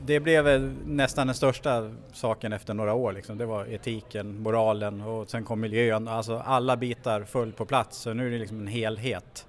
det 0.05 0.19
blev 0.19 0.75
nästan 0.85 1.27
den 1.27 1.35
största 1.35 1.91
saken 2.13 2.53
efter 2.53 2.73
några 2.73 2.93
år. 2.93 3.13
Liksom. 3.13 3.37
Det 3.37 3.45
var 3.45 3.65
etiken, 3.65 4.41
moralen 4.41 5.01
och 5.01 5.29
sen 5.29 5.43
kom 5.43 5.59
miljön. 5.61 6.07
Alltså 6.07 6.41
alla 6.45 6.77
bitar 6.77 7.23
föll 7.23 7.51
på 7.51 7.65
plats. 7.65 7.97
Så 7.97 8.13
nu 8.13 8.27
är 8.27 8.31
det 8.31 8.37
liksom 8.37 8.59
en 8.59 8.67
helhet. 8.67 9.47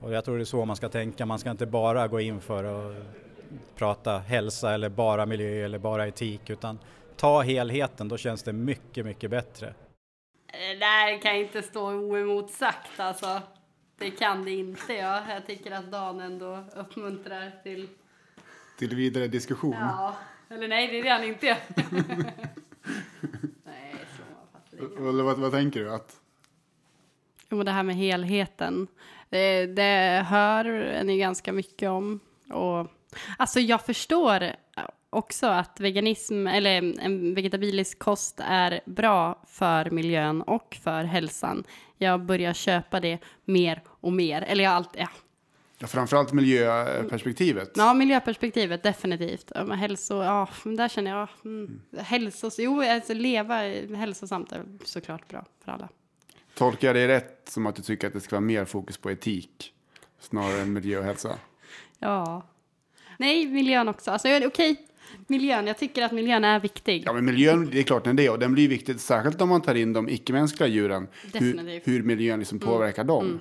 Och 0.00 0.12
jag 0.12 0.24
tror 0.24 0.36
det 0.36 0.42
är 0.42 0.44
så 0.44 0.64
man 0.64 0.76
ska 0.76 0.88
tänka. 0.88 1.26
Man 1.26 1.38
ska 1.38 1.50
inte 1.50 1.66
bara 1.66 2.08
gå 2.08 2.20
in 2.20 2.40
för 2.40 2.64
att 2.64 2.96
prata 3.76 4.18
hälsa 4.18 4.74
eller 4.74 4.88
bara 4.88 5.26
miljö 5.26 5.64
eller 5.64 5.78
bara 5.78 6.06
etik 6.06 6.50
utan 6.50 6.78
ta 7.16 7.42
helheten. 7.42 8.08
Då 8.08 8.16
känns 8.16 8.42
det 8.42 8.52
mycket, 8.52 9.06
mycket 9.06 9.30
bättre. 9.30 9.74
Det 10.52 10.74
där 10.74 11.22
kan 11.22 11.36
inte 11.36 11.62
stå 11.62 11.90
oemotsagt 11.90 13.00
alltså. 13.00 13.42
Det 13.98 14.10
kan 14.10 14.44
det 14.44 14.50
inte 14.50 14.92
ja. 14.92 15.22
Jag 15.28 15.46
tycker 15.46 15.72
att 15.72 15.90
Dan 15.90 16.20
ändå 16.20 16.64
uppmuntrar 16.76 17.52
till... 17.62 17.88
Till 18.78 18.96
vidare 18.96 19.28
diskussion. 19.28 19.76
Ja. 19.80 20.16
Eller 20.48 20.68
nej, 20.68 20.88
det 20.88 20.98
är 20.98 21.02
det 21.02 21.10
han 21.10 21.24
inte 21.24 21.46
gör. 21.46 21.56
nej, 23.64 23.94
så. 24.16 25.08
Eller 25.08 25.22
vad, 25.22 25.38
vad 25.38 25.52
tänker 25.52 25.80
du? 25.80 25.94
Att, 25.94 26.20
Jo, 27.48 27.56
men 27.56 27.66
det 27.66 27.72
här 27.72 27.82
med 27.82 27.96
helheten. 27.96 28.86
Det, 29.28 29.66
det 29.66 30.26
hör 30.28 30.64
ni 31.04 31.18
ganska 31.18 31.52
mycket 31.52 31.88
om. 31.88 32.20
Och, 32.50 32.86
alltså 33.38 33.60
jag 33.60 33.86
förstår 33.86 34.52
också 35.14 35.46
att 35.46 35.80
veganism 35.80 36.46
eller 36.46 37.00
en 37.00 37.34
vegetabilisk 37.34 37.98
kost 37.98 38.40
är 38.44 38.80
bra 38.86 39.42
för 39.46 39.90
miljön 39.90 40.42
och 40.42 40.76
för 40.82 41.04
hälsan. 41.04 41.64
Jag 41.98 42.20
börjar 42.20 42.52
köpa 42.52 43.00
det 43.00 43.18
mer 43.44 43.82
och 43.86 44.12
mer. 44.12 44.42
Eller 44.42 44.64
jag 44.64 44.72
alltid, 44.72 45.00
ja, 45.02 45.08
ja, 45.78 45.86
framförallt 45.86 46.32
miljöperspektivet. 46.32 47.72
ja, 47.74 47.94
miljöperspektivet 47.94 48.82
definitivt. 48.82 49.52
Hälso, 49.72 50.22
ja, 50.22 50.48
där 50.64 50.88
känner 50.88 51.10
jag, 51.10 51.28
mm, 51.44 51.80
hälsos, 51.98 52.58
jo, 52.58 52.82
alltså 52.82 53.14
leva 53.14 53.54
hälsosamt 53.96 54.52
är 54.52 54.64
såklart 54.84 55.28
bra 55.28 55.44
för 55.64 55.72
alla. 55.72 55.88
Tolkar 56.54 56.88
jag 56.88 56.96
dig 56.96 57.06
rätt 57.06 57.48
som 57.48 57.66
att 57.66 57.76
du 57.76 57.82
tycker 57.82 58.06
att 58.06 58.12
det 58.12 58.20
ska 58.20 58.36
vara 58.36 58.40
mer 58.40 58.64
fokus 58.64 58.98
på 58.98 59.10
etik 59.10 59.72
snarare 60.20 60.60
än 60.60 60.72
miljö 60.72 60.98
och 60.98 61.04
hälsa? 61.04 61.38
Ja. 61.98 62.42
Nej, 63.18 63.46
miljön 63.46 63.88
också. 63.88 64.10
Alltså, 64.10 64.28
okej, 64.46 64.86
miljön. 65.26 65.66
Jag 65.66 65.78
tycker 65.78 66.02
att 66.02 66.12
miljön 66.12 66.44
är 66.44 66.60
viktig. 66.60 67.02
Ja, 67.06 67.12
men 67.12 67.24
miljön, 67.24 67.70
det 67.72 67.78
är 67.78 67.82
klart 67.82 68.04
den 68.04 68.18
är 68.18 68.22
det. 68.22 68.30
Och 68.30 68.38
den 68.38 68.52
blir 68.52 68.68
viktig, 68.68 69.00
särskilt 69.00 69.40
om 69.40 69.48
man 69.48 69.62
tar 69.62 69.74
in 69.74 69.92
de 69.92 70.08
icke-mänskliga 70.08 70.68
djuren. 70.68 71.08
Hur, 71.32 71.80
hur 71.90 72.02
miljön 72.02 72.38
liksom 72.38 72.58
påverkar 72.58 73.04
dem. 73.04 73.40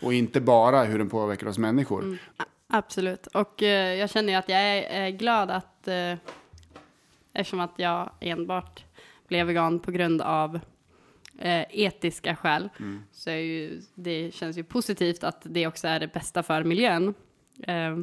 Och 0.00 0.14
inte 0.14 0.40
bara 0.40 0.84
hur 0.84 0.98
den 0.98 1.08
påverkar 1.08 1.46
oss 1.46 1.58
människor. 1.58 2.18
Absolut. 2.66 3.26
Och 3.26 3.62
eh, 3.62 3.94
jag 3.94 4.10
känner 4.10 4.32
ju 4.32 4.38
att 4.38 4.48
jag 4.48 4.60
är 4.60 5.06
eh, 5.06 5.10
glad 5.10 5.50
att, 5.50 5.88
eh, 5.88 6.14
eftersom 7.32 7.60
att 7.60 7.74
jag 7.76 8.10
enbart 8.20 8.84
blev 9.28 9.46
vegan 9.46 9.80
på 9.80 9.90
grund 9.90 10.22
av 10.22 10.60
eh, 11.38 11.64
etiska 11.70 12.36
skäl, 12.36 12.68
så 13.12 13.30
är 13.30 13.36
ju, 13.36 13.80
det 13.94 14.34
känns 14.34 14.58
ju 14.58 14.64
positivt 14.64 15.24
att 15.24 15.42
det 15.42 15.66
också 15.66 15.88
är 15.88 16.00
det 16.00 16.12
bästa 16.12 16.42
för 16.42 16.64
miljön 16.64 17.14
eh, 17.62 17.98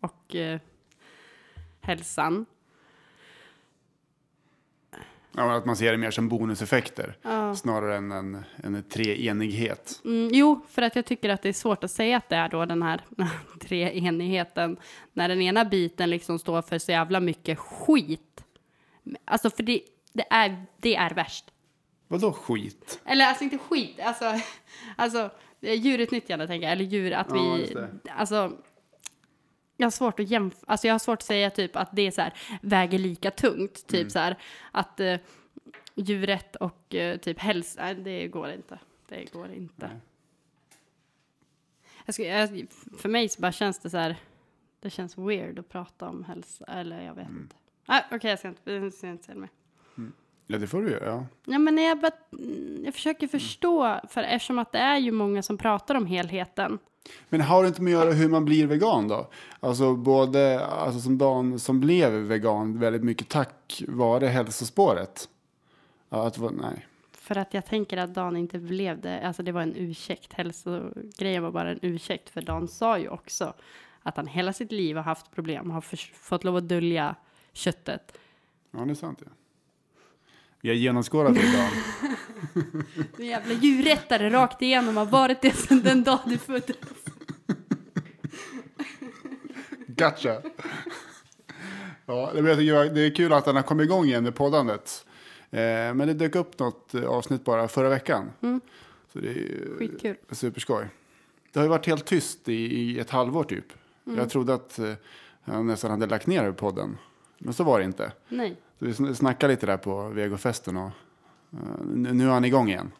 och 0.00 0.34
eh, 0.34 0.60
hälsan. 1.82 2.46
Ja, 5.36 5.56
att 5.56 5.66
man 5.66 5.76
ser 5.76 5.92
det 5.92 5.98
mer 5.98 6.10
som 6.10 6.28
bonuseffekter. 6.28 7.16
Ja. 7.22 7.54
Snarare 7.54 7.96
än 7.96 8.12
en, 8.12 8.44
en 8.56 8.82
treenighet. 8.82 10.00
Mm, 10.04 10.30
jo, 10.32 10.60
för 10.70 10.82
att 10.82 10.96
jag 10.96 11.06
tycker 11.06 11.28
att 11.28 11.42
det 11.42 11.48
är 11.48 11.52
svårt 11.52 11.84
att 11.84 11.90
säga 11.90 12.16
att 12.16 12.28
det 12.28 12.36
är 12.36 12.48
då 12.48 12.64
den 12.64 12.82
här 12.82 13.00
treenigheten 13.60 14.76
när 15.12 15.28
den 15.28 15.42
ena 15.42 15.64
biten 15.64 16.10
liksom 16.10 16.38
står 16.38 16.62
för 16.62 16.78
så 16.78 16.92
jävla 16.92 17.20
mycket 17.20 17.58
skit. 17.58 18.44
Alltså, 19.24 19.50
för 19.50 19.62
det, 19.62 19.80
det, 20.12 20.26
är, 20.30 20.66
det 20.80 20.96
är 20.96 21.14
värst. 21.14 21.44
Vadå 22.08 22.32
skit? 22.32 23.00
Eller 23.04 23.26
alltså 23.26 23.44
inte 23.44 23.58
skit, 23.58 24.00
alltså, 24.00 24.24
alltså 24.96 25.30
djurutnyttjande 25.60 26.46
tänker 26.46 26.66
jag, 26.66 26.72
eller 26.72 26.84
djur 26.84 27.12
att 27.12 27.26
Ja, 27.30 27.54
vi, 27.56 27.76
alltså 28.16 28.52
jag 29.82 29.86
har 29.86 29.90
svårt 29.90 30.20
att 30.20 30.28
jämföra, 30.30 30.64
alltså 30.66 30.86
jag 30.86 30.94
har 30.94 30.98
svårt 30.98 31.18
att 31.18 31.22
säga 31.26 31.50
typ 31.50 31.76
att 31.76 31.88
det 31.92 32.02
är 32.02 32.10
så 32.10 32.20
här, 32.22 32.32
väger 32.62 32.98
lika 32.98 33.30
tungt, 33.30 33.86
typ 33.86 34.00
Mm. 34.00 34.10
så 34.10 34.18
här, 34.18 34.38
att 34.72 35.00
eh, 35.00 35.16
djuret 35.94 36.56
och 36.56 36.94
eh, 36.94 37.16
typ 37.18 37.38
hälsa, 37.38 37.82
nej, 37.82 37.94
det 37.94 38.28
går 38.28 38.50
inte, 38.50 38.78
det 39.08 39.32
går 39.32 39.52
inte. 39.52 39.86
Nej. 39.86 39.96
Jag 42.04 42.14
ska, 42.14 42.22
jag, 42.22 42.66
för 42.98 43.08
mig 43.08 43.28
så 43.28 43.40
bara 43.40 43.52
känns 43.52 43.78
det 43.78 43.90
så 43.90 43.96
här, 43.98 44.16
det 44.80 44.90
känns 44.90 45.18
weird 45.18 45.58
att 45.58 45.68
prata 45.68 46.08
om 46.08 46.24
hälsa, 46.24 46.64
eller 46.64 47.02
jag 47.04 47.14
vet 47.14 47.28
Mm. 47.28 47.42
inte. 47.42 47.56
Nej, 47.88 48.04
okej, 48.10 48.30
jag 48.30 48.38
ska 48.38 48.48
inte, 48.48 48.72
jag 48.72 48.92
ska 48.92 49.08
inte 49.08 49.24
säga 49.24 49.38
mer. 49.38 49.48
Ja, 50.52 50.58
det 50.58 50.66
får 50.66 50.82
du 50.82 50.90
göra. 50.90 51.06
Ja. 51.06 51.26
Ja, 51.44 51.58
men 51.58 51.78
jag, 51.78 52.00
bara, 52.00 52.12
mm, 52.32 52.82
jag 52.84 52.94
försöker 52.94 53.28
förstå, 53.28 54.00
för 54.08 54.22
eftersom 54.22 54.58
att 54.58 54.72
det 54.72 54.78
är 54.78 54.98
ju 54.98 55.12
många 55.12 55.42
som 55.42 55.58
pratar 55.58 55.94
om 55.94 56.06
helheten. 56.06 56.78
Men 57.28 57.40
har 57.40 57.62
det 57.62 57.68
inte 57.68 57.82
med 57.82 57.96
att 57.98 58.04
göra 58.04 58.14
hur 58.14 58.28
man 58.28 58.44
blir 58.44 58.66
vegan 58.66 59.08
då? 59.08 59.30
Alltså 59.60 59.96
både 59.96 60.66
alltså 60.66 61.00
som 61.00 61.18
Dan 61.18 61.58
som 61.58 61.80
blev 61.80 62.12
vegan 62.12 62.78
väldigt 62.78 63.04
mycket 63.04 63.28
tack 63.28 63.82
vare 63.88 64.26
hälsospåret. 64.26 65.28
Att, 66.08 66.38
nej. 66.40 66.86
För 67.12 67.38
att 67.38 67.54
jag 67.54 67.66
tänker 67.66 67.96
att 67.96 68.14
Dan 68.14 68.36
inte 68.36 68.58
blev 68.58 69.00
det, 69.00 69.26
alltså 69.26 69.42
det 69.42 69.52
var 69.52 69.62
en 69.62 69.76
ursäkt. 69.76 70.32
Hälsogrejen 70.32 71.42
var 71.42 71.50
bara 71.50 71.70
en 71.70 71.78
ursäkt, 71.82 72.30
för 72.30 72.42
Dan 72.42 72.68
sa 72.68 72.98
ju 72.98 73.08
också 73.08 73.54
att 74.02 74.16
han 74.16 74.26
hela 74.26 74.52
sitt 74.52 74.72
liv 74.72 74.96
har 74.96 75.02
haft 75.02 75.34
problem, 75.34 75.70
har 75.70 75.80
fått 76.14 76.44
lov 76.44 76.56
att 76.56 76.68
dölja 76.68 77.16
köttet. 77.52 78.18
Ja, 78.70 78.80
det 78.80 78.90
är 78.90 78.94
sant. 78.94 79.22
Ja. 79.24 79.30
Vi 80.64 80.68
har 80.68 80.76
genomskådat 80.76 81.34
det 81.34 81.40
idag. 81.40 81.68
En 83.18 83.26
jävla 83.26 83.54
djurrättare 83.54 84.30
rakt 84.30 84.62
igenom 84.62 84.96
har 84.96 85.06
varit 85.06 85.42
det 85.42 85.56
sedan 85.56 85.82
den 85.82 86.04
dag 86.04 86.18
du 86.26 86.38
föddes. 86.38 86.76
Gotcha! 89.86 90.42
Ja, 92.06 92.30
det, 92.34 92.40
är 93.00 93.14
kul 93.14 93.32
att 93.32 93.44
den 93.44 93.56
har 93.56 93.62
kommit 93.62 93.84
igång 93.84 94.04
igen 94.04 94.24
med 94.24 94.34
poddandet. 94.34 95.06
Eh, 95.50 95.60
men 95.94 95.98
det 95.98 96.14
dök 96.14 96.34
upp 96.34 96.58
något 96.58 96.94
eh, 96.94 97.04
avsnitt 97.04 97.44
bara 97.44 97.68
förra 97.68 97.88
veckan. 97.88 98.30
Så 99.12 99.18
det 99.18 99.28
är 99.28 99.78
Skitkul. 99.78 100.16
superskoj. 100.30 100.88
Det 101.52 101.58
har 101.58 101.64
ju 101.64 101.70
varit 101.70 101.86
helt 101.86 102.04
tyst 102.04 102.48
i, 102.48 102.54
i 102.54 102.98
ett 102.98 103.10
halvår 103.10 103.44
typ. 103.44 103.72
Jag 104.04 104.30
trodde 104.30 104.54
att 104.54 104.78
eh, 104.78 104.92
jag 105.44 105.64
nästan 105.64 105.90
hade 105.90 106.06
lagt 106.06 106.26
ner 106.26 106.52
podden. 106.52 106.98
Men 107.38 107.54
så 107.54 107.64
var 107.64 107.78
det 107.78 107.84
inte. 107.84 108.12
Nej, 108.28 108.56
Så 108.82 108.86
vi 108.86 108.92
sn- 108.92 109.14
snackade 109.14 109.52
lite 109.52 109.66
där 109.66 109.76
på 109.76 110.08
vegofesten 110.08 110.76
och 110.76 110.90
eh, 111.52 111.84
nu, 111.84 112.24
är 112.24 112.30
han 112.32 112.44
igång 112.44 112.68
igen. 112.68 112.90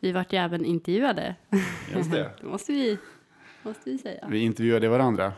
vi 0.00 0.12
vart 0.12 0.32
ju 0.32 0.38
även 0.38 0.64
intervjuade. 0.64 1.36
Just 1.94 2.10
det. 2.10 2.30
Det 2.40 2.46
måste 2.46 2.72
vi, 2.72 2.98
måste 3.62 3.90
vi 3.90 3.98
säga. 3.98 4.26
Vi 4.30 4.38
intervjuade 4.38 4.88
varandra. 4.88 5.32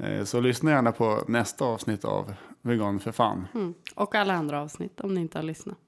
Eh, 0.00 0.24
Så 0.24 0.40
lyssna 0.40 0.70
gärna 0.70 0.92
på 0.92 1.24
nästa 1.28 1.64
avsnitt 1.64 2.04
av 2.04 2.34
Vegan 2.62 3.00
för 3.00 3.12
fan. 3.12 3.46
Mm. 3.54 3.74
Och 3.94 4.14
alla 4.14 4.34
andra 4.34 4.62
avsnitt 4.62 5.00
om 5.00 5.14
ni 5.14 5.20
inte 5.20 5.38
har 5.38 5.42
lyssnat. 5.42 5.78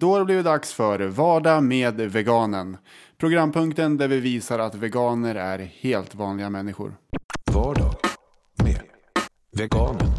Då 0.00 0.12
har 0.12 0.18
det 0.18 0.24
blivit 0.24 0.44
dags 0.44 0.72
för 0.72 0.98
Vardag 1.08 1.62
med 1.64 1.94
veganen. 2.00 2.76
Programpunkten 3.16 3.96
där 3.96 4.08
vi 4.08 4.20
visar 4.20 4.58
att 4.58 4.74
veganer 4.74 5.34
är 5.34 5.58
helt 5.58 6.14
vanliga 6.14 6.50
människor. 6.50 6.94
Veganen. 9.58 10.12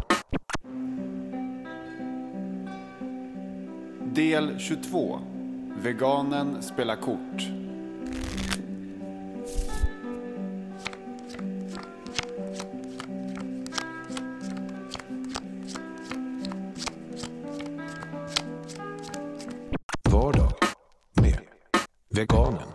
Del 4.14 4.58
22. 4.58 5.20
Veganen 5.76 6.62
spelar 6.62 6.96
kort. 6.96 7.48
Vardag 20.10 20.52
med 21.22 21.38
veganen. 22.10 22.68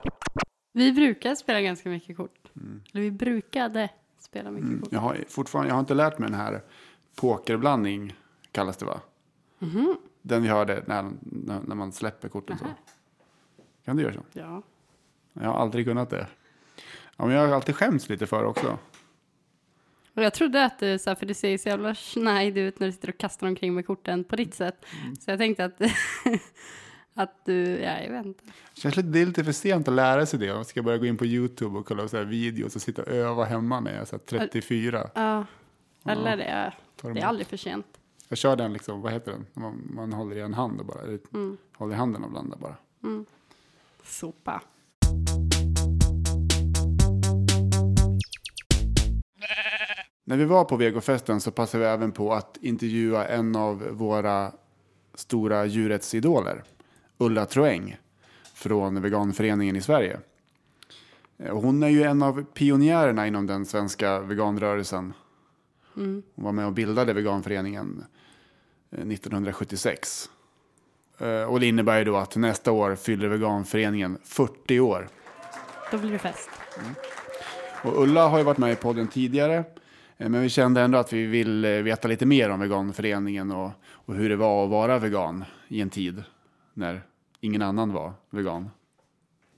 Vi 0.74 0.92
brukar 0.92 1.36
spela 1.36 1.62
ganska 1.62 1.90
mycket 1.90 2.18
kort. 2.18 2.52
Eller 2.94 3.02
vi 3.02 3.12
brukade 3.12 3.90
spela 4.36 4.52
mycket 4.52 4.68
Mm, 4.70 4.82
kort. 4.82 4.92
jag, 4.92 5.00
har 5.00 5.18
fortfarande, 5.28 5.70
jag 5.70 5.76
har 5.76 5.80
inte 5.80 5.94
lärt 5.94 6.20
mig 6.20 6.30
den 6.30 6.40
här 6.40 6.62
pokerblandning, 7.16 8.16
kallas 8.52 8.78
det 8.78 8.86
va? 8.86 9.00
Den 10.22 10.42
vi 10.44 10.48
hörde 10.50 10.84
när, 10.88 11.12
när, 11.22 11.60
när 11.68 11.76
man 11.76 11.92
släpper 11.92 12.30
korten. 12.30 12.58
Så. 12.58 12.66
Kan 13.86 13.96
du 13.98 14.04
göra 14.04 14.14
så? 14.14 14.24
Ja. 14.34 14.62
Jag 15.34 15.48
har 15.50 15.54
aldrig 15.54 15.86
kunnat 15.86 16.10
det. 16.10 16.28
Ja, 17.18 17.26
men 17.26 17.36
jag 17.36 17.48
har 17.48 17.56
alltid 17.56 17.76
skämts 17.76 18.10
lite 18.10 18.28
för 18.28 18.44
också. 18.44 18.78
Och 20.14 20.24
jag 20.24 20.34
trodde 20.34 20.66
att 20.66 20.80
du, 20.80 21.00
så 21.00 21.10
här, 21.10 21.16
för 21.16 21.26
det 21.26 21.34
ser 21.34 21.58
så 21.58 21.70
jävla 21.70 21.96
schneid 21.96 22.58
ut 22.58 22.80
när 22.80 22.88
du 22.88 22.94
sitter 22.94 23.10
och 23.10 23.18
kastar 23.18 23.48
omkring 23.48 23.74
med 23.76 23.86
korten 23.88 24.24
på 24.24 24.36
ditt 24.36 24.54
sätt. 24.54 24.86
Så 25.20 25.32
jag 25.32 25.40
tänkte 25.40 25.66
att, 25.66 25.82
att 27.18 27.46
du, 27.46 27.80
ja 27.80 28.00
jag 28.02 28.12
vet 28.12 28.26
inte. 28.26 28.44
Känns 28.74 28.96
lite, 28.96 29.10
det 29.10 29.22
är 29.22 29.26
lite 29.26 29.44
för 29.44 29.52
sent 29.52 29.88
att 29.88 29.94
lära 29.94 30.26
sig 30.26 30.40
det. 30.40 30.54
Man 30.54 30.66
ska 30.66 30.82
börja 30.84 30.98
gå 30.98 31.06
in 31.06 31.18
på 31.18 31.26
YouTube 31.26 31.80
och 31.80 31.86
kolla 31.86 32.08
så 32.08 32.24
videos 32.24 32.76
och 32.76 32.82
sitta 32.82 33.02
och 33.02 33.08
öva 33.08 33.44
hemma 33.46 33.80
när 33.80 33.92
jag 33.92 34.02
är 34.02 34.06
så 34.06 34.16
här 34.16 34.40
34. 34.40 35.10
Ja, 35.16 35.46
eller 36.06 36.38
det, 36.38 36.74
det 37.14 37.20
är 37.22 37.26
aldrig 37.26 37.48
för 37.48 37.58
sent. 37.58 37.86
Jag 38.30 38.38
kör 38.38 38.56
den, 38.56 38.74
liksom, 38.74 39.02
vad 39.02 39.14
heter 39.14 39.32
den? 39.32 39.46
Man, 39.54 39.90
man 39.94 40.14
håller 40.14 40.36
i 40.36 40.42
en 40.42 40.54
hand 40.54 40.80
och 40.80 40.86
bara, 40.86 41.00
Mm. 41.34 41.58
håller 41.74 41.94
i 41.94 41.98
handen 41.98 42.24
och 42.24 42.32
blandar 42.32 42.58
bara. 42.58 42.76
Sopa. 44.04 44.62
När 50.24 50.38
vi 50.38 50.46
var 50.46 50.66
på 50.66 50.76
vegofesten 50.76 51.42
så 51.42 51.52
passade 51.52 51.84
vi 51.84 51.90
även 51.90 52.12
på 52.12 52.34
att 52.34 52.58
intervjua 52.62 53.28
en 53.28 53.56
av 53.56 53.78
våra 53.92 54.52
stora 55.14 55.66
djurrättsidoler, 55.66 56.64
Ulla 57.18 57.46
Troeng 57.46 57.98
från 58.54 59.02
veganföreningen 59.02 59.76
i 59.76 59.82
Sverige. 59.82 60.20
Eh, 61.38 61.60
Hon 61.60 61.84
är 61.84 61.88
ju 61.90 62.04
en 62.04 62.24
av 62.24 62.44
pionjärerna 62.54 63.28
inom 63.28 63.48
den 63.48 63.66
svenska 63.66 64.20
veganrörelsen. 64.20 65.14
Hon 65.94 66.24
var 66.36 66.52
med 66.52 66.66
och 66.66 66.74
bildade 66.74 67.14
veganföreningen 67.14 68.04
eh, 68.92 69.00
1976. 69.08 70.30
Eh, 71.20 71.44
Och 71.44 71.60
det 71.60 71.66
innebär 71.66 71.98
ju 71.98 72.04
då 72.04 72.18
att 72.18 72.36
nästa 72.36 72.72
år 72.72 72.96
fyller 72.96 73.28
veganföreningen 73.28 74.18
40 74.24 74.80
år. 74.80 75.08
Då 75.92 75.98
blir 75.98 76.12
det 76.12 76.20
fest. 76.20 76.50
Och 77.84 78.02
Ulla 78.04 78.28
har 78.28 78.38
ju 78.38 78.44
varit 78.44 78.58
med 78.58 78.72
i 78.72 78.76
podden 78.76 79.08
tidigare. 79.08 79.56
eh, 80.18 80.30
Men 80.30 80.42
vi 80.42 80.50
kände 80.50 80.82
ändå 80.82 80.98
att 80.98 81.14
vi 81.14 81.26
vill 81.26 81.66
eh, 81.66 81.72
veta 81.72 82.08
lite 82.08 82.26
mer 82.26 82.50
om 82.50 82.60
veganföreningen 82.60 83.52
och, 83.52 83.72
och 83.88 84.16
hur 84.16 84.30
det 84.30 84.36
var 84.36 84.64
att 84.64 84.70
vara 84.70 85.00
vegan 85.00 85.46
i 85.68 85.82
en 85.82 85.90
tid 85.90 86.24
när 86.76 87.06
ingen 87.40 87.62
annan 87.62 87.94
var 87.94 88.14
vegan. 88.30 88.70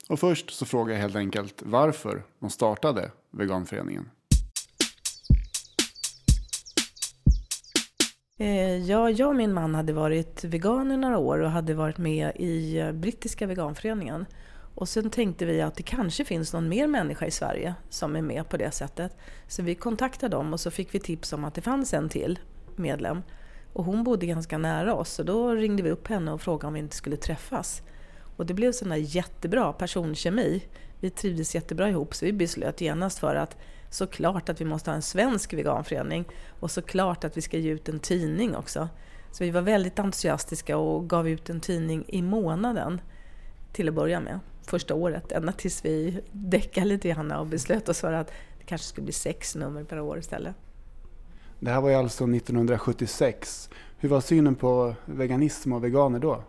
Och 0.10 0.20
först 0.20 0.50
så 0.50 0.66
frågar 0.66 0.94
jag 0.94 1.02
helt 1.02 1.16
enkelt 1.16 1.62
varför 1.66 2.26
de 2.40 2.50
startade 2.50 3.12
veganföreningen. 3.32 4.10
Eh, 8.40 8.78
ja, 8.78 9.10
jag 9.10 9.30
och 9.30 9.36
min 9.36 9.54
man 9.54 9.76
hade 9.76 9.94
varit 9.94 10.44
veganer 10.44 10.98
några 10.98 11.18
år 11.18 11.40
och 11.40 11.52
hade 11.52 11.74
varit 11.74 11.98
med 11.98 12.32
i 12.36 12.78
eh, 12.78 12.92
brittiska 12.92 13.48
veganföreningen. 13.48 14.26
Och 14.76 14.90
sen 14.90 15.10
tänkte 15.10 15.46
vi 15.46 15.62
att 15.62 15.76
det 15.76 15.84
kanske 15.84 16.26
finns 16.26 16.54
någon 16.54 16.70
mer 16.70 16.88
människa 16.88 17.26
i 17.26 17.32
Sverige 17.32 17.76
som 17.90 18.16
är 18.16 18.22
med 18.22 18.50
på 18.50 18.58
det 18.58 18.72
sättet. 18.72 19.18
Så 19.48 19.64
vi 19.64 19.76
kontaktade 19.76 20.36
dem 20.36 20.54
och 20.54 20.60
så 20.60 20.72
fick 20.72 20.96
vi 20.96 21.00
tips 21.00 21.34
om 21.34 21.46
att 21.46 21.56
det 21.56 21.62
fanns 21.62 21.94
en 21.94 22.10
till 22.10 22.40
medlem. 22.76 23.22
Och 23.78 23.86
hon 23.86 24.04
bodde 24.04 24.26
ganska 24.26 24.58
nära 24.58 24.96
oss 24.96 25.14
så 25.14 25.24
då 25.24 25.52
ringde 25.52 25.84
vi 25.84 25.92
upp 25.92 26.08
henne 26.08 26.32
och 26.32 26.42
frågade 26.42 26.68
om 26.68 26.74
vi 26.74 26.80
inte 26.80 26.96
skulle 26.96 27.18
träffas. 27.18 27.82
Och 28.38 28.46
det 28.46 28.54
blev 28.54 28.72
sån 28.72 28.90
där 28.90 28.96
jättebra 28.96 29.74
personkemi. 29.74 30.64
Vi 31.00 31.10
trivdes 31.10 31.56
jättebra 31.56 31.90
ihop 31.90 32.16
så 32.16 32.26
vi 32.26 32.34
beslöt 32.34 32.82
genast 32.82 33.20
för 33.20 33.36
att 33.36 33.58
såklart 33.90 34.50
att 34.50 34.62
vi 34.62 34.66
måste 34.66 34.90
ha 34.90 34.96
en 34.96 35.02
svensk 35.02 35.54
veganförening 35.54 36.26
och 36.60 36.72
såklart 36.72 37.24
att 37.24 37.38
vi 37.38 37.42
ska 37.42 37.58
ge 37.58 37.72
ut 37.72 37.90
en 37.90 38.00
tidning 38.00 38.56
också. 38.56 38.90
Så 39.32 39.44
vi 39.44 39.52
var 39.52 39.62
väldigt 39.62 40.00
entusiastiska 40.00 40.78
och 40.78 41.10
gav 41.10 41.30
ut 41.30 41.50
en 41.50 41.60
tidning 41.60 42.06
i 42.08 42.22
månaden 42.22 43.02
till 43.74 43.90
att 43.90 43.96
börja 43.96 44.20
med, 44.20 44.40
första 44.64 44.96
året, 44.96 45.32
ända 45.32 45.52
tills 45.52 45.86
vi 45.86 46.22
däckade 46.32 46.86
lite 46.86 47.10
grann 47.10 47.32
och 47.32 47.48
beslöt 47.48 47.90
oss 47.90 48.00
för 48.00 48.14
att 48.14 48.28
det 48.28 48.66
kanske 48.66 48.88
skulle 48.88 49.06
bli 49.06 49.14
sex 49.14 49.56
nummer 49.56 49.84
per 49.84 50.00
år 50.00 50.18
istället. 50.20 50.56
Det 51.60 51.72
här 51.72 51.82
var 51.82 51.90
ju 51.90 51.96
alltså 51.96 52.24
1976. 52.24 53.70
Hur 53.98 54.10
var 54.10 54.22
synen 54.22 54.56
på 54.56 54.96
veganism 55.06 55.74
och 55.74 55.84
veganer 55.84 56.20
då? 56.20 56.44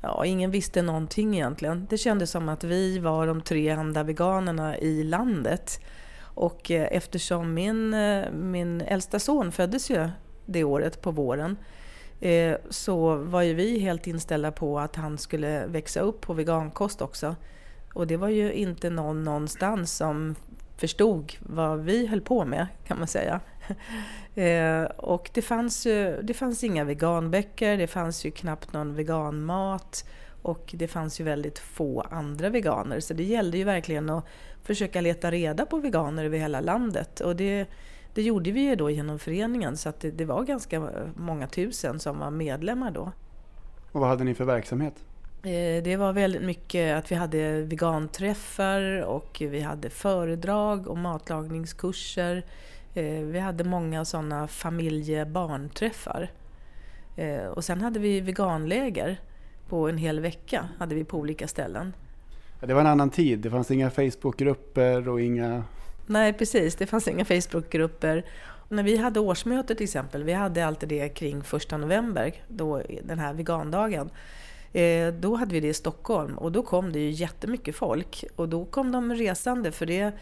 Ja, 0.00 0.24
ingen 0.26 0.50
visste 0.50 0.82
någonting 0.82 1.34
egentligen. 1.34 1.86
Det 1.90 1.98
kändes 1.98 2.30
som 2.30 2.48
att 2.48 2.64
vi 2.64 2.98
var 2.98 3.26
de 3.26 3.42
tre 3.42 3.68
enda 3.68 4.02
veganerna 4.02 4.78
i 4.78 5.04
landet. 5.04 5.80
Och 6.20 6.70
eh, 6.70 6.88
eftersom 6.90 7.54
min, 7.54 7.94
eh, 7.94 8.30
min 8.32 8.80
äldsta 8.80 9.18
son 9.18 9.52
föddes 9.52 9.90
ju 9.90 10.08
det 10.46 10.64
året 10.64 11.02
på 11.02 11.10
våren 11.10 11.56
eh, 12.20 12.56
så 12.70 13.16
var 13.16 13.42
ju 13.42 13.54
vi 13.54 13.78
helt 13.78 14.06
inställda 14.06 14.52
på 14.52 14.78
att 14.78 14.96
han 14.96 15.18
skulle 15.18 15.66
växa 15.66 16.00
upp 16.00 16.20
på 16.20 16.34
vegankost 16.34 17.02
också. 17.02 17.36
Och 17.94 18.06
det 18.06 18.16
var 18.16 18.28
ju 18.28 18.52
inte 18.52 18.90
någon 18.90 19.22
någonstans 19.22 19.96
som 19.96 20.34
förstod 20.76 21.32
vad 21.40 21.80
vi 21.80 22.06
höll 22.06 22.20
på 22.20 22.44
med 22.44 22.66
kan 22.86 22.98
man 22.98 23.08
säga. 23.08 23.40
Eh, 24.34 24.84
och 24.84 25.30
det 25.34 25.42
fanns 25.42 25.86
ju 25.86 26.22
det 26.22 26.34
fanns 26.34 26.64
inga 26.64 26.84
veganböcker, 26.84 27.76
det 27.76 27.86
fanns 27.86 28.24
ju 28.24 28.30
knappt 28.30 28.72
någon 28.72 28.94
veganmat 28.94 30.04
och 30.42 30.70
det 30.78 30.88
fanns 30.88 31.20
ju 31.20 31.24
väldigt 31.24 31.58
få 31.58 32.00
andra 32.00 32.48
veganer. 32.48 33.00
Så 33.00 33.14
det 33.14 33.22
gällde 33.24 33.58
ju 33.58 33.64
verkligen 33.64 34.10
att 34.10 34.24
försöka 34.62 35.00
leta 35.00 35.30
reda 35.30 35.66
på 35.66 35.78
veganer 35.78 36.24
över 36.24 36.38
hela 36.38 36.60
landet. 36.60 37.20
Och 37.20 37.36
det, 37.36 37.66
det 38.14 38.22
gjorde 38.22 38.50
vi 38.52 38.60
ju 38.60 38.76
då 38.76 38.90
genom 38.90 39.18
föreningen 39.18 39.76
så 39.76 39.88
att 39.88 40.00
det, 40.00 40.10
det 40.10 40.24
var 40.24 40.44
ganska 40.44 40.90
många 41.14 41.46
tusen 41.48 42.00
som 42.00 42.18
var 42.18 42.30
medlemmar 42.30 42.90
då. 42.90 43.12
Och 43.92 44.00
vad 44.00 44.08
hade 44.08 44.24
ni 44.24 44.34
för 44.34 44.44
verksamhet? 44.44 44.94
Eh, 45.42 45.82
Det 45.82 45.96
var 45.98 46.12
väldigt 46.12 46.42
mycket 46.42 46.96
att 46.98 47.10
vi 47.10 47.14
hade 47.14 47.62
veganträffar 47.62 49.02
och 49.02 49.42
vi 49.50 49.60
hade 49.60 49.90
föredrag 49.90 50.88
och 50.88 50.98
matlagningskurser. 50.98 52.44
Eh, 52.94 53.22
Vi 53.24 53.38
hade 53.38 53.64
många 53.64 54.04
sådana 54.04 54.48
familjebarnträffar. 54.48 56.30
Eh, 57.16 57.46
Och 57.46 57.64
sen 57.64 57.80
hade 57.80 57.98
vi 58.00 58.20
veganläger 58.20 59.20
på 59.68 59.88
en 59.88 59.98
hel 59.98 60.20
vecka 60.20 60.68
hade 60.78 60.94
vi 60.94 61.04
på 61.04 61.18
olika 61.18 61.48
ställen. 61.48 61.92
Ja, 62.60 62.66
Det 62.66 62.74
var 62.74 62.80
en 62.80 62.86
annan 62.86 63.10
tid. 63.10 63.38
Det 63.38 63.50
fanns 63.50 63.70
inga 63.70 63.90
Facebookgrupper 63.90 65.08
och 65.08 65.20
inga... 65.20 65.64
Nej 66.06 66.32
precis, 66.32 66.74
det 66.74 66.86
fanns 66.86 67.08
inga 67.08 67.24
Facebookgrupper. 67.24 68.24
Och 68.68 68.72
när 68.76 68.82
vi 68.82 68.96
hade 68.96 69.20
årsmöte 69.20 69.74
till 69.74 69.84
exempel, 69.84 70.24
vi 70.24 70.32
hade 70.32 70.66
alltid 70.66 70.88
det 70.88 71.08
kring 71.08 71.42
första 71.42 71.76
november, 71.76 72.32
då, 72.48 72.82
den 73.02 73.18
här 73.18 73.34
vegandagen. 73.34 74.10
Eh, 74.72 75.14
då 75.14 75.34
hade 75.36 75.52
vi 75.54 75.60
det 75.60 75.68
i 75.68 75.74
Stockholm 75.74 76.38
och 76.38 76.52
då 76.52 76.62
kom 76.62 76.92
det 76.92 76.98
ju 76.98 77.10
jättemycket 77.10 77.76
folk. 77.76 78.24
Och 78.36 78.48
då 78.48 78.64
kom 78.64 78.92
de 78.92 79.12
resande 79.14 79.72
för 79.72 79.86
det, 79.86 80.12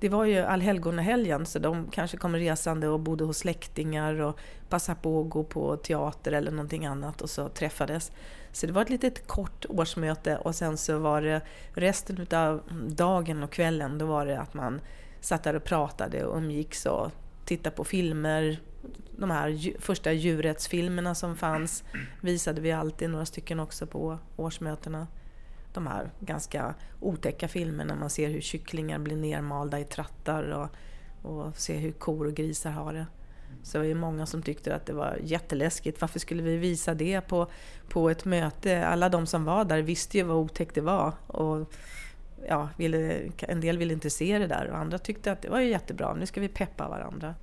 det 0.00 0.08
var 0.08 0.24
ju 0.24 0.38
allhelgonahelgen 0.38 1.46
så 1.46 1.58
de 1.58 1.90
kanske 1.90 2.16
kom 2.16 2.36
resande 2.36 2.88
och 2.88 3.00
bodde 3.00 3.24
hos 3.24 3.38
släktingar 3.38 4.20
och 4.20 4.38
passade 4.68 4.98
på 5.02 5.20
att 5.20 5.30
gå 5.30 5.44
på 5.44 5.76
teater 5.76 6.32
eller 6.32 6.50
någonting 6.50 6.86
annat 6.86 7.22
och 7.22 7.30
så 7.30 7.48
träffades. 7.48 8.12
Så 8.52 8.66
det 8.66 8.72
var 8.72 8.82
ett 8.82 8.90
litet 8.90 9.26
kort 9.26 9.66
årsmöte 9.68 10.36
och 10.36 10.54
sen 10.54 10.76
så 10.76 10.98
var 10.98 11.22
det 11.22 11.40
resten 11.74 12.26
av 12.30 12.62
dagen 12.88 13.42
och 13.42 13.52
kvällen 13.52 13.98
då 13.98 14.06
var 14.06 14.26
det 14.26 14.40
att 14.40 14.54
man 14.54 14.80
satt 15.20 15.42
där 15.42 15.56
och 15.56 15.64
pratade 15.64 16.24
och 16.24 16.36
umgicks 16.36 16.86
och 16.86 17.10
tittade 17.44 17.76
på 17.76 17.84
filmer. 17.84 18.60
De 19.16 19.30
här 19.30 19.80
första 19.80 20.12
djurrättsfilmerna 20.12 21.14
som 21.14 21.36
fanns 21.36 21.84
visade 22.20 22.60
vi 22.60 22.72
alltid 22.72 23.10
några 23.10 23.26
stycken 23.26 23.60
också 23.60 23.86
på 23.86 24.18
årsmötena. 24.36 25.06
De 25.76 25.86
här 25.86 26.10
ganska 26.20 26.74
otäcka 27.00 27.48
filmerna 27.48 27.94
man 27.94 28.10
ser 28.10 28.28
hur 28.28 28.40
kycklingar 28.40 28.98
blir 28.98 29.16
nermalda 29.16 29.80
i 29.80 29.84
trattar 29.84 30.42
och, 30.50 30.68
och 31.30 31.56
ser 31.56 31.78
hur 31.78 31.92
kor 31.92 32.26
och 32.26 32.34
grisar 32.34 32.70
har 32.70 32.92
det. 32.92 33.06
Så 33.62 33.72
det 33.72 33.78
var 33.78 33.86
ju 33.86 33.94
många 33.94 34.26
som 34.26 34.42
tyckte 34.42 34.74
att 34.74 34.86
det 34.86 34.92
var 34.92 35.18
jätteläskigt. 35.22 36.00
Varför 36.00 36.18
skulle 36.18 36.42
vi 36.42 36.56
visa 36.56 36.94
det 36.94 37.20
på, 37.20 37.50
på 37.88 38.10
ett 38.10 38.24
möte? 38.24 38.86
Alla 38.86 39.08
de 39.08 39.26
som 39.26 39.44
var 39.44 39.64
där 39.64 39.82
visste 39.82 40.18
ju 40.18 40.24
vad 40.24 40.36
otäckt 40.36 40.74
det 40.74 40.80
var. 40.80 41.12
Och 41.26 41.72
ja, 42.48 42.68
ville, 42.76 43.20
en 43.38 43.60
del 43.60 43.78
ville 43.78 43.92
inte 43.92 44.10
se 44.10 44.38
det 44.38 44.46
där 44.46 44.68
och 44.70 44.78
andra 44.78 44.98
tyckte 44.98 45.32
att 45.32 45.42
det 45.42 45.48
var 45.48 45.60
ju 45.60 45.70
jättebra, 45.70 46.14
nu 46.14 46.26
ska 46.26 46.40
vi 46.40 46.48
peppa 46.48 46.88
varandra. 46.88 47.34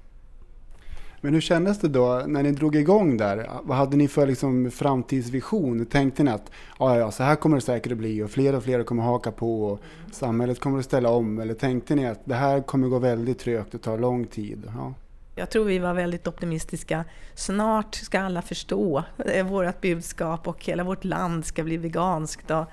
Men 1.24 1.34
hur 1.34 1.42
kändes 1.42 1.80
det 1.80 1.88
då 1.88 2.24
när 2.28 2.44
ni 2.44 2.52
drog 2.52 2.76
igång 2.76 3.18
där? 3.18 3.50
Vad 3.64 3.78
hade 3.78 3.98
ni 3.98 4.08
för 4.08 4.28
liksom 4.28 4.72
framtidsvision? 4.72 5.86
Tänkte 5.86 6.24
ni 6.24 6.32
att 6.32 6.52
ja, 6.80 6.98
ja, 6.98 7.12
så 7.12 7.24
här 7.24 7.36
kommer 7.36 7.56
det 7.56 7.62
säkert 7.62 7.92
att 7.92 7.98
bli 7.98 8.24
och 8.24 8.32
fler 8.32 8.56
och 8.56 8.64
fler 8.64 8.84
kommer 8.84 9.04
haka 9.04 9.32
på 9.32 9.64
och 9.66 9.80
samhället 10.12 10.60
kommer 10.60 10.80
att 10.80 10.86
ställa 10.86 11.10
om? 11.10 11.40
Eller 11.40 11.54
tänkte 11.54 11.96
ni 11.96 12.08
att 12.08 12.20
det 12.26 12.36
här 12.36 12.62
kommer 12.62 12.88
gå 12.88 13.00
väldigt 13.00 13.40
trögt 13.40 13.74
och 13.74 13.82
ta 13.82 13.98
lång 13.98 14.26
tid? 14.26 14.72
Ja. 14.76 14.94
Jag 15.36 15.50
tror 15.50 15.66
vi 15.66 15.80
var 15.80 15.94
väldigt 15.94 16.28
optimistiska. 16.28 17.06
Snart 17.34 17.96
ska 17.96 18.20
alla 18.20 18.42
förstå 18.42 19.04
eh, 19.26 19.46
vårt 19.48 19.82
budskap 19.82 20.48
och 20.48 20.66
hela 20.66 20.84
vårt 20.84 21.04
land 21.04 21.46
ska 21.46 21.64
bli 21.64 21.78
veganskt. 21.78 22.52
Och, 22.52 22.66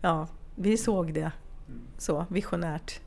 ja, 0.00 0.26
vi 0.54 0.76
såg 0.76 1.14
det 1.14 1.32
så 1.98 2.26
visionärt. 2.28 3.00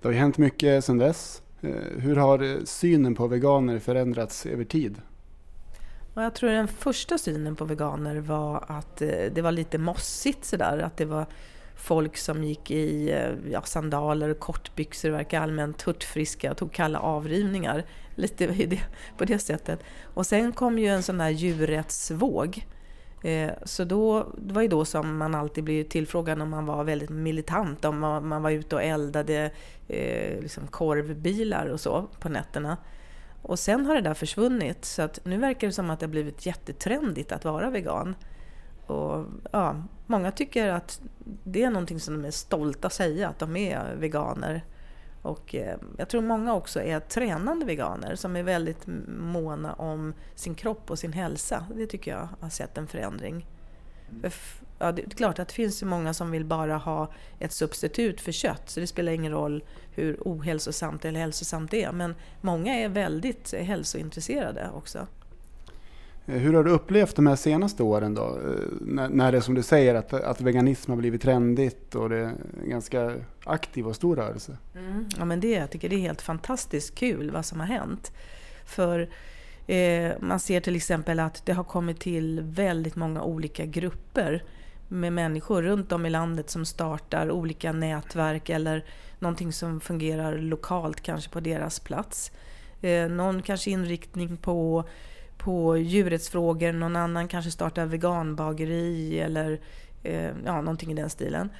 Det 0.00 0.08
har 0.08 0.12
ju 0.12 0.18
hänt 0.18 0.38
mycket 0.38 0.84
sedan 0.84 0.98
dess. 0.98 1.42
Eh, 1.62 1.98
hur 1.98 2.16
har 2.16 2.42
eh, 2.42 2.64
synen 2.64 3.14
på 3.14 3.26
veganer 3.26 3.78
förändrats 3.78 4.46
över 4.46 4.64
tid? 4.64 5.00
Jag 6.14 6.34
tror 6.34 6.50
den 6.50 6.68
första 6.68 7.18
synen 7.18 7.56
på 7.56 7.64
veganer 7.64 8.16
var 8.16 8.64
att 8.68 9.02
eh, 9.02 9.08
det 9.08 9.42
var 9.42 9.52
lite 9.52 9.78
mossigt 9.78 10.44
sådär. 10.44 10.78
Att 10.78 10.96
det 10.96 11.04
var 11.04 11.26
folk 11.76 12.16
som 12.16 12.44
gick 12.44 12.70
i 12.70 13.14
ja, 13.50 13.62
sandaler 13.62 14.28
och 14.28 14.38
kortbyxor 14.38 15.10
och 15.10 15.18
verkade 15.18 15.42
allmänt 15.42 15.82
hurtfriska 15.82 16.50
och 16.50 16.56
tog 16.56 16.72
kalla 16.72 16.98
avrivningar. 16.98 17.84
Lite 18.14 18.78
på 19.18 19.24
det 19.24 19.38
sättet. 19.38 19.80
Och 20.14 20.26
sen 20.26 20.52
kom 20.52 20.78
ju 20.78 20.86
en 20.86 21.02
sån 21.02 21.18
där 21.18 21.30
djurrättsvåg. 21.30 22.66
Eh, 23.22 23.50
så 23.64 23.84
då, 23.84 24.26
det 24.38 24.54
var 24.54 24.62
ju 24.62 24.68
då 24.68 24.84
som 24.84 25.16
man 25.16 25.34
alltid 25.34 25.64
blev 25.64 25.84
tillfrågad 25.84 26.42
om 26.42 26.50
man 26.50 26.66
var 26.66 26.84
väldigt 26.84 27.10
militant, 27.10 27.84
om 27.84 27.98
man, 27.98 28.28
man 28.28 28.42
var 28.42 28.50
ute 28.50 28.76
och 28.76 28.82
eldade 28.82 29.50
eh, 29.88 30.40
liksom 30.40 30.66
korvbilar 30.66 31.66
och 31.66 31.80
så 31.80 32.08
på 32.20 32.28
nätterna. 32.28 32.76
Och 33.42 33.58
sen 33.58 33.86
har 33.86 33.94
det 33.94 34.00
där 34.00 34.14
försvunnit 34.14 34.84
så 34.84 35.02
att 35.02 35.24
nu 35.24 35.38
verkar 35.38 35.66
det 35.66 35.72
som 35.72 35.90
att 35.90 36.00
det 36.00 36.06
har 36.06 36.10
blivit 36.10 36.46
jättetrendigt 36.46 37.32
att 37.32 37.44
vara 37.44 37.70
vegan. 37.70 38.14
Och, 38.86 39.26
ja, 39.52 39.76
många 40.06 40.30
tycker 40.30 40.68
att 40.68 41.00
det 41.44 41.62
är 41.62 41.70
någonting 41.70 42.00
som 42.00 42.22
de 42.22 42.26
är 42.26 42.30
stolta 42.30 42.86
att 42.86 42.92
säga, 42.92 43.28
att 43.28 43.38
de 43.38 43.56
är 43.56 43.94
veganer. 43.94 44.62
Och 45.22 45.54
eh, 45.54 45.76
jag 45.98 46.08
tror 46.08 46.22
många 46.22 46.54
också 46.54 46.82
är 46.82 47.00
tränande 47.00 47.66
veganer 47.66 48.14
som 48.14 48.36
är 48.36 48.42
väldigt 48.42 48.86
måna 49.18 49.72
om 49.72 50.14
sin 50.34 50.54
kropp 50.54 50.90
och 50.90 50.98
sin 50.98 51.12
hälsa. 51.12 51.66
Det 51.76 51.86
tycker 51.86 52.10
jag 52.10 52.28
har 52.40 52.48
sett 52.50 52.78
en 52.78 52.86
förändring. 52.86 53.46
För 54.20 54.26
f- 54.28 54.58
Ja, 54.78 54.92
det 54.92 55.02
är 55.02 55.10
klart 55.10 55.38
att 55.38 55.48
det 55.48 55.54
finns 55.54 55.82
ju 55.82 55.86
många 55.86 56.14
som 56.14 56.30
vill 56.30 56.44
bara 56.44 56.76
ha 56.76 57.12
ett 57.38 57.52
substitut 57.52 58.20
för 58.20 58.32
kött 58.32 58.70
så 58.70 58.80
det 58.80 58.86
spelar 58.86 59.12
ingen 59.12 59.32
roll 59.32 59.64
hur 59.94 60.16
ohälsosamt 60.24 61.04
eller 61.04 61.20
hälsosamt 61.20 61.70
det 61.70 61.84
är. 61.84 61.92
Men 61.92 62.14
många 62.40 62.74
är 62.74 62.88
väldigt 62.88 63.54
hälsointresserade 63.54 64.70
också. 64.74 65.06
Eh, 66.26 66.34
hur 66.34 66.54
har 66.54 66.64
du 66.64 66.70
upplevt 66.70 67.16
de 67.16 67.26
här 67.26 67.36
senaste 67.36 67.82
åren 67.82 68.14
då? 68.14 68.22
Eh, 68.22 68.66
när, 68.80 69.08
när 69.08 69.32
det 69.32 69.38
är 69.38 69.42
som 69.42 69.54
du 69.54 69.62
säger 69.62 69.94
att, 69.94 70.12
att 70.12 70.40
veganism 70.40 70.90
har 70.90 70.96
blivit 70.96 71.22
trendigt 71.22 71.94
och 71.94 72.08
det 72.08 72.16
är 72.16 72.34
en 72.62 72.70
ganska 72.70 73.12
aktiv 73.44 73.88
och 73.88 73.96
stor 73.96 74.16
rörelse. 74.16 74.56
Mm. 74.74 75.06
Ja, 75.18 75.24
men 75.24 75.40
det, 75.40 75.50
jag 75.50 75.70
tycker 75.70 75.88
det 75.88 75.96
är 75.96 76.00
helt 76.00 76.22
fantastiskt 76.22 76.94
kul 76.94 77.30
vad 77.30 77.44
som 77.44 77.60
har 77.60 77.66
hänt. 77.66 78.12
För 78.64 79.08
eh, 79.66 80.12
man 80.20 80.40
ser 80.40 80.60
till 80.60 80.76
exempel 80.76 81.20
att 81.20 81.46
det 81.46 81.52
har 81.52 81.64
kommit 81.64 82.00
till 82.00 82.40
väldigt 82.40 82.96
många 82.96 83.22
olika 83.22 83.66
grupper 83.66 84.44
med 84.88 85.12
människor 85.12 85.62
runt 85.62 85.92
om 85.92 86.06
i 86.06 86.10
landet 86.10 86.50
som 86.50 86.66
startar 86.66 87.30
olika 87.30 87.72
nätverk 87.72 88.50
eller 88.50 88.84
någonting 89.18 89.52
som 89.52 89.80
fungerar 89.80 90.38
lokalt 90.38 91.00
kanske 91.00 91.30
på 91.30 91.40
deras 91.40 91.80
plats. 91.80 92.32
Eh, 92.80 93.08
någon 93.08 93.42
kanske 93.42 93.70
inriktning 93.70 94.36
på, 94.36 94.84
på 95.44 95.76
djurrättsfrågor, 95.76 96.72
någon 96.72 96.96
annan 96.96 97.28
kanske 97.28 97.50
startar 97.50 97.86
veganbageri 97.86 99.20
eller 99.20 99.60
eh, 100.02 100.30
ja, 100.44 100.60
någonting 100.60 100.92
i 100.92 100.94
den 100.94 101.10
stilen. 101.10 101.50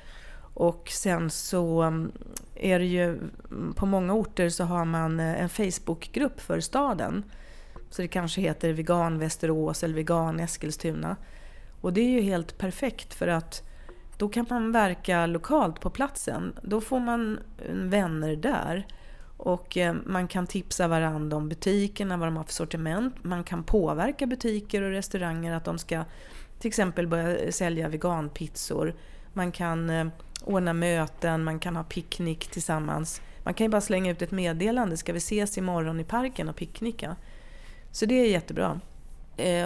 Och 0.55 0.89
sen 0.89 1.31
så 1.31 1.83
mm, 1.83 2.13
är 2.55 2.79
det 2.79 2.87
ju 2.87 3.05
mm, 3.05 3.75
på 3.77 3.87
många 3.87 4.13
orter 4.13 4.49
så 4.49 4.65
har 4.65 4.85
man 4.85 5.21
eh, 5.21 5.43
en 5.43 5.49
Facebookgrupp 5.49 6.41
för 6.41 6.61
staden. 6.61 7.25
Så 7.91 8.03
det 8.03 8.09
kanske 8.09 8.41
heter 8.41 8.73
Vegan 8.73 9.19
Västerås 9.19 9.83
eller 9.83 9.95
Vegan 9.95 10.41
Eskilstuna. 10.41 11.17
Och 11.81 11.93
det 11.93 12.01
är 12.01 12.11
ju 12.11 12.21
helt 12.21 12.59
perfekt 12.59 13.15
för 13.15 13.29
att 13.29 13.63
då 14.17 14.29
kan 14.29 14.47
man 14.51 14.73
verka 14.73 15.27
lokalt 15.27 15.81
på 15.81 15.91
platsen. 15.91 16.53
Då 16.63 16.81
får 16.81 17.01
man 17.01 17.39
mm, 17.69 17.91
vänner 17.91 18.37
där. 18.37 18.87
Och 19.45 19.77
eh, 19.77 19.95
man 20.05 20.29
kan 20.29 20.47
tipsa 20.47 20.89
varandra 20.89 21.37
om 21.37 21.49
butikerna, 21.49 22.17
vad 22.17 22.29
de 22.29 22.37
har 22.37 22.45
för 22.45 22.53
sortiment. 22.53 23.25
Man 23.25 23.45
kan 23.45 23.65
påverka 23.65 24.27
butiker 24.27 24.83
och 24.83 24.91
restauranger 24.91 25.55
att 25.55 25.65
de 25.65 25.79
ska 25.79 26.05
till 26.59 26.69
exempel 26.69 27.07
börja 27.07 27.37
eh, 27.37 27.51
sälja 27.51 27.89
veganpizzor. 27.89 28.95
Man 29.33 29.53
kan 29.53 29.91
eh, 29.91 30.07
ordna 30.45 30.73
möten, 30.73 31.45
man 31.45 31.59
kan 31.59 31.77
ha 31.77 31.85
picknick 31.85 32.47
tillsammans. 32.47 33.21
Man 33.45 33.55
kan 33.55 33.65
ju 33.65 33.69
bara 33.69 33.81
slänga 33.81 34.11
ut 34.11 34.23
ett 34.23 34.31
meddelande, 34.31 34.97
ska 34.97 35.13
vi 35.13 35.19
ses 35.19 35.59
imorgon 35.59 36.01
i 36.01 36.05
parken 36.05 36.49
och 36.49 36.57
picknicka? 36.57 37.17
Så 37.91 38.07
det 38.07 38.15
är 38.15 38.29
jättebra. 38.29 38.81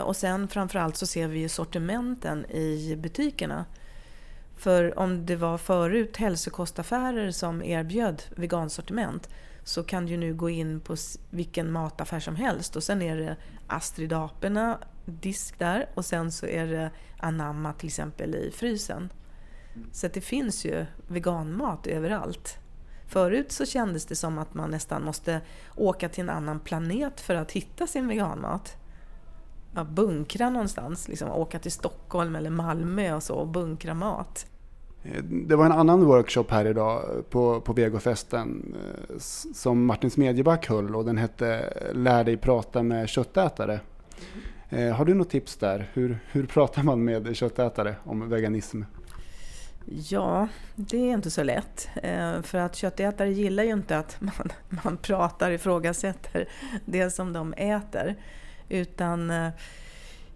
Och 0.05 0.17
sen 0.17 0.49
framförallt 0.49 0.97
så 0.97 1.07
ser 1.07 1.29
vi 1.29 1.39
ju 1.39 1.49
sortimenten 1.49 2.47
i 2.51 2.97
butikerna. 2.97 3.65
För 4.57 4.99
om 4.99 5.27
det 5.27 5.37
var 5.37 5.59
förut 5.59 6.17
hälsokostaffärer 6.17 7.31
som 7.31 7.63
erbjöd 7.63 8.23
vegansortiment 8.37 9.29
så 9.67 9.83
kan 9.83 10.07
du 10.07 10.17
nu 10.17 10.35
gå 10.35 10.51
in 10.51 10.81
på 10.81 10.97
vilken 11.31 11.73
mataffär 11.73 12.21
som 12.21 12.37
helst 12.37 12.77
och 12.77 12.83
sen 12.83 13.03
är 13.03 13.17
det 13.17 13.37
Astrid 13.67 14.13
Aperna 14.13 14.79
disk 15.05 15.59
där 15.59 15.89
och 15.95 16.05
sen 16.05 16.33
så 16.33 16.47
är 16.47 16.67
det 16.67 16.91
Anamma 17.19 17.73
till 17.73 17.87
exempel 17.87 18.35
i 18.35 18.51
frysen. 18.55 19.13
Så 19.93 20.07
att 20.07 20.13
det 20.13 20.21
finns 20.21 20.65
ju 20.65 20.87
veganmat 21.09 21.87
överallt. 21.87 22.59
Förut 23.07 23.53
så 23.53 23.67
kändes 23.67 24.07
det 24.07 24.17
som 24.17 24.39
att 24.39 24.55
man 24.55 24.71
nästan 24.71 25.05
måste 25.05 25.41
åka 25.77 26.09
till 26.09 26.23
en 26.23 26.31
annan 26.31 26.61
planet 26.61 27.21
för 27.21 27.35
att 27.35 27.53
hitta 27.53 27.87
sin 27.87 28.09
veganmat. 28.09 28.77
Ja, 29.75 29.85
bunkra 29.85 30.51
någonstans, 30.51 31.09
liksom 31.09 31.31
åka 31.31 31.59
till 31.59 31.73
Stockholm 31.73 32.37
eller 32.37 32.51
Malmö 32.51 33.15
och 33.15 33.23
så 33.23 33.35
och 33.35 33.49
bunkra 33.49 33.95
mat. 33.95 34.47
Det 35.25 35.57
var 35.57 35.67
en 35.67 35.73
annan 35.73 36.05
workshop 36.05 36.45
här 36.49 36.65
idag 36.65 37.25
på, 37.31 37.61
på 37.61 37.73
Vegofesten 37.73 38.75
eh, 39.09 39.19
som 39.55 39.87
Martin 39.87 40.11
Smedjeback 40.11 40.69
höll 40.69 40.97
och 40.97 41.05
den 41.05 41.19
hette 41.19 41.73
Lär 41.93 42.25
dig 42.25 42.37
prata 42.37 42.83
med 42.83 43.09
köttätare. 43.09 43.81
Eh, 44.69 44.95
har 44.95 45.05
du 45.05 45.15
något 45.15 45.31
tips 45.31 45.57
där? 45.57 45.91
Hur, 45.93 46.19
hur 46.33 46.47
pratar 46.47 46.83
man 46.83 47.05
med 47.05 47.37
köttätare 47.37 47.97
om 48.05 48.29
veganism? 48.29 48.83
Ja, 49.85 50.49
det 50.75 50.97
är 50.97 51.13
inte 51.13 51.31
så 51.31 51.43
lätt. 51.43 51.89
Eh, 52.03 52.43
för 52.43 52.59
att 52.59 52.77
köttätare 52.77 53.33
gillar 53.33 53.65
ju 53.65 53.73
inte 53.73 53.99
att 53.99 54.21
man, 54.21 54.53
man 54.85 54.97
pratar, 54.97 55.51
ifrågasätter 55.51 56.49
det 56.85 57.11
som 57.11 57.33
de 57.33 57.53
äter. 57.53 58.15
Utan 58.69 59.33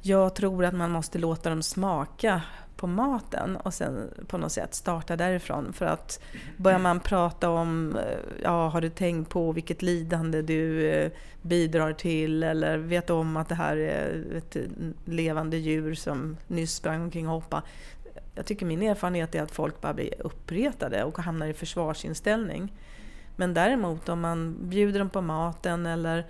jag 0.02 0.34
tror 0.34 0.64
att 0.64 0.74
man 0.74 0.90
måste 0.90 1.18
låta 1.18 1.50
dem 1.50 1.62
smaka 1.62 2.42
på 2.80 2.86
maten 2.86 3.56
och 3.56 3.74
sen 3.74 4.10
på 4.26 4.38
något 4.38 4.52
sätt 4.52 4.74
starta 4.74 5.16
därifrån. 5.16 5.72
För 5.72 5.86
att 5.86 6.20
börjar 6.56 6.78
man 6.78 7.00
prata 7.00 7.50
om, 7.50 7.96
eh, 7.96 8.18
ja 8.42 8.68
har 8.68 8.80
du 8.80 8.88
tänkt 8.88 9.30
på 9.30 9.52
vilket 9.52 9.82
lidande 9.82 10.42
du 10.42 10.90
eh, 10.90 11.10
bidrar 11.42 11.92
till 11.92 12.42
eller 12.42 12.78
vet 12.78 13.10
om 13.10 13.36
att 13.36 13.48
det 13.48 13.54
här 13.54 13.76
är 13.76 14.24
ett 14.36 14.56
levande 15.04 15.56
djur 15.56 15.94
som 15.94 16.36
nyss 16.46 16.74
sprang 16.74 17.02
omkring 17.02 17.28
och 17.28 17.34
hoppade. 17.34 17.62
Jag 18.34 18.46
tycker 18.46 18.66
min 18.66 18.82
erfarenhet 18.82 19.34
är 19.34 19.42
att 19.42 19.50
folk 19.50 19.80
bara 19.80 19.94
blir 19.94 20.14
uppretade 20.18 21.04
och 21.04 21.18
hamnar 21.18 21.46
i 21.46 21.52
försvarsinställning. 21.52 22.72
Men 23.36 23.54
däremot 23.54 24.08
om 24.08 24.20
man 24.20 24.56
bjuder 24.60 24.98
dem 24.98 25.10
på 25.10 25.20
maten 25.20 25.86
eller 25.86 26.26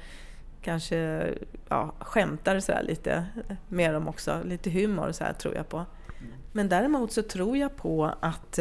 kanske 0.63 1.29
ja, 1.69 1.95
skämtar 1.99 2.61
så 2.61 2.73
lite 2.83 3.27
med 3.69 3.95
dem 3.95 4.09
också, 4.09 4.41
lite 4.45 4.71
humor 4.71 5.13
så 5.13 5.25
här 5.25 5.33
tror 5.33 5.55
jag 5.55 5.69
på. 5.69 5.87
Men 6.53 6.69
däremot 6.69 7.13
så 7.13 7.23
tror 7.23 7.57
jag 7.57 7.77
på 7.77 8.15
att 8.21 8.59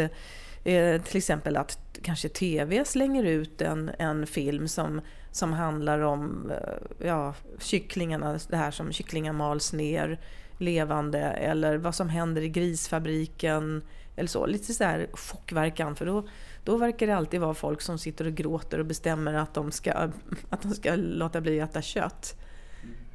eh, 0.64 1.02
till 1.02 1.18
exempel 1.18 1.58
att 1.58 1.80
kanske 2.02 2.30
TV 2.30 2.86
slänger 2.86 3.24
ut 3.24 3.62
en, 3.62 3.92
en 4.00 4.28
film 4.28 4.68
som, 4.68 5.02
som 5.32 5.54
handlar 5.54 6.00
om 6.00 6.52
eh, 6.52 7.08
ja, 7.08 7.34
kycklingarna, 7.60 8.40
det 8.50 8.58
här 8.58 8.72
som 8.72 8.92
kycklingar 8.92 9.34
mals 9.34 9.74
ner 9.74 10.20
levande 10.58 11.20
eller 11.20 11.78
vad 11.78 11.96
som 11.96 12.10
händer 12.10 12.42
i 12.42 12.50
grisfabriken 12.50 13.84
eller 14.16 14.28
så. 14.28 14.46
Lite 14.46 14.74
så 14.74 14.84
här 14.84 15.08
chockverkan 15.14 15.96
för 15.96 16.06
då, 16.06 16.28
då 16.64 16.78
verkar 16.78 17.08
det 17.08 17.16
alltid 17.16 17.40
vara 17.40 17.54
folk 17.54 17.82
som 17.82 17.98
sitter 17.98 18.26
och 18.26 18.34
gråter 18.34 18.80
och 18.80 18.86
bestämmer 18.86 19.34
att 19.34 19.54
de 19.54 19.72
ska, 19.72 19.92
att 20.50 20.62
de 20.62 20.74
ska 20.74 20.96
låta 20.96 21.42
bli 21.42 21.62
att 21.62 21.70
äta 21.70 21.82
kött. 21.82 22.36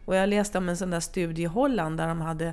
Och 0.05 0.17
jag 0.17 0.29
läste 0.29 0.59
om 0.59 0.69
en 0.69 0.77
sån 0.77 0.91
där 0.91 1.01
studie 1.01 1.43
i 1.43 1.47
Holland 1.47 1.97
där 1.97 2.09
de 2.09 2.21
hade 2.21 2.53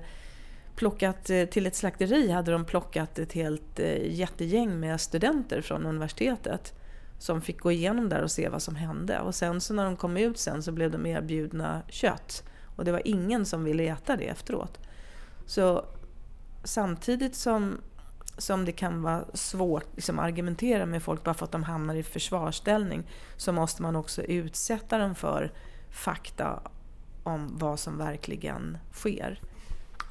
plockat, 0.75 1.29
eh, 1.29 1.45
till 1.45 1.67
ett 1.67 1.75
slakteri 1.75 2.31
hade 2.31 2.51
de 2.51 2.65
plockat 2.65 3.19
ett 3.19 3.33
helt 3.33 3.79
eh, 3.79 4.13
jättegäng 4.13 4.79
med 4.79 5.01
studenter 5.01 5.61
från 5.61 5.85
universitetet 5.85 6.73
som 7.17 7.41
fick 7.41 7.59
gå 7.59 7.71
igenom 7.71 8.09
där 8.09 8.23
och 8.23 8.31
se 8.31 8.49
vad 8.49 8.61
som 8.61 8.75
hände. 8.75 9.19
Och 9.19 9.35
sen 9.35 9.61
så 9.61 9.73
när 9.73 9.85
de 9.85 9.95
kom 9.95 10.17
ut 10.17 10.37
sen 10.37 10.63
så 10.63 10.71
blev 10.71 10.91
de 10.91 11.05
erbjudna 11.05 11.81
kött. 11.89 12.43
Och 12.75 12.85
det 12.85 12.91
var 12.91 13.01
ingen 13.05 13.45
som 13.45 13.63
ville 13.63 13.83
äta 13.83 14.15
det 14.15 14.27
efteråt. 14.27 14.79
Så 15.45 15.85
samtidigt 16.63 17.35
som, 17.35 17.77
som 18.37 18.65
det 18.65 18.71
kan 18.71 19.01
vara 19.01 19.25
svårt 19.33 19.83
att 19.83 19.95
liksom, 19.95 20.19
argumentera 20.19 20.85
med 20.85 21.03
folk 21.03 21.23
bara 21.23 21.33
för 21.33 21.45
att 21.45 21.51
de 21.51 21.63
hamnar 21.63 21.95
i 21.95 22.03
försvarsställning 22.03 23.03
så 23.37 23.51
måste 23.51 23.81
man 23.81 23.95
också 23.95 24.21
utsätta 24.21 24.97
dem 24.97 25.15
för 25.15 25.51
fakta 25.89 26.59
om 27.23 27.57
vad 27.57 27.79
som 27.79 27.97
verkligen 27.97 28.77
sker. 28.93 29.41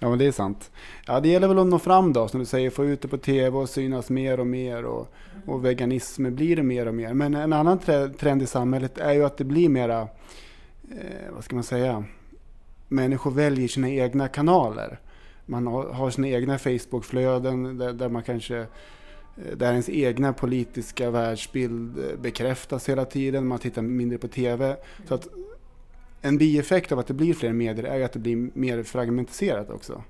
Ja, 0.03 0.09
men 0.09 0.19
det 0.19 0.27
är 0.27 0.33
sant. 0.33 0.71
Ja, 1.07 1.21
det 1.21 1.29
gäller 1.29 1.49
väl 1.49 1.59
att 1.59 1.67
nå 1.67 1.79
fram 1.79 2.13
då, 2.13 2.29
som 2.29 2.41
du 2.41 2.47
säger, 2.47 2.71
få 2.71 2.85
ut 2.85 3.03
det 3.03 3.09
på 3.09 3.19
tv 3.19 3.59
och 3.59 3.69
synas 3.69 4.11
mer 4.11 4.41
och 4.41 4.47
mer 4.47 4.85
och, 4.85 5.15
och 5.47 5.65
veganism 5.65 6.35
blir 6.35 6.57
det 6.57 6.63
mer 6.63 6.87
och 6.87 6.95
mer. 6.95 7.15
Men 7.15 7.35
en 7.35 7.53
annan 7.53 7.79
trend 8.19 8.43
i 8.43 8.47
samhället 8.47 8.99
är 8.99 9.13
ju 9.13 9.25
att 9.25 9.37
det 9.37 9.45
blir 9.45 9.69
mera, 9.69 10.01
eh, 10.91 11.33
vad 11.35 11.45
ska 11.45 11.55
man 11.55 11.65
säga, 11.65 12.05
människor 12.89 13.31
väljer 13.31 13.69
sina 13.69 13.89
egna 13.89 14.29
kanaler. 14.29 15.01
Man 15.47 15.67
har, 15.67 16.11
sina 16.11 16.29
egna 16.29 16.59
Facebookflöden 16.59 17.79
där, 17.79 17.93
där 17.93 18.09
man 18.09 18.23
kanske 18.23 18.59
eh, 18.59 18.67
där 19.57 19.71
ens 19.71 19.89
egna 19.89 20.33
politiska 20.33 21.11
världsbild 21.11 21.99
eh, 21.99 22.21
bekräftas 22.21 22.89
hela 22.89 23.05
tiden. 23.05 23.47
Man 23.47 23.59
tittar 23.59 23.83
mindre 23.83 24.19
på 24.19 24.29
TV. 24.29 24.77
Så 25.09 25.15
att 25.15 25.29
en 26.21 26.39
bieffekt 26.39 26.93
av 26.93 26.99
att 26.99 27.07
det 27.07 27.15
blir 27.15 27.35
fler 27.35 27.53
medier 27.53 27.85
är 27.85 27.97
ju 27.97 28.05
att 28.05 28.13
det 28.13 28.19
blir 28.19 28.51
mer 28.55 28.83
fragmentiserat 28.83 29.71
också. 29.71 30.03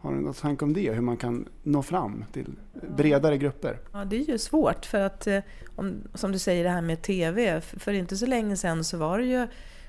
Har 0.00 0.12
du 0.12 0.20
något 0.20 0.40
tanke 0.40 0.64
om 0.64 0.72
det? 0.72 0.92
Hur 0.92 1.00
man 1.00 1.16
kan 1.16 1.48
nå 1.62 1.82
fram 1.82 2.24
till 2.32 2.56
bredare 2.96 3.38
grupper? 3.38 3.78
Ja, 3.92 4.04
det 4.04 4.16
är 4.16 4.24
ju 4.24 4.38
svårt 4.38 4.86
för 4.86 5.00
att, 5.00 5.26
eh, 5.26 5.38
om, 5.76 6.02
som 6.14 6.32
du 6.32 6.38
säger 6.38 6.64
det 6.64 6.70
här 6.70 6.82
med 6.82 7.02
TV, 7.02 7.60
för 7.60 7.92
inte 7.92 8.16
så 8.16 8.26
länge 8.26 8.56
sedan 8.56 8.84
så 8.84 8.96
var 8.96 9.18
det 9.18 9.24
ju 9.24 9.46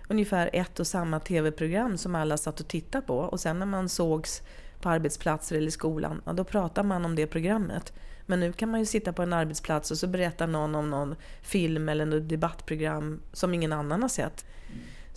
ungefär 0.07 0.49
ett 0.53 0.79
och 0.79 0.87
samma 0.87 1.19
TV-program 1.19 1.97
som 1.97 2.15
alla 2.15 2.37
satt 2.37 2.59
och 2.59 2.67
tittade 2.67 3.07
på 3.07 3.17
och 3.17 3.39
sen 3.39 3.59
när 3.59 3.65
man 3.65 3.89
sågs 3.89 4.41
på 4.81 4.89
arbetsplatser 4.89 5.55
eller 5.55 5.67
i 5.67 5.71
skolan, 5.71 6.21
ja, 6.25 6.33
då 6.33 6.43
pratar 6.43 6.83
man 6.83 7.05
om 7.05 7.15
det 7.15 7.27
programmet. 7.27 7.93
Men 8.25 8.39
nu 8.39 8.53
kan 8.53 8.71
man 8.71 8.79
ju 8.79 8.85
sitta 8.85 9.13
på 9.13 9.21
en 9.21 9.33
arbetsplats 9.33 9.91
och 9.91 9.97
så 9.97 10.07
berättar 10.07 10.47
någon 10.47 10.75
om 10.75 10.89
någon 10.89 11.15
film 11.41 11.89
eller 11.89 12.05
något 12.05 12.29
debattprogram 12.29 13.21
som 13.33 13.53
ingen 13.53 13.73
annan 13.73 14.01
har 14.01 14.09
sett. 14.09 14.45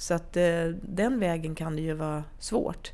Så 0.03 0.14
att 0.14 0.36
eh, 0.36 0.64
den 0.82 1.20
vägen 1.20 1.55
kan 1.55 1.76
det 1.76 1.82
ju 1.82 1.94
vara 1.94 2.24
svårt. 2.38 2.92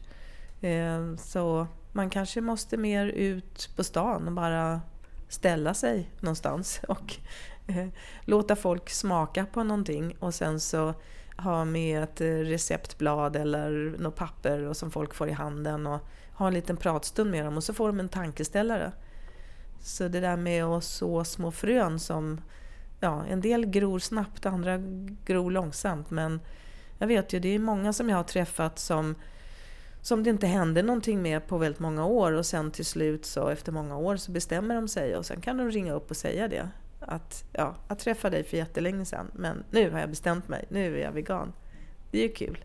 Eh, 0.60 1.16
så 1.16 1.66
man 1.92 2.10
kanske 2.10 2.40
måste 2.40 2.76
mer 2.76 3.06
ut 3.06 3.70
på 3.76 3.84
stan 3.84 4.26
och 4.26 4.32
bara 4.32 4.80
ställa 5.28 5.74
sig 5.74 6.10
någonstans 6.20 6.80
och 6.88 7.16
eh, 7.66 7.88
låta 8.20 8.56
folk 8.56 8.90
smaka 8.90 9.46
på 9.52 9.64
någonting 9.64 10.16
och 10.18 10.34
sen 10.34 10.60
så 10.60 10.94
ha 11.36 11.64
med 11.64 12.02
ett 12.02 12.20
eh, 12.20 12.26
receptblad 12.26 13.36
eller 13.36 13.96
något 13.98 14.16
papper 14.16 14.62
och 14.62 14.76
som 14.76 14.90
folk 14.90 15.14
får 15.14 15.28
i 15.28 15.32
handen 15.32 15.86
och 15.86 16.00
ha 16.32 16.46
en 16.46 16.54
liten 16.54 16.76
pratstund 16.76 17.30
med 17.30 17.44
dem 17.44 17.56
och 17.56 17.64
så 17.64 17.74
får 17.74 17.86
de 17.86 18.00
en 18.00 18.08
tankeställare. 18.08 18.92
Så 19.80 20.08
det 20.08 20.20
där 20.20 20.36
med 20.36 20.64
att 20.64 20.84
så 20.84 21.24
små 21.24 21.50
frön 21.50 21.98
som, 21.98 22.40
ja, 23.00 23.24
en 23.24 23.40
del 23.40 23.66
gror 23.66 23.98
snabbt, 23.98 24.46
andra 24.46 24.78
gror 25.24 25.50
långsamt 25.50 26.10
men 26.10 26.40
jag 26.98 27.06
vet 27.06 27.32
ju, 27.32 27.40
det 27.40 27.54
är 27.54 27.58
många 27.58 27.92
som 27.92 28.08
jag 28.08 28.16
har 28.16 28.24
träffat 28.24 28.78
som 28.78 29.14
som 30.00 30.22
det 30.22 30.30
inte 30.30 30.46
hände 30.46 30.82
någonting 30.82 31.22
med 31.22 31.46
på 31.46 31.58
väldigt 31.58 31.80
många 31.80 32.04
år 32.04 32.32
och 32.32 32.46
sen 32.46 32.70
till 32.70 32.84
slut 32.84 33.26
så 33.26 33.48
efter 33.48 33.72
många 33.72 33.96
år 33.96 34.16
så 34.16 34.30
bestämmer 34.32 34.74
de 34.74 34.88
sig 34.88 35.16
och 35.16 35.26
sen 35.26 35.40
kan 35.40 35.56
de 35.56 35.70
ringa 35.70 35.92
upp 35.92 36.10
och 36.10 36.16
säga 36.16 36.48
det. 36.48 36.68
Att 37.00 37.44
ja, 37.52 37.74
jag 37.88 37.98
träffade 37.98 38.36
dig 38.36 38.44
för 38.44 38.56
jättelänge 38.56 39.04
sedan 39.04 39.30
men 39.32 39.64
nu 39.70 39.90
har 39.90 40.00
jag 40.00 40.10
bestämt 40.10 40.48
mig, 40.48 40.64
nu 40.68 40.98
är 40.98 41.04
jag 41.04 41.12
vegan. 41.12 41.52
Det 42.10 42.18
är 42.18 42.22
ju 42.22 42.34
kul. 42.34 42.64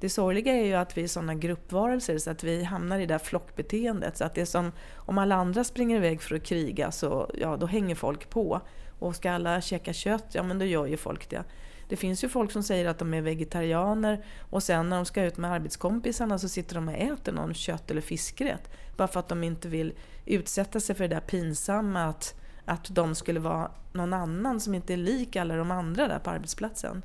Det 0.00 0.10
sorgliga 0.10 0.54
är 0.54 0.64
ju 0.64 0.74
att 0.74 0.96
vi 0.96 1.02
är 1.02 1.08
sådana 1.08 1.34
gruppvarelser 1.34 2.18
så 2.18 2.30
att 2.30 2.44
vi 2.44 2.64
hamnar 2.64 2.98
i 2.98 3.06
det 3.06 3.14
där 3.14 3.18
flockbeteendet. 3.18 4.16
Så 4.16 4.24
att 4.24 4.34
det 4.34 4.40
är 4.40 4.44
som 4.44 4.72
om 4.94 5.18
alla 5.18 5.34
andra 5.34 5.64
springer 5.64 5.96
iväg 5.96 6.22
för 6.22 6.36
att 6.36 6.42
kriga 6.42 6.90
så 6.90 7.30
ja, 7.34 7.56
då 7.56 7.66
hänger 7.66 7.94
folk 7.94 8.30
på. 8.30 8.60
Och 8.98 9.16
ska 9.16 9.30
alla 9.30 9.60
käka 9.60 9.92
kött, 9.92 10.26
ja 10.32 10.42
men 10.42 10.58
då 10.58 10.64
gör 10.64 10.86
ju 10.86 10.96
folk 10.96 11.30
det. 11.30 11.44
Det 11.88 11.96
finns 11.96 12.24
ju 12.24 12.28
folk 12.28 12.50
som 12.50 12.62
säger 12.62 12.86
att 12.86 12.98
de 12.98 13.14
är 13.14 13.20
vegetarianer 13.20 14.24
och 14.50 14.62
sen 14.62 14.88
när 14.88 14.96
de 14.96 15.04
ska 15.04 15.24
ut 15.24 15.36
med 15.36 15.52
arbetskompisarna 15.52 16.38
så 16.38 16.48
sitter 16.48 16.74
de 16.74 16.88
och 16.88 16.94
äter 16.94 17.32
någon 17.32 17.54
kött 17.54 17.90
eller 17.90 18.00
fiskrätt. 18.00 18.70
Bara 18.96 19.08
för 19.08 19.20
att 19.20 19.28
de 19.28 19.44
inte 19.44 19.68
vill 19.68 19.92
utsätta 20.26 20.80
sig 20.80 20.94
för 20.94 21.08
det 21.08 21.14
där 21.14 21.20
pinsamma 21.20 22.04
att, 22.04 22.40
att 22.64 22.94
de 22.94 23.14
skulle 23.14 23.40
vara 23.40 23.70
någon 23.92 24.12
annan 24.12 24.60
som 24.60 24.74
inte 24.74 24.92
är 24.92 24.96
lik 24.96 25.36
alla 25.36 25.56
de 25.56 25.70
andra 25.70 26.08
där 26.08 26.18
på 26.18 26.30
arbetsplatsen. 26.30 27.02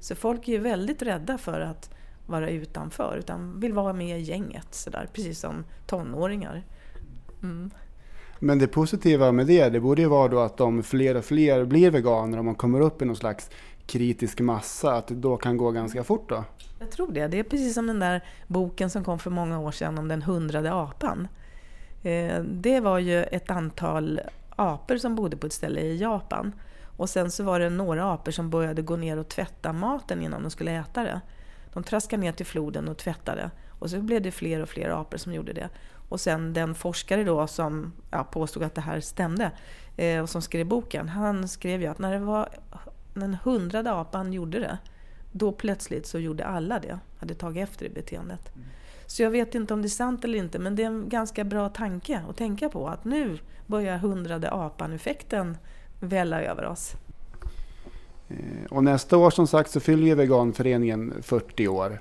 Så 0.00 0.14
folk 0.14 0.48
är 0.48 0.52
ju 0.52 0.58
väldigt 0.58 1.02
rädda 1.02 1.38
för 1.38 1.60
att 1.60 1.90
vara 2.26 2.50
utanför 2.50 3.16
utan 3.18 3.60
vill 3.60 3.72
vara 3.72 3.92
med 3.92 4.20
i 4.20 4.22
gänget 4.22 4.74
sådär, 4.74 5.08
precis 5.12 5.40
som 5.40 5.64
tonåringar. 5.86 6.62
Mm. 7.42 7.70
Men 8.38 8.58
det 8.58 8.66
positiva 8.66 9.32
med 9.32 9.46
det, 9.46 9.68
det 9.68 9.80
borde 9.80 10.02
ju 10.02 10.08
vara 10.08 10.28
då 10.28 10.40
att 10.40 10.60
om 10.60 10.82
fler 10.82 11.14
och 11.14 11.24
fler 11.24 11.64
blir 11.64 11.90
veganer 11.90 12.38
och 12.38 12.44
man 12.44 12.54
kommer 12.54 12.80
upp 12.80 13.02
i 13.02 13.04
någon 13.04 13.16
slags 13.16 13.50
kritisk 13.86 14.40
massa, 14.40 14.94
att 14.94 15.06
det 15.06 15.14
då 15.14 15.36
kan 15.36 15.56
gå 15.56 15.70
ganska 15.70 16.04
fort 16.04 16.28
då? 16.28 16.44
Jag 16.78 16.90
tror 16.90 17.12
det. 17.12 17.26
Det 17.26 17.38
är 17.38 17.42
precis 17.42 17.74
som 17.74 17.86
den 17.86 17.98
där 17.98 18.24
boken 18.46 18.90
som 18.90 19.04
kom 19.04 19.18
för 19.18 19.30
många 19.30 19.60
år 19.60 19.70
sedan 19.70 19.98
om 19.98 20.08
den 20.08 20.22
hundrade 20.22 20.72
apan. 20.72 21.28
Eh, 22.02 22.42
det 22.42 22.80
var 22.80 22.98
ju 22.98 23.22
ett 23.22 23.50
antal 23.50 24.20
apor 24.56 24.96
som 24.96 25.14
bodde 25.14 25.36
på 25.36 25.46
ett 25.46 25.52
ställe 25.52 25.80
i 25.80 25.96
Japan. 25.96 26.52
Och 26.96 27.10
sen 27.10 27.30
så 27.30 27.44
var 27.44 27.60
det 27.60 27.70
några 27.70 28.12
apor 28.12 28.32
som 28.32 28.50
började 28.50 28.82
gå 28.82 28.96
ner 28.96 29.16
och 29.16 29.28
tvätta 29.28 29.72
maten 29.72 30.22
innan 30.22 30.42
de 30.42 30.50
skulle 30.50 30.72
äta 30.72 31.02
det. 31.02 31.20
De 31.72 31.84
traskade 31.84 32.22
ner 32.22 32.32
till 32.32 32.46
floden 32.46 32.88
och 32.88 32.98
tvättade. 32.98 33.50
Och 33.78 33.90
så 33.90 34.00
blev 34.00 34.22
det 34.22 34.30
fler 34.30 34.62
och 34.62 34.68
fler 34.68 34.88
apor 35.00 35.18
som 35.18 35.34
gjorde 35.34 35.52
det. 35.52 35.68
Och 36.08 36.20
sen 36.20 36.52
den 36.52 36.74
forskare 36.74 37.24
då 37.24 37.46
som 37.46 37.92
ja, 38.10 38.24
påstod 38.24 38.62
att 38.62 38.74
det 38.74 38.80
här 38.80 39.00
stämde 39.00 39.50
eh, 39.96 40.22
och 40.22 40.30
som 40.30 40.42
skrev 40.42 40.66
boken, 40.66 41.08
han 41.08 41.48
skrev 41.48 41.80
ju 41.80 41.86
att 41.86 41.98
när 41.98 42.12
det 42.12 42.18
var 42.18 42.48
den 43.14 43.36
hundrade 43.44 43.92
apan 43.92 44.32
gjorde 44.32 44.60
det, 44.60 44.78
då 45.32 45.52
plötsligt 45.52 46.06
så 46.06 46.18
gjorde 46.18 46.44
alla 46.44 46.78
det, 46.80 46.98
hade 47.18 47.34
tagit 47.34 47.62
efter 47.62 47.88
det 47.88 47.94
beteendet. 47.94 48.52
Så 49.06 49.22
jag 49.22 49.30
vet 49.30 49.54
inte 49.54 49.74
om 49.74 49.82
det 49.82 49.86
är 49.86 49.90
sant 49.90 50.24
eller 50.24 50.38
inte, 50.38 50.58
men 50.58 50.76
det 50.76 50.82
är 50.82 50.86
en 50.86 51.08
ganska 51.08 51.44
bra 51.44 51.68
tanke 51.68 52.22
att 52.28 52.36
tänka 52.36 52.68
på 52.68 52.88
att 52.88 53.04
nu 53.04 53.38
börjar 53.66 53.98
hundrade 53.98 54.50
apan-effekten 54.50 55.56
välla 56.00 56.42
över 56.42 56.66
oss. 56.66 56.92
Eh, 58.28 58.36
Och 58.70 58.84
nästa 58.84 59.16
år 59.16 59.30
som 59.30 59.46
sagt 59.46 59.70
så 59.70 59.80
fyller 59.80 60.06
ju 60.06 60.14
veganföreningen 60.14 61.14
40 61.22 61.68
år. 61.68 62.00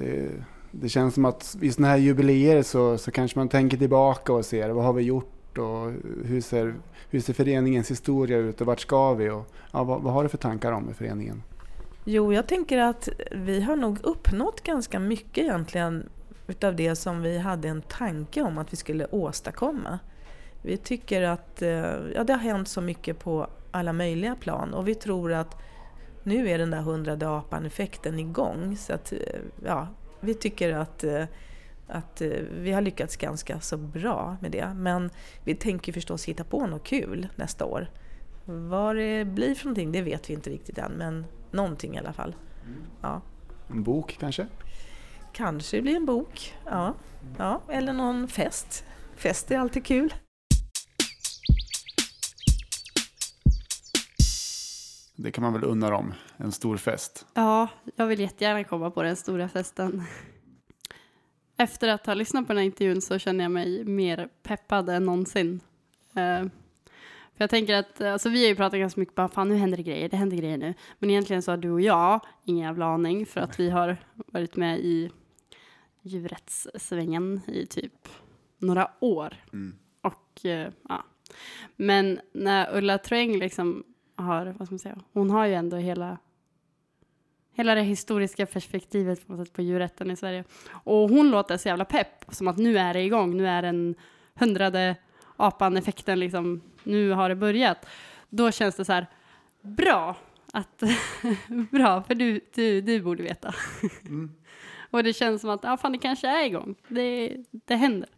Eh, 0.00 0.30
Det 0.70 0.88
känns 0.88 1.14
som 1.14 1.24
att 1.24 1.56
vid 1.60 1.74
sådana 1.74 1.88
här 1.90 1.96
jubileer 1.98 2.62
så, 2.62 2.98
så 2.98 3.10
kanske 3.10 3.38
man 3.38 3.48
tänker 3.48 3.76
tillbaka 3.76 4.32
och 4.32 4.44
ser 4.44 4.70
vad 4.70 4.84
har 4.84 4.92
vi 4.92 5.02
gjort 5.02 5.58
och 5.58 5.92
hur 6.24 6.40
ser, 6.40 6.74
hur 7.14 7.20
ser 7.20 7.32
föreningens 7.32 7.90
historia 7.90 8.38
ut 8.38 8.60
och 8.60 8.66
vart 8.66 8.80
ska 8.80 9.14
vi 9.14 9.30
och 9.30 9.46
ja, 9.72 9.84
vad, 9.84 10.02
vad 10.02 10.12
har 10.12 10.22
du 10.22 10.28
för 10.28 10.38
tankar 10.38 10.72
om 10.72 10.82
med 10.82 10.96
föreningen? 10.96 11.42
Jo, 12.04 12.32
jag 12.32 12.46
tänker 12.46 12.78
att 12.78 13.08
vi 13.32 13.60
har 13.60 13.76
nog 13.76 13.98
uppnått 14.02 14.62
ganska 14.62 14.98
mycket 14.98 15.44
egentligen 15.44 16.08
utav 16.46 16.76
det 16.76 16.96
som 16.96 17.22
vi 17.22 17.38
hade 17.38 17.68
en 17.68 17.82
tanke 17.82 18.42
om 18.42 18.58
att 18.58 18.72
vi 18.72 18.76
skulle 18.76 19.06
åstadkomma. 19.10 19.98
Vi 20.62 20.76
tycker 20.76 21.22
att 21.22 21.62
eh, 21.62 21.68
ja, 22.14 22.24
det 22.24 22.32
har 22.32 22.40
hänt 22.40 22.68
så 22.68 22.80
mycket 22.80 23.18
på 23.18 23.46
alla 23.70 23.92
möjliga 23.92 24.34
plan 24.34 24.74
och 24.74 24.88
vi 24.88 24.94
tror 24.94 25.32
att 25.32 25.56
nu 26.22 26.48
är 26.48 26.58
den 26.58 26.70
där 26.70 26.80
hundrade 26.80 27.28
apan-effekten 27.28 28.18
igång. 28.18 28.76
Så 28.76 28.92
att, 28.92 29.12
eh, 29.12 29.18
ja, 29.64 29.88
vi 30.20 30.34
tycker 30.34 30.72
att, 30.72 31.04
eh, 31.04 31.24
att 31.88 32.20
eh, 32.20 32.28
vi 32.50 32.72
har 32.72 32.80
lyckats 32.80 33.16
ganska 33.16 33.60
så 33.60 33.76
bra 33.76 34.36
med 34.40 34.50
det. 34.50 34.74
Men 34.74 35.10
vi 35.44 35.54
tänker 35.54 35.92
förstås 35.92 36.24
hitta 36.24 36.44
på 36.44 36.66
något 36.66 36.84
kul 36.84 37.28
nästa 37.36 37.64
år. 37.64 37.90
Vad 38.44 38.96
det 38.96 39.24
blir 39.24 39.54
för 39.54 39.64
någonting, 39.64 39.92
det 39.92 40.02
vet 40.02 40.30
vi 40.30 40.34
inte 40.34 40.50
riktigt 40.50 40.78
än, 40.78 40.92
men 40.92 41.26
någonting 41.50 41.94
i 41.94 41.98
alla 41.98 42.12
fall. 42.12 42.34
Ja. 43.02 43.20
En 43.70 43.82
bok 43.82 44.16
kanske? 44.20 44.46
Kanske 45.32 45.76
det 45.76 45.82
blir 45.82 45.96
en 45.96 46.06
bok, 46.06 46.54
ja. 46.64 46.94
ja. 47.38 47.60
Eller 47.68 47.92
någon 47.92 48.28
fest. 48.28 48.84
Fest 49.16 49.50
är 49.50 49.58
alltid 49.58 49.84
kul. 49.84 50.14
Det 55.16 55.30
kan 55.30 55.44
man 55.44 55.52
väl 55.52 55.64
unna 55.64 55.90
dem, 55.90 56.14
en 56.36 56.52
stor 56.52 56.76
fest. 56.76 57.26
Ja, 57.34 57.68
jag 57.96 58.06
vill 58.06 58.20
jättegärna 58.20 58.64
komma 58.64 58.90
på 58.90 59.02
den 59.02 59.16
stora 59.16 59.48
festen. 59.48 60.04
Efter 61.56 61.88
att 61.88 62.06
ha 62.06 62.14
lyssnat 62.14 62.46
på 62.46 62.52
den 62.52 62.58
här 62.58 62.64
intervjun 62.64 63.00
så 63.00 63.18
känner 63.18 63.44
jag 63.44 63.50
mig 63.50 63.84
mer 63.84 64.28
peppad 64.42 64.88
än 64.88 65.04
någonsin. 65.04 65.60
Eh, 66.14 66.48
för 67.36 67.42
jag 67.42 67.50
tänker 67.50 67.74
att, 67.74 68.00
alltså 68.00 68.28
vi 68.28 68.42
har 68.42 68.48
ju 68.48 68.56
pratat 68.56 68.80
ganska 68.80 69.00
mycket 69.00 69.14
bara, 69.14 69.28
fan 69.28 69.48
nu 69.48 69.56
händer 69.56 69.76
det 69.76 69.82
grejer, 69.82 70.08
det 70.08 70.16
händer 70.16 70.36
grejer 70.36 70.58
nu. 70.58 70.74
Men 70.98 71.10
egentligen 71.10 71.42
så 71.42 71.52
har 71.52 71.56
du 71.56 71.70
och 71.70 71.80
jag 71.80 72.20
ingen 72.44 72.66
jävla 72.66 72.86
aning 72.86 73.26
för 73.26 73.40
att 73.40 73.60
vi 73.60 73.70
har 73.70 73.96
varit 74.14 74.56
med 74.56 74.78
i 74.78 75.10
djurrättssvängen 76.02 77.40
i 77.46 77.66
typ 77.66 78.08
några 78.58 78.90
år. 79.00 79.34
Mm. 79.52 79.76
Och 80.00 80.46
eh, 80.46 80.72
ja. 80.88 81.04
Men 81.76 82.20
när 82.32 82.76
Ulla 82.76 82.98
Troeng 82.98 83.38
liksom 83.38 83.84
har, 84.16 84.46
vad 84.46 84.66
ska 84.66 84.72
man 84.72 84.78
säga, 84.78 85.00
hon 85.12 85.30
har 85.30 85.46
ju 85.46 85.54
ändå 85.54 85.76
hela 85.76 86.18
Hela 87.54 87.74
det 87.74 87.82
historiska 87.82 88.46
perspektivet 88.46 89.26
på, 89.26 89.32
något 89.32 89.46
sätt 89.46 89.56
på 89.56 89.62
djurrätten 89.62 90.10
i 90.10 90.16
Sverige. 90.16 90.44
Och 90.70 91.08
hon 91.10 91.30
låter 91.30 91.56
så 91.56 91.68
jävla 91.68 91.84
pepp, 91.84 92.24
som 92.28 92.48
att 92.48 92.58
nu 92.58 92.78
är 92.78 92.94
det 92.94 93.02
igång, 93.02 93.36
nu 93.36 93.48
är 93.48 93.62
den 93.62 93.94
hundrade 94.34 94.96
apan-effekten 95.36 96.18
liksom, 96.18 96.60
nu 96.82 97.10
har 97.10 97.28
det 97.28 97.34
börjat. 97.34 97.86
Då 98.28 98.50
känns 98.50 98.76
det 98.76 98.84
så 98.84 98.92
här, 98.92 99.06
bra, 99.62 100.16
att, 100.52 100.82
bra, 101.70 102.02
för 102.02 102.14
du, 102.14 102.40
du, 102.54 102.80
du 102.80 103.02
borde 103.02 103.22
veta. 103.22 103.54
Och 104.90 105.04
det 105.04 105.12
känns 105.12 105.40
som 105.40 105.50
att, 105.50 105.64
ja 105.64 105.76
fan 105.76 105.92
det 105.92 105.98
kanske 105.98 106.28
är 106.28 106.46
igång, 106.46 106.74
det, 106.88 107.36
det 107.50 107.74
händer. 107.74 108.08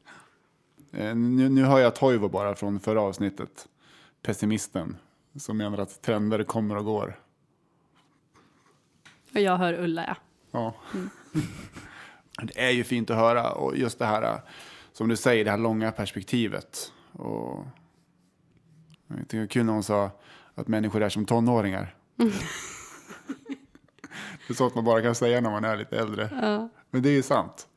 Eh, 0.92 1.14
Nu, 1.14 1.48
nu 1.48 1.64
hör 1.64 1.78
jag 1.78 1.94
Toivo 1.94 2.28
bara 2.28 2.54
från 2.54 2.80
förra 2.80 3.00
avsnittet, 3.00 3.68
pessimisten, 4.22 4.96
som 5.38 5.56
menar 5.56 5.78
att 5.78 6.02
trender 6.02 6.42
kommer 6.42 6.76
och 6.76 6.84
går. 6.84 7.25
Och 9.36 9.42
jag 9.42 9.56
hör 9.56 9.74
Ulla, 9.74 10.04
ja. 10.06 10.16
Ja. 10.50 10.74
Det 12.42 12.64
är 12.64 12.70
ju 12.70 12.84
fint 12.84 13.10
att 13.10 13.16
höra 13.16 13.52
och 13.52 13.76
just 13.76 13.98
det 13.98 14.06
här 14.06 14.40
som 14.92 15.08
du 15.08 15.16
säger, 15.16 15.44
det 15.44 15.50
här 15.50 15.58
långa 15.58 15.92
perspektivet. 15.92 16.92
Och 17.12 17.64
jag 19.06 19.18
tycker 19.18 19.36
det 19.36 19.40
var 19.40 19.46
kul 19.46 19.64
när 19.64 19.72
hon 19.72 19.82
sa 19.82 20.10
att 20.54 20.68
människor 20.68 21.02
är 21.02 21.08
som 21.08 21.24
tonåringar. 21.24 21.94
det 22.16 22.24
är 24.48 24.54
sånt 24.54 24.74
man 24.74 24.84
bara 24.84 25.02
kan 25.02 25.14
säga 25.14 25.40
när 25.40 25.50
man 25.50 25.64
är 25.64 25.76
lite 25.76 25.98
äldre. 25.98 26.28
Ja. 26.42 26.68
Men 26.90 27.02
det 27.02 27.08
är 27.08 27.14
ju 27.14 27.22
sant. 27.22 27.68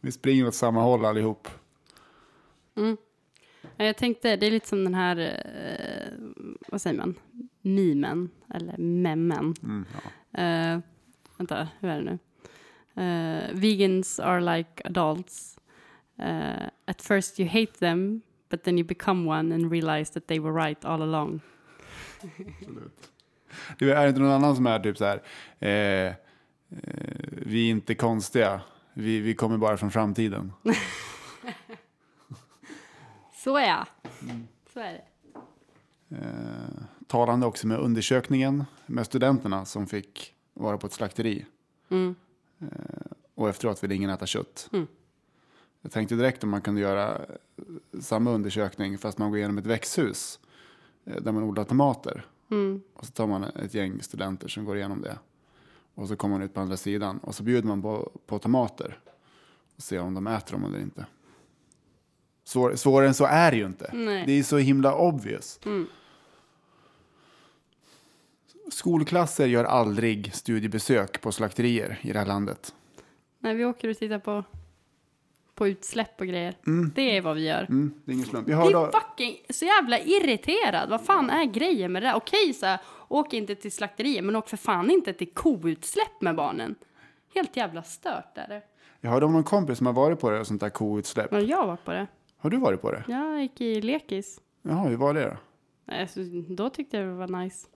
Vi 0.00 0.12
springer 0.12 0.46
åt 0.46 0.54
samma 0.54 0.82
håll 0.82 1.04
allihop. 1.04 1.48
Ja, 3.76 3.84
Jag 3.84 3.96
tänkte, 3.96 4.36
det 4.36 4.46
är 4.46 4.50
lite 4.50 4.68
som 4.68 4.84
den 4.84 4.94
här, 4.94 5.16
eh, 5.16 6.12
vad 6.68 6.80
säger 6.80 6.96
man, 6.96 7.14
memen, 7.62 8.30
eller 8.54 8.78
memmen. 8.78 9.54
Mm, 9.62 9.86
ja. 10.30 10.40
Eh, 10.40 10.80
vänta, 11.42 11.68
hur 11.80 11.88
är 11.88 12.02
det 12.02 12.04
nu? 12.04 12.18
Eh, 13.02 13.54
vegans 13.54 14.20
are 14.20 14.56
like 14.56 14.82
adults. 14.84 15.58
Eh, 16.18 16.66
at 16.86 17.02
first 17.02 17.40
you 17.40 17.48
hate 17.48 17.72
them, 17.78 18.22
but 18.50 18.62
then 18.62 18.78
you 18.78 18.86
become 18.86 19.28
one 19.28 19.54
and 19.54 19.72
realize 19.72 20.12
that 20.12 20.26
they 20.26 20.38
were 20.38 20.52
right 20.66 20.84
all 20.84 21.02
along. 21.02 21.40
Det 23.78 23.90
är 23.90 24.08
inte 24.08 24.20
någon 24.20 24.30
annan 24.30 24.56
som 24.56 24.66
är 24.66 24.78
typ 24.78 24.98
så 24.98 25.04
här. 25.04 25.22
Eh, 25.58 26.06
eh, 26.06 26.14
vi 27.30 27.66
är 27.66 27.70
inte 27.70 27.94
konstiga. 27.94 28.60
Vi, 28.94 29.20
vi 29.20 29.34
kommer 29.34 29.58
bara 29.58 29.76
från 29.76 29.90
framtiden. 29.90 30.52
Så 33.34 33.58
ja, 33.60 33.86
så 34.72 34.80
är 34.80 34.92
det. 34.92 35.04
Eh, 36.16 36.84
talande 37.06 37.46
också 37.46 37.66
med 37.66 37.78
undersökningen 37.78 38.64
med 38.86 39.06
studenterna 39.06 39.64
som 39.64 39.86
fick 39.86 40.34
vara 40.62 40.78
på 40.78 40.86
ett 40.86 40.92
slakteri. 40.92 41.46
Mm. 41.88 42.14
Eh, 42.60 42.66
och 43.34 43.48
efteråt 43.48 43.84
ville 43.84 43.94
ingen 43.94 44.10
äta 44.10 44.26
kött. 44.26 44.68
Mm. 44.72 44.86
Jag 45.82 45.92
tänkte 45.92 46.14
direkt 46.14 46.44
om 46.44 46.50
man 46.50 46.62
kunde 46.62 46.80
göra 46.80 47.16
eh, 47.16 48.00
samma 48.00 48.30
undersökning 48.30 48.98
fast 48.98 49.18
man 49.18 49.30
går 49.30 49.38
igenom 49.38 49.58
ett 49.58 49.66
växthus 49.66 50.40
eh, 51.04 51.22
där 51.22 51.32
man 51.32 51.42
odlar 51.42 51.64
tomater. 51.64 52.26
Mm. 52.50 52.82
Och 52.94 53.06
så 53.06 53.12
tar 53.12 53.26
man 53.26 53.44
ett 53.44 53.74
gäng 53.74 54.02
studenter 54.02 54.48
som 54.48 54.64
går 54.64 54.76
igenom 54.76 55.02
det. 55.02 55.18
Och 55.94 56.08
så 56.08 56.16
kommer 56.16 56.38
man 56.38 56.42
ut 56.42 56.54
på 56.54 56.60
andra 56.60 56.76
sidan 56.76 57.18
och 57.18 57.34
så 57.34 57.42
bjuder 57.42 57.68
man 57.68 57.82
på, 57.82 58.12
på 58.26 58.38
tomater. 58.38 58.98
Och 59.76 59.82
ser 59.82 60.00
om 60.00 60.14
de 60.14 60.26
äter 60.26 60.52
dem 60.52 60.64
eller 60.64 60.80
inte. 60.80 61.06
Svår, 62.44 62.74
svårare 62.74 63.08
än 63.08 63.14
så 63.14 63.24
är 63.24 63.50
det 63.50 63.56
ju 63.56 63.66
inte. 63.66 63.90
Nej. 63.92 64.26
Det 64.26 64.32
är 64.32 64.42
så 64.42 64.58
himla 64.58 64.94
obvious. 64.94 65.60
Mm. 65.64 65.86
Skolklasser 68.72 69.46
gör 69.46 69.64
aldrig 69.64 70.34
studiebesök 70.34 71.20
på 71.20 71.32
slakterier 71.32 71.98
i 72.02 72.12
det 72.12 72.18
här 72.18 72.26
landet. 72.26 72.74
Nej, 73.38 73.54
vi 73.54 73.64
åker 73.64 73.88
och 73.88 73.96
tittar 73.96 74.18
på, 74.18 74.44
på 75.54 75.68
utsläpp 75.68 76.20
och 76.20 76.26
grejer. 76.26 76.54
Mm. 76.66 76.92
Det 76.94 77.16
är 77.16 77.20
vad 77.20 77.36
vi 77.36 77.48
gör. 77.48 77.62
Mm, 77.62 77.94
det 78.04 78.12
är 78.12 78.14
ingen 78.14 78.26
slump. 78.26 78.50
Hörde, 78.50 78.78
är 78.78 78.90
fucking 79.00 79.36
så 79.50 79.64
jävla 79.64 79.98
irriterad. 79.98 80.90
Vad 80.90 81.00
fan 81.00 81.30
är 81.30 81.44
grejen 81.44 81.92
med 81.92 82.02
det 82.02 82.08
där? 82.08 82.14
Okej, 82.14 82.52
så 82.54 82.66
här, 82.66 82.80
åk 83.08 83.32
inte 83.32 83.54
till 83.54 83.72
slakterier, 83.72 84.22
men 84.22 84.36
åk 84.36 84.48
för 84.48 84.56
fan 84.56 84.90
inte 84.90 85.12
till 85.12 85.32
koutsläpp 85.34 86.20
med 86.20 86.36
barnen. 86.36 86.74
Helt 87.34 87.56
jävla 87.56 87.82
stört 87.82 88.32
är 88.38 88.48
det. 88.48 88.62
jag 89.00 89.10
hörde 89.10 89.26
om 89.26 89.32
någon 89.32 89.44
kompis 89.44 89.78
som 89.78 89.86
har 89.86 89.94
varit 89.94 90.20
på 90.20 90.30
det, 90.30 90.40
och 90.40 90.46
sånt 90.46 90.60
där 90.60 90.70
koutsläpp. 90.70 91.30
Men 91.30 91.46
jag 91.46 91.66
var 91.66 91.76
på 91.76 91.90
det. 91.92 92.06
Har 92.36 92.50
du 92.50 92.56
varit 92.56 92.80
på 92.80 92.90
det? 92.90 93.04
Jag 93.08 93.42
gick 93.42 93.60
i 93.60 93.80
lekis. 93.80 94.40
Jaha, 94.62 94.88
hur 94.88 94.96
var 94.96 95.14
det 95.14 95.24
då? 95.24 95.36
Nej, 95.84 96.08
så 96.08 96.20
då 96.48 96.70
tyckte 96.70 96.96
jag 96.96 97.06
det 97.06 97.14
var 97.14 97.42
nice. 97.42 97.68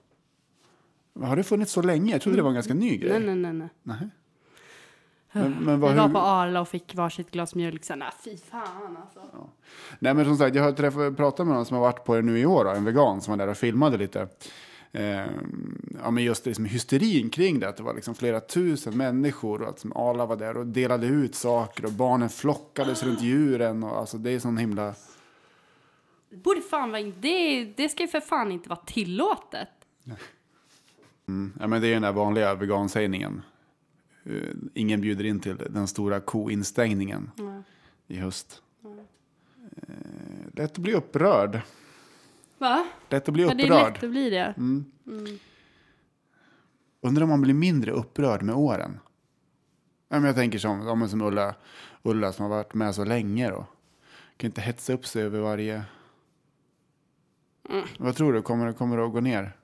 Har 1.21 1.35
det 1.35 1.43
funnits 1.43 1.71
så 1.71 1.81
länge? 1.81 2.11
Jag 2.11 2.21
trodde 2.21 2.37
det 2.37 2.41
var 2.41 2.49
en 2.49 2.55
ganska 2.55 2.73
ny 2.73 2.97
grej. 2.97 3.19
Nej, 3.19 3.35
nej, 3.35 3.53
nej. 3.53 3.53
nej. 3.53 3.69
Nej. 3.83 4.09
Men, 5.31 5.51
men 5.51 5.79
vad, 5.79 5.91
vi 5.91 5.99
var 5.99 6.09
på 6.09 6.19
Arla 6.19 6.61
och 6.61 6.67
fick 6.67 6.95
varsitt 6.95 7.31
glas 7.31 7.55
mjölk. 7.55 7.83
Sen, 7.83 7.99
nej, 7.99 8.11
fy 8.23 8.37
fan 8.37 8.97
alltså. 8.97 9.49
Nej 9.99 10.13
men 10.13 10.25
som 10.25 10.37
sagt, 10.37 10.55
jag 10.55 10.63
har 10.63 10.71
träffat, 10.71 11.17
pratat 11.17 11.47
med 11.47 11.55
någon 11.55 11.65
som 11.65 11.75
har 11.77 11.81
varit 11.81 12.05
på 12.05 12.15
det 12.15 12.21
nu 12.21 12.39
i 12.39 12.45
år, 12.45 12.65
då, 12.65 12.71
en 12.71 12.85
vegan 12.85 13.21
som 13.21 13.31
var 13.31 13.37
där 13.37 13.47
och 13.51 13.57
filmade 13.57 13.97
lite. 13.97 14.27
Eh, 14.91 15.25
ja 16.03 16.11
men 16.11 16.23
just 16.23 16.43
det, 16.43 16.49
liksom, 16.49 16.65
hysterin 16.65 17.29
kring 17.29 17.59
det, 17.59 17.69
att 17.69 17.77
det 17.77 17.83
var 17.83 17.93
liksom 17.93 18.15
flera 18.15 18.39
tusen 18.39 18.97
människor 18.97 19.61
och 19.61 19.69
att 19.69 19.79
som 19.79 19.93
alla 19.93 20.25
var 20.25 20.35
där 20.35 20.57
och 20.57 20.67
delade 20.67 21.07
ut 21.07 21.35
saker 21.35 21.85
och 21.85 21.91
barnen 21.91 22.29
flockades 22.29 23.03
runt 23.03 23.21
djuren 23.21 23.83
och 23.83 23.97
alltså 23.97 24.17
det 24.17 24.31
är 24.31 24.39
sån 24.39 24.57
himla... 24.57 24.93
Det 26.29 26.37
borde 26.37 26.61
fan 26.61 26.91
vara, 26.91 27.01
det, 27.01 27.65
det 27.77 27.89
ska 27.89 28.03
ju 28.03 28.07
för 28.07 28.19
fan 28.19 28.51
inte 28.51 28.69
vara 28.69 28.79
tillåtet. 28.85 29.69
Mm, 31.27 31.53
ja 31.59 31.67
men 31.67 31.81
det 31.81 31.87
är 31.87 31.93
den 31.93 32.01
där 32.01 32.11
vanliga 32.11 32.55
vegansägningen. 32.55 33.41
Eh, 34.23 34.53
ingen 34.73 35.01
bjuder 35.01 35.23
in 35.23 35.39
till 35.39 35.57
den 35.69 35.87
stora 35.87 36.19
koinstängningen 36.19 37.31
Nej. 37.35 37.61
i 38.07 38.17
höst. 38.17 38.61
Eh, 39.75 39.93
lätt 40.53 40.71
att 40.71 40.77
bli 40.77 40.93
upprörd. 40.93 41.61
Va? 42.57 42.87
Lätt 43.09 43.27
att 43.27 43.33
bli 43.33 43.43
Ja, 43.43 43.53
det 43.53 43.63
är 43.63 43.65
upprörd. 43.65 43.93
lätt 43.93 44.03
att 44.03 44.09
bli 44.09 44.29
det. 44.29 44.53
Undrar 47.01 47.23
om 47.23 47.29
man 47.29 47.41
blir 47.41 47.53
mindre 47.53 47.91
upprörd 47.91 48.41
med 48.43 48.55
åren. 48.55 48.99
Ja, 50.09 50.15
men 50.15 50.23
jag 50.23 50.35
tänker 50.35 50.59
som, 50.59 50.87
ja, 51.01 51.07
som 51.07 51.21
Ulla, 51.21 51.55
Ulla 52.03 52.33
som 52.33 52.43
har 52.43 52.49
varit 52.49 52.73
med 52.73 52.95
så 52.95 53.05
länge 53.05 53.49
då. 53.49 53.65
Kan 54.37 54.47
inte 54.47 54.61
hetsa 54.61 54.93
upp 54.93 55.05
sig 55.05 55.23
över 55.23 55.39
varje... 55.39 55.83
Mm. 57.69 57.85
Vad 57.99 58.15
tror 58.15 58.33
du? 58.33 58.41
Kommer 58.41 58.73
kommer 58.73 58.97
det 58.97 59.05
att 59.05 59.11
gå 59.11 59.19
ner? 59.19 59.56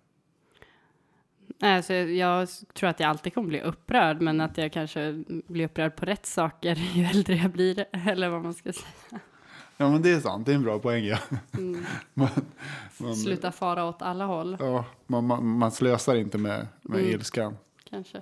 Alltså, 1.61 1.93
jag 1.93 2.47
tror 2.73 2.89
att 2.89 2.99
jag 2.99 3.09
alltid 3.09 3.33
kommer 3.33 3.47
bli 3.47 3.61
upprörd, 3.61 4.21
men 4.21 4.41
att 4.41 4.57
jag 4.57 4.71
kanske 4.73 5.23
blir 5.27 5.65
upprörd 5.65 5.95
på 5.95 6.05
rätt 6.05 6.25
saker 6.25 6.75
ju 6.95 7.03
äldre 7.03 7.35
jag 7.35 7.51
blir, 7.51 7.85
eller 8.07 8.29
vad 8.29 8.43
man 8.43 8.53
ska 8.53 8.73
säga. 8.73 9.19
Ja, 9.77 9.89
men 9.89 10.01
det 10.01 10.11
är 10.11 10.19
sant. 10.19 10.45
Det 10.45 10.51
är 10.51 10.55
en 10.55 10.63
bra 10.63 10.79
poäng. 10.79 11.03
Ja. 11.05 11.17
Mm. 11.57 11.85
Man, 12.13 12.27
man, 12.97 13.15
Sluta 13.15 13.51
fara 13.51 13.85
åt 13.85 14.01
alla 14.01 14.25
håll, 14.25 14.57
ja, 14.59 14.85
man, 15.07 15.27
man, 15.27 15.47
man 15.47 15.71
slösar 15.71 16.15
inte 16.15 16.37
med, 16.37 16.67
med 16.81 16.99
Mm. 16.99 17.11
ilskan. 17.11 17.57
kanske. 17.83 18.21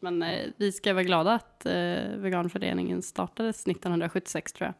Men 0.00 0.22
eh, 0.22 0.46
vi 0.56 0.72
ska 0.72 0.92
vara 0.94 1.02
glada 1.04 1.32
att 1.32 1.66
eh, 1.66 1.72
veganföreningen 2.16 3.02
startades 3.02 3.66
1976, 3.66 4.52
tror 4.52 4.66
jag. 4.66 4.74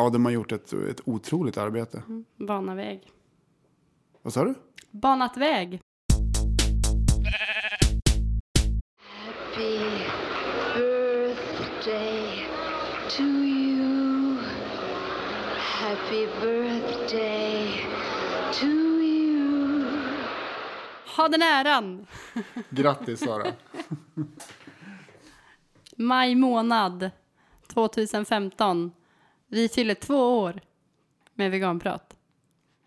Ja, 0.00 0.10
de 0.10 0.24
har 0.24 0.32
gjort 0.32 0.52
ett, 0.52 0.72
ett 0.72 1.00
otroligt 1.04 1.56
arbete. 1.58 2.02
Mm. 2.06 2.24
Bana 2.36 2.74
väg. 2.74 3.10
Vad 4.22 4.32
sa 4.32 4.44
du? 4.44 4.54
Banat 4.90 5.36
väg! 5.36 5.80
Happy 9.58 9.78
birthday 10.74 12.46
to 13.16 13.22
you. 13.22 14.38
Happy 15.58 16.26
birthday 16.40 17.80
to 18.60 18.66
you. 18.66 19.84
Ha 21.16 21.28
den 21.28 21.42
äran! 21.42 22.06
Grattis 22.70 23.20
Sara. 23.20 23.52
Maj 25.96 26.34
månad 26.34 27.10
2015. 27.66 28.92
Vi 29.48 29.68
fyller 29.68 29.94
två 29.94 30.38
år 30.38 30.60
med 31.34 31.50
veganprat. 31.50 32.16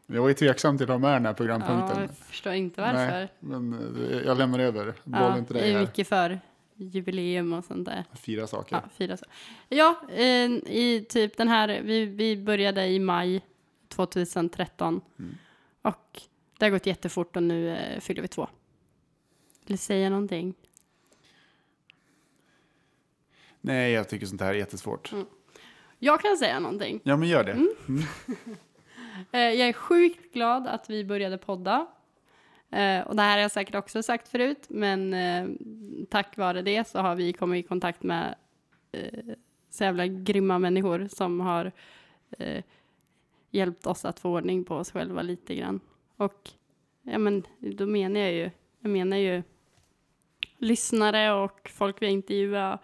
Jag 0.07 0.21
var 0.21 0.27
ju 0.27 0.33
tveksam 0.33 0.77
till 0.77 0.83
att 0.85 0.89
ha 0.89 0.97
med 0.97 1.13
den 1.13 1.25
här 1.25 1.31
Ja, 1.31 1.35
programpunkten. 1.35 2.01
jag 2.01 2.17
förstår 2.17 2.53
inte 2.53 2.81
varför. 2.81 2.97
Nej, 3.11 3.29
men 3.39 3.73
eh, 4.11 4.17
jag 4.25 4.37
lämnar 4.37 4.59
över 4.59 4.93
bollen 5.03 5.37
ja, 5.39 5.45
till 5.45 5.53
det 5.55 5.61
dig 5.61 5.69
är 5.69 5.73
här. 5.73 5.81
mycket 5.81 6.07
för 6.07 6.39
jubileum 6.81 7.53
och 7.53 7.65
sånt 7.65 7.85
där. 7.85 8.05
Fyra 8.13 8.47
saker. 8.47 8.75
Ja, 8.75 8.89
fyra 8.97 9.17
så. 9.17 9.25
Ja, 9.69 10.01
eh, 10.09 10.51
i 10.51 11.05
typ 11.09 11.37
den 11.37 11.47
här, 11.47 11.81
vi, 11.81 12.05
vi 12.05 12.37
började 12.37 12.87
i 12.87 12.99
maj 12.99 13.41
2013 13.87 15.01
Mm. 15.19 15.37
och 15.81 16.21
det 16.57 16.65
har 16.65 16.69
gått 16.71 16.85
jättefort 16.85 17.35
och 17.35 17.43
nu 17.43 17.69
eh, 17.77 17.99
fyller 17.99 18.21
vi 18.21 18.27
två. 18.27 18.47
Vill 19.65 19.73
du 19.73 19.77
säga 19.77 20.09
någonting? 20.09 20.53
Nej, 23.61 23.91
jag 23.91 24.09
tycker 24.09 24.25
sånt 24.25 24.41
här 24.41 24.49
är 24.49 24.53
jättesvårt. 24.57 25.11
Mm. 25.11 25.25
Jag 25.99 26.21
kan 26.21 26.37
säga 26.37 26.59
någonting. 26.59 26.99
Ja, 27.03 27.17
men 27.17 27.29
gör 27.29 27.43
det. 27.43 27.51
Mm. 27.51 27.69
Mm. 27.89 28.03
Eh, 29.31 29.39
jag 29.41 29.69
är 29.69 29.73
sjukt 29.73 30.33
glad 30.33 30.67
att 30.67 30.89
vi 30.89 31.05
började 31.05 31.37
podda. 31.37 31.87
Eh, 32.71 33.01
och 33.01 33.15
det 33.15 33.21
här 33.21 33.31
har 33.31 33.41
jag 33.41 33.51
säkert 33.51 33.75
också 33.75 34.03
sagt 34.03 34.27
förut, 34.27 34.65
men 34.69 35.13
eh, 35.13 35.47
tack 36.09 36.37
vare 36.37 36.61
det 36.61 36.87
så 36.87 36.99
har 36.99 37.15
vi 37.15 37.33
kommit 37.33 37.65
i 37.65 37.67
kontakt 37.67 38.03
med 38.03 38.35
eh, 38.91 39.35
så 39.69 39.83
jävla 39.83 40.07
grymma 40.07 40.59
människor 40.59 41.07
som 41.07 41.39
har 41.39 41.71
eh, 42.37 42.63
hjälpt 43.51 43.85
oss 43.85 44.05
att 44.05 44.19
få 44.19 44.29
ordning 44.29 44.63
på 44.63 44.75
oss 44.75 44.91
själva 44.91 45.21
lite 45.21 45.55
grann. 45.55 45.79
Och 46.17 46.49
ja, 47.01 47.17
men 47.17 47.43
då 47.59 47.85
menar 47.85 48.19
jag 48.19 48.33
ju, 48.33 48.49
jag 48.79 48.91
menar 48.91 49.17
ju 49.17 49.43
lyssnare 50.57 51.31
och 51.33 51.71
folk 51.73 52.01
vi 52.01 52.05
har 52.05 52.13
intervjuat, 52.13 52.81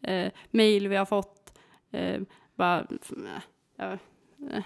eh, 0.00 0.32
mejl 0.50 0.88
vi 0.88 0.96
har 0.96 1.06
fått, 1.06 1.58
eh, 1.90 2.20
bara, 2.54 2.86
ja, 3.76 3.98
eh, 4.50 4.64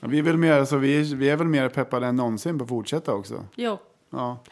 Ja, 0.00 0.08
vi, 0.08 0.18
är 0.18 0.22
väl 0.22 0.36
mer, 0.36 0.52
alltså, 0.52 0.76
vi, 0.76 1.00
är, 1.00 1.16
vi 1.16 1.28
är 1.28 1.36
väl 1.36 1.46
mer 1.46 1.68
peppade 1.68 2.06
än 2.06 2.16
någonsin 2.16 2.58
på 2.58 2.64
att 2.64 2.68
fortsätta 2.68 3.14
också. 3.14 3.44
Jo. 3.54 3.78
Ja. 4.10 4.44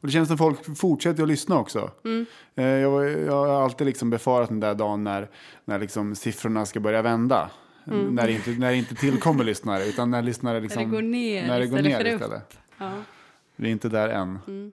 Och 0.00 0.06
det 0.06 0.12
känns 0.12 0.28
som 0.28 0.38
folk 0.38 0.78
fortsätter 0.78 1.22
att 1.22 1.28
lyssna 1.28 1.58
också. 1.58 1.90
Mm. 2.04 2.26
Eh, 2.54 2.64
Jag, 2.64 3.10
jag 3.10 3.46
har 3.46 3.62
alltid 3.64 3.86
liksom 3.86 4.10
befarat 4.10 4.48
den 4.48 4.60
där 4.60 4.74
dagen 4.74 5.04
när, 5.04 5.28
när 5.64 5.78
liksom 5.78 6.14
siffrorna 6.14 6.66
ska 6.66 6.80
börja 6.80 7.02
vända. 7.02 7.50
Mm. 7.86 8.14
När, 8.14 8.26
det 8.26 8.32
inte, 8.32 8.50
när 8.50 8.70
det 8.70 8.76
inte 8.76 8.94
tillkommer 8.94 9.44
lyssnare, 9.44 9.84
utan 9.86 10.10
när 10.10 10.22
lyssnare 10.22 10.60
liksom... 10.60 10.82
när 10.82 10.90
det 10.90 10.96
går 10.96 11.02
ner 11.02 11.46
när 11.46 11.60
det 11.60 11.66
går 11.66 11.78
istället 11.78 12.04
ner 12.04 12.14
upp. 12.14 12.20
istället. 12.20 12.58
Ja. 12.78 12.92
Vi 13.56 13.68
är 13.68 13.72
inte 13.72 13.88
där 13.88 14.08
än. 14.08 14.38
Mm. 14.46 14.72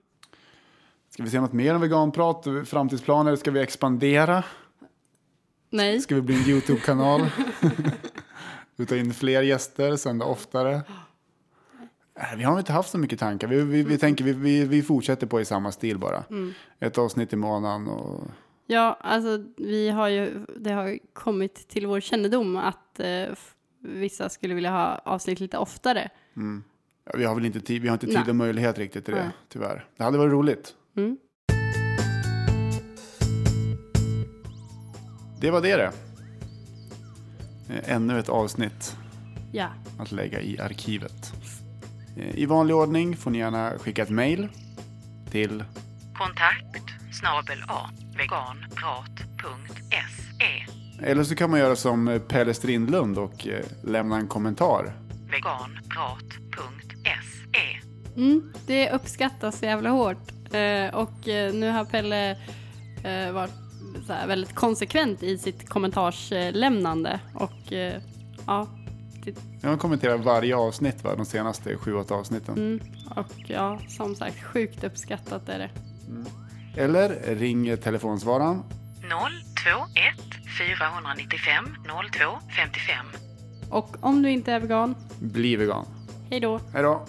Ska 1.10 1.22
vi 1.22 1.30
se 1.30 1.40
något 1.40 1.52
mer 1.52 1.74
om 1.74 1.80
veganprat? 1.80 2.46
Framtidsplaner? 2.64 3.36
Ska 3.36 3.50
vi 3.50 3.60
expandera? 3.60 4.44
Nej. 5.70 6.00
Ska 6.00 6.14
vi 6.14 6.20
bli 6.20 6.34
en 6.34 6.50
YouTube-kanal? 6.50 7.20
vi 8.78 8.86
ta 8.86 8.96
in 8.96 9.14
fler 9.14 9.42
gäster, 9.42 9.96
sända 9.96 10.24
oftare? 10.24 10.82
Äh, 12.14 12.36
Vi 12.36 12.44
har 12.44 12.58
inte 12.58 12.72
haft 12.72 12.90
så 12.90 12.98
mycket 12.98 13.18
tankar. 13.18 13.48
Vi, 13.48 13.62
vi, 13.62 13.82
vi 13.82 13.98
tänker 13.98 14.24
vi, 14.24 14.32
vi, 14.32 14.64
vi 14.64 14.82
fortsätter 14.82 15.26
på 15.26 15.40
i 15.40 15.44
samma 15.44 15.72
stil 15.72 15.98
bara. 15.98 16.24
Mm. 16.30 16.52
Ett 16.80 16.98
avsnitt 16.98 17.32
i 17.32 17.36
månaden. 17.36 17.88
Och, 17.88 18.24
Ja, 18.70 18.98
alltså 19.00 19.44
vi 19.56 19.88
har 19.90 20.08
ju, 20.08 20.44
det 20.56 20.72
har 20.72 20.98
kommit 21.12 21.68
till 21.68 21.86
vår 21.86 22.00
kännedom 22.00 22.56
att 22.56 23.00
eh, 23.00 23.24
vissa 23.80 24.28
skulle 24.28 24.54
vilja 24.54 24.70
ha 24.70 24.98
avsnitt 25.04 25.40
lite 25.40 25.58
oftare. 25.58 26.08
mm. 26.36 26.64
ja, 27.04 27.12
vi 27.16 27.24
har 27.24 27.34
väl 27.34 27.44
inte 27.46 27.60
tid, 27.60 27.82
vi 27.82 27.88
har 27.88 27.94
inte 27.94 28.06
tid 28.06 28.14
Nej. 28.14 28.28
och 28.28 28.36
möjlighet 28.36 28.78
riktigt 28.78 29.04
till 29.04 29.14
det, 29.14 29.20
Nej. 29.24 29.30
tyvärr. 29.48 29.86
Det 29.96 30.04
hade 30.04 30.18
varit 30.18 30.32
roligt. 30.32 30.74
Mm. 30.96 31.18
Det 35.40 35.50
var 35.50 35.60
det 35.60 35.76
det. 35.76 35.92
Eh, 37.70 37.92
Ännu 37.94 38.18
ett 38.18 38.28
avsnitt 38.28 38.96
Ja. 39.52 39.68
att 39.98 40.12
lägga 40.12 40.40
i 40.40 40.60
arkivet. 40.60 41.32
Eh, 42.16 42.38
I 42.38 42.46
vanlig 42.46 42.76
ordning 42.76 43.16
får 43.16 43.30
ni 43.30 43.38
gärna 43.38 43.72
skicka 43.78 44.02
ett 44.02 44.10
mejl 44.10 44.48
till 45.30 45.64
Kontakt 46.18 46.90
snabel 47.20 47.62
a 47.68 47.90
veganprat.se 48.16 50.66
Eller 51.06 51.24
så 51.24 51.34
kan 51.34 51.50
man 51.50 51.60
göra 51.60 51.76
som 51.76 52.08
eh, 52.08 52.18
Pelle 52.18 52.54
Strindlund 52.54 53.18
och 53.18 53.46
lämna 53.84 54.16
en 54.16 54.28
kommentar. 54.28 54.92
veganprat.se 55.30 57.80
Mm, 58.16 58.52
det 58.66 58.90
uppskattas 58.90 59.62
jävla 59.62 59.90
hårt. 59.90 60.30
Och 60.92 61.26
nu 61.54 61.70
har 61.70 61.84
Pelle 61.84 62.36
varit 63.32 63.52
här, 64.08 64.26
väldigt 64.26 64.54
konsekvent 64.54 65.22
i 65.22 65.38
sitt 65.38 65.68
kommentarslämnande. 65.68 67.20
Och 67.34 67.72
eh, 67.72 68.02
ja, 68.46 68.66
Jag 69.62 69.78
kommenterar 69.80 70.16
varje 70.18 70.56
avsnitt, 70.56 71.04
va? 71.04 71.14
de 71.16 71.24
senaste 71.26 71.76
sju, 71.76 71.94
åtta 71.94 72.14
avsnitten. 72.14 72.54
mm, 72.56 72.80
och 73.16 73.32
ja, 73.46 73.78
som 73.88 74.14
sagt, 74.14 74.42
sjukt 74.44 74.84
uppskattat 74.84 75.48
är 75.48 75.58
det. 75.58 75.70
Eller 76.82 77.34
ring 77.36 77.76
telefonsvararen 77.76 78.62
021 79.00 80.14
495 80.58 81.64
02 81.84 82.38
55 82.56 83.06
Och 83.70 83.96
om 84.00 84.22
du 84.22 84.30
inte 84.30 84.52
är 84.52 84.60
vegan, 84.60 84.94
Bli 85.20 85.56
vegan. 85.56 85.86
hej 86.30 86.40
då! 86.40 86.60
Hej 86.72 86.82
då! 86.82 87.06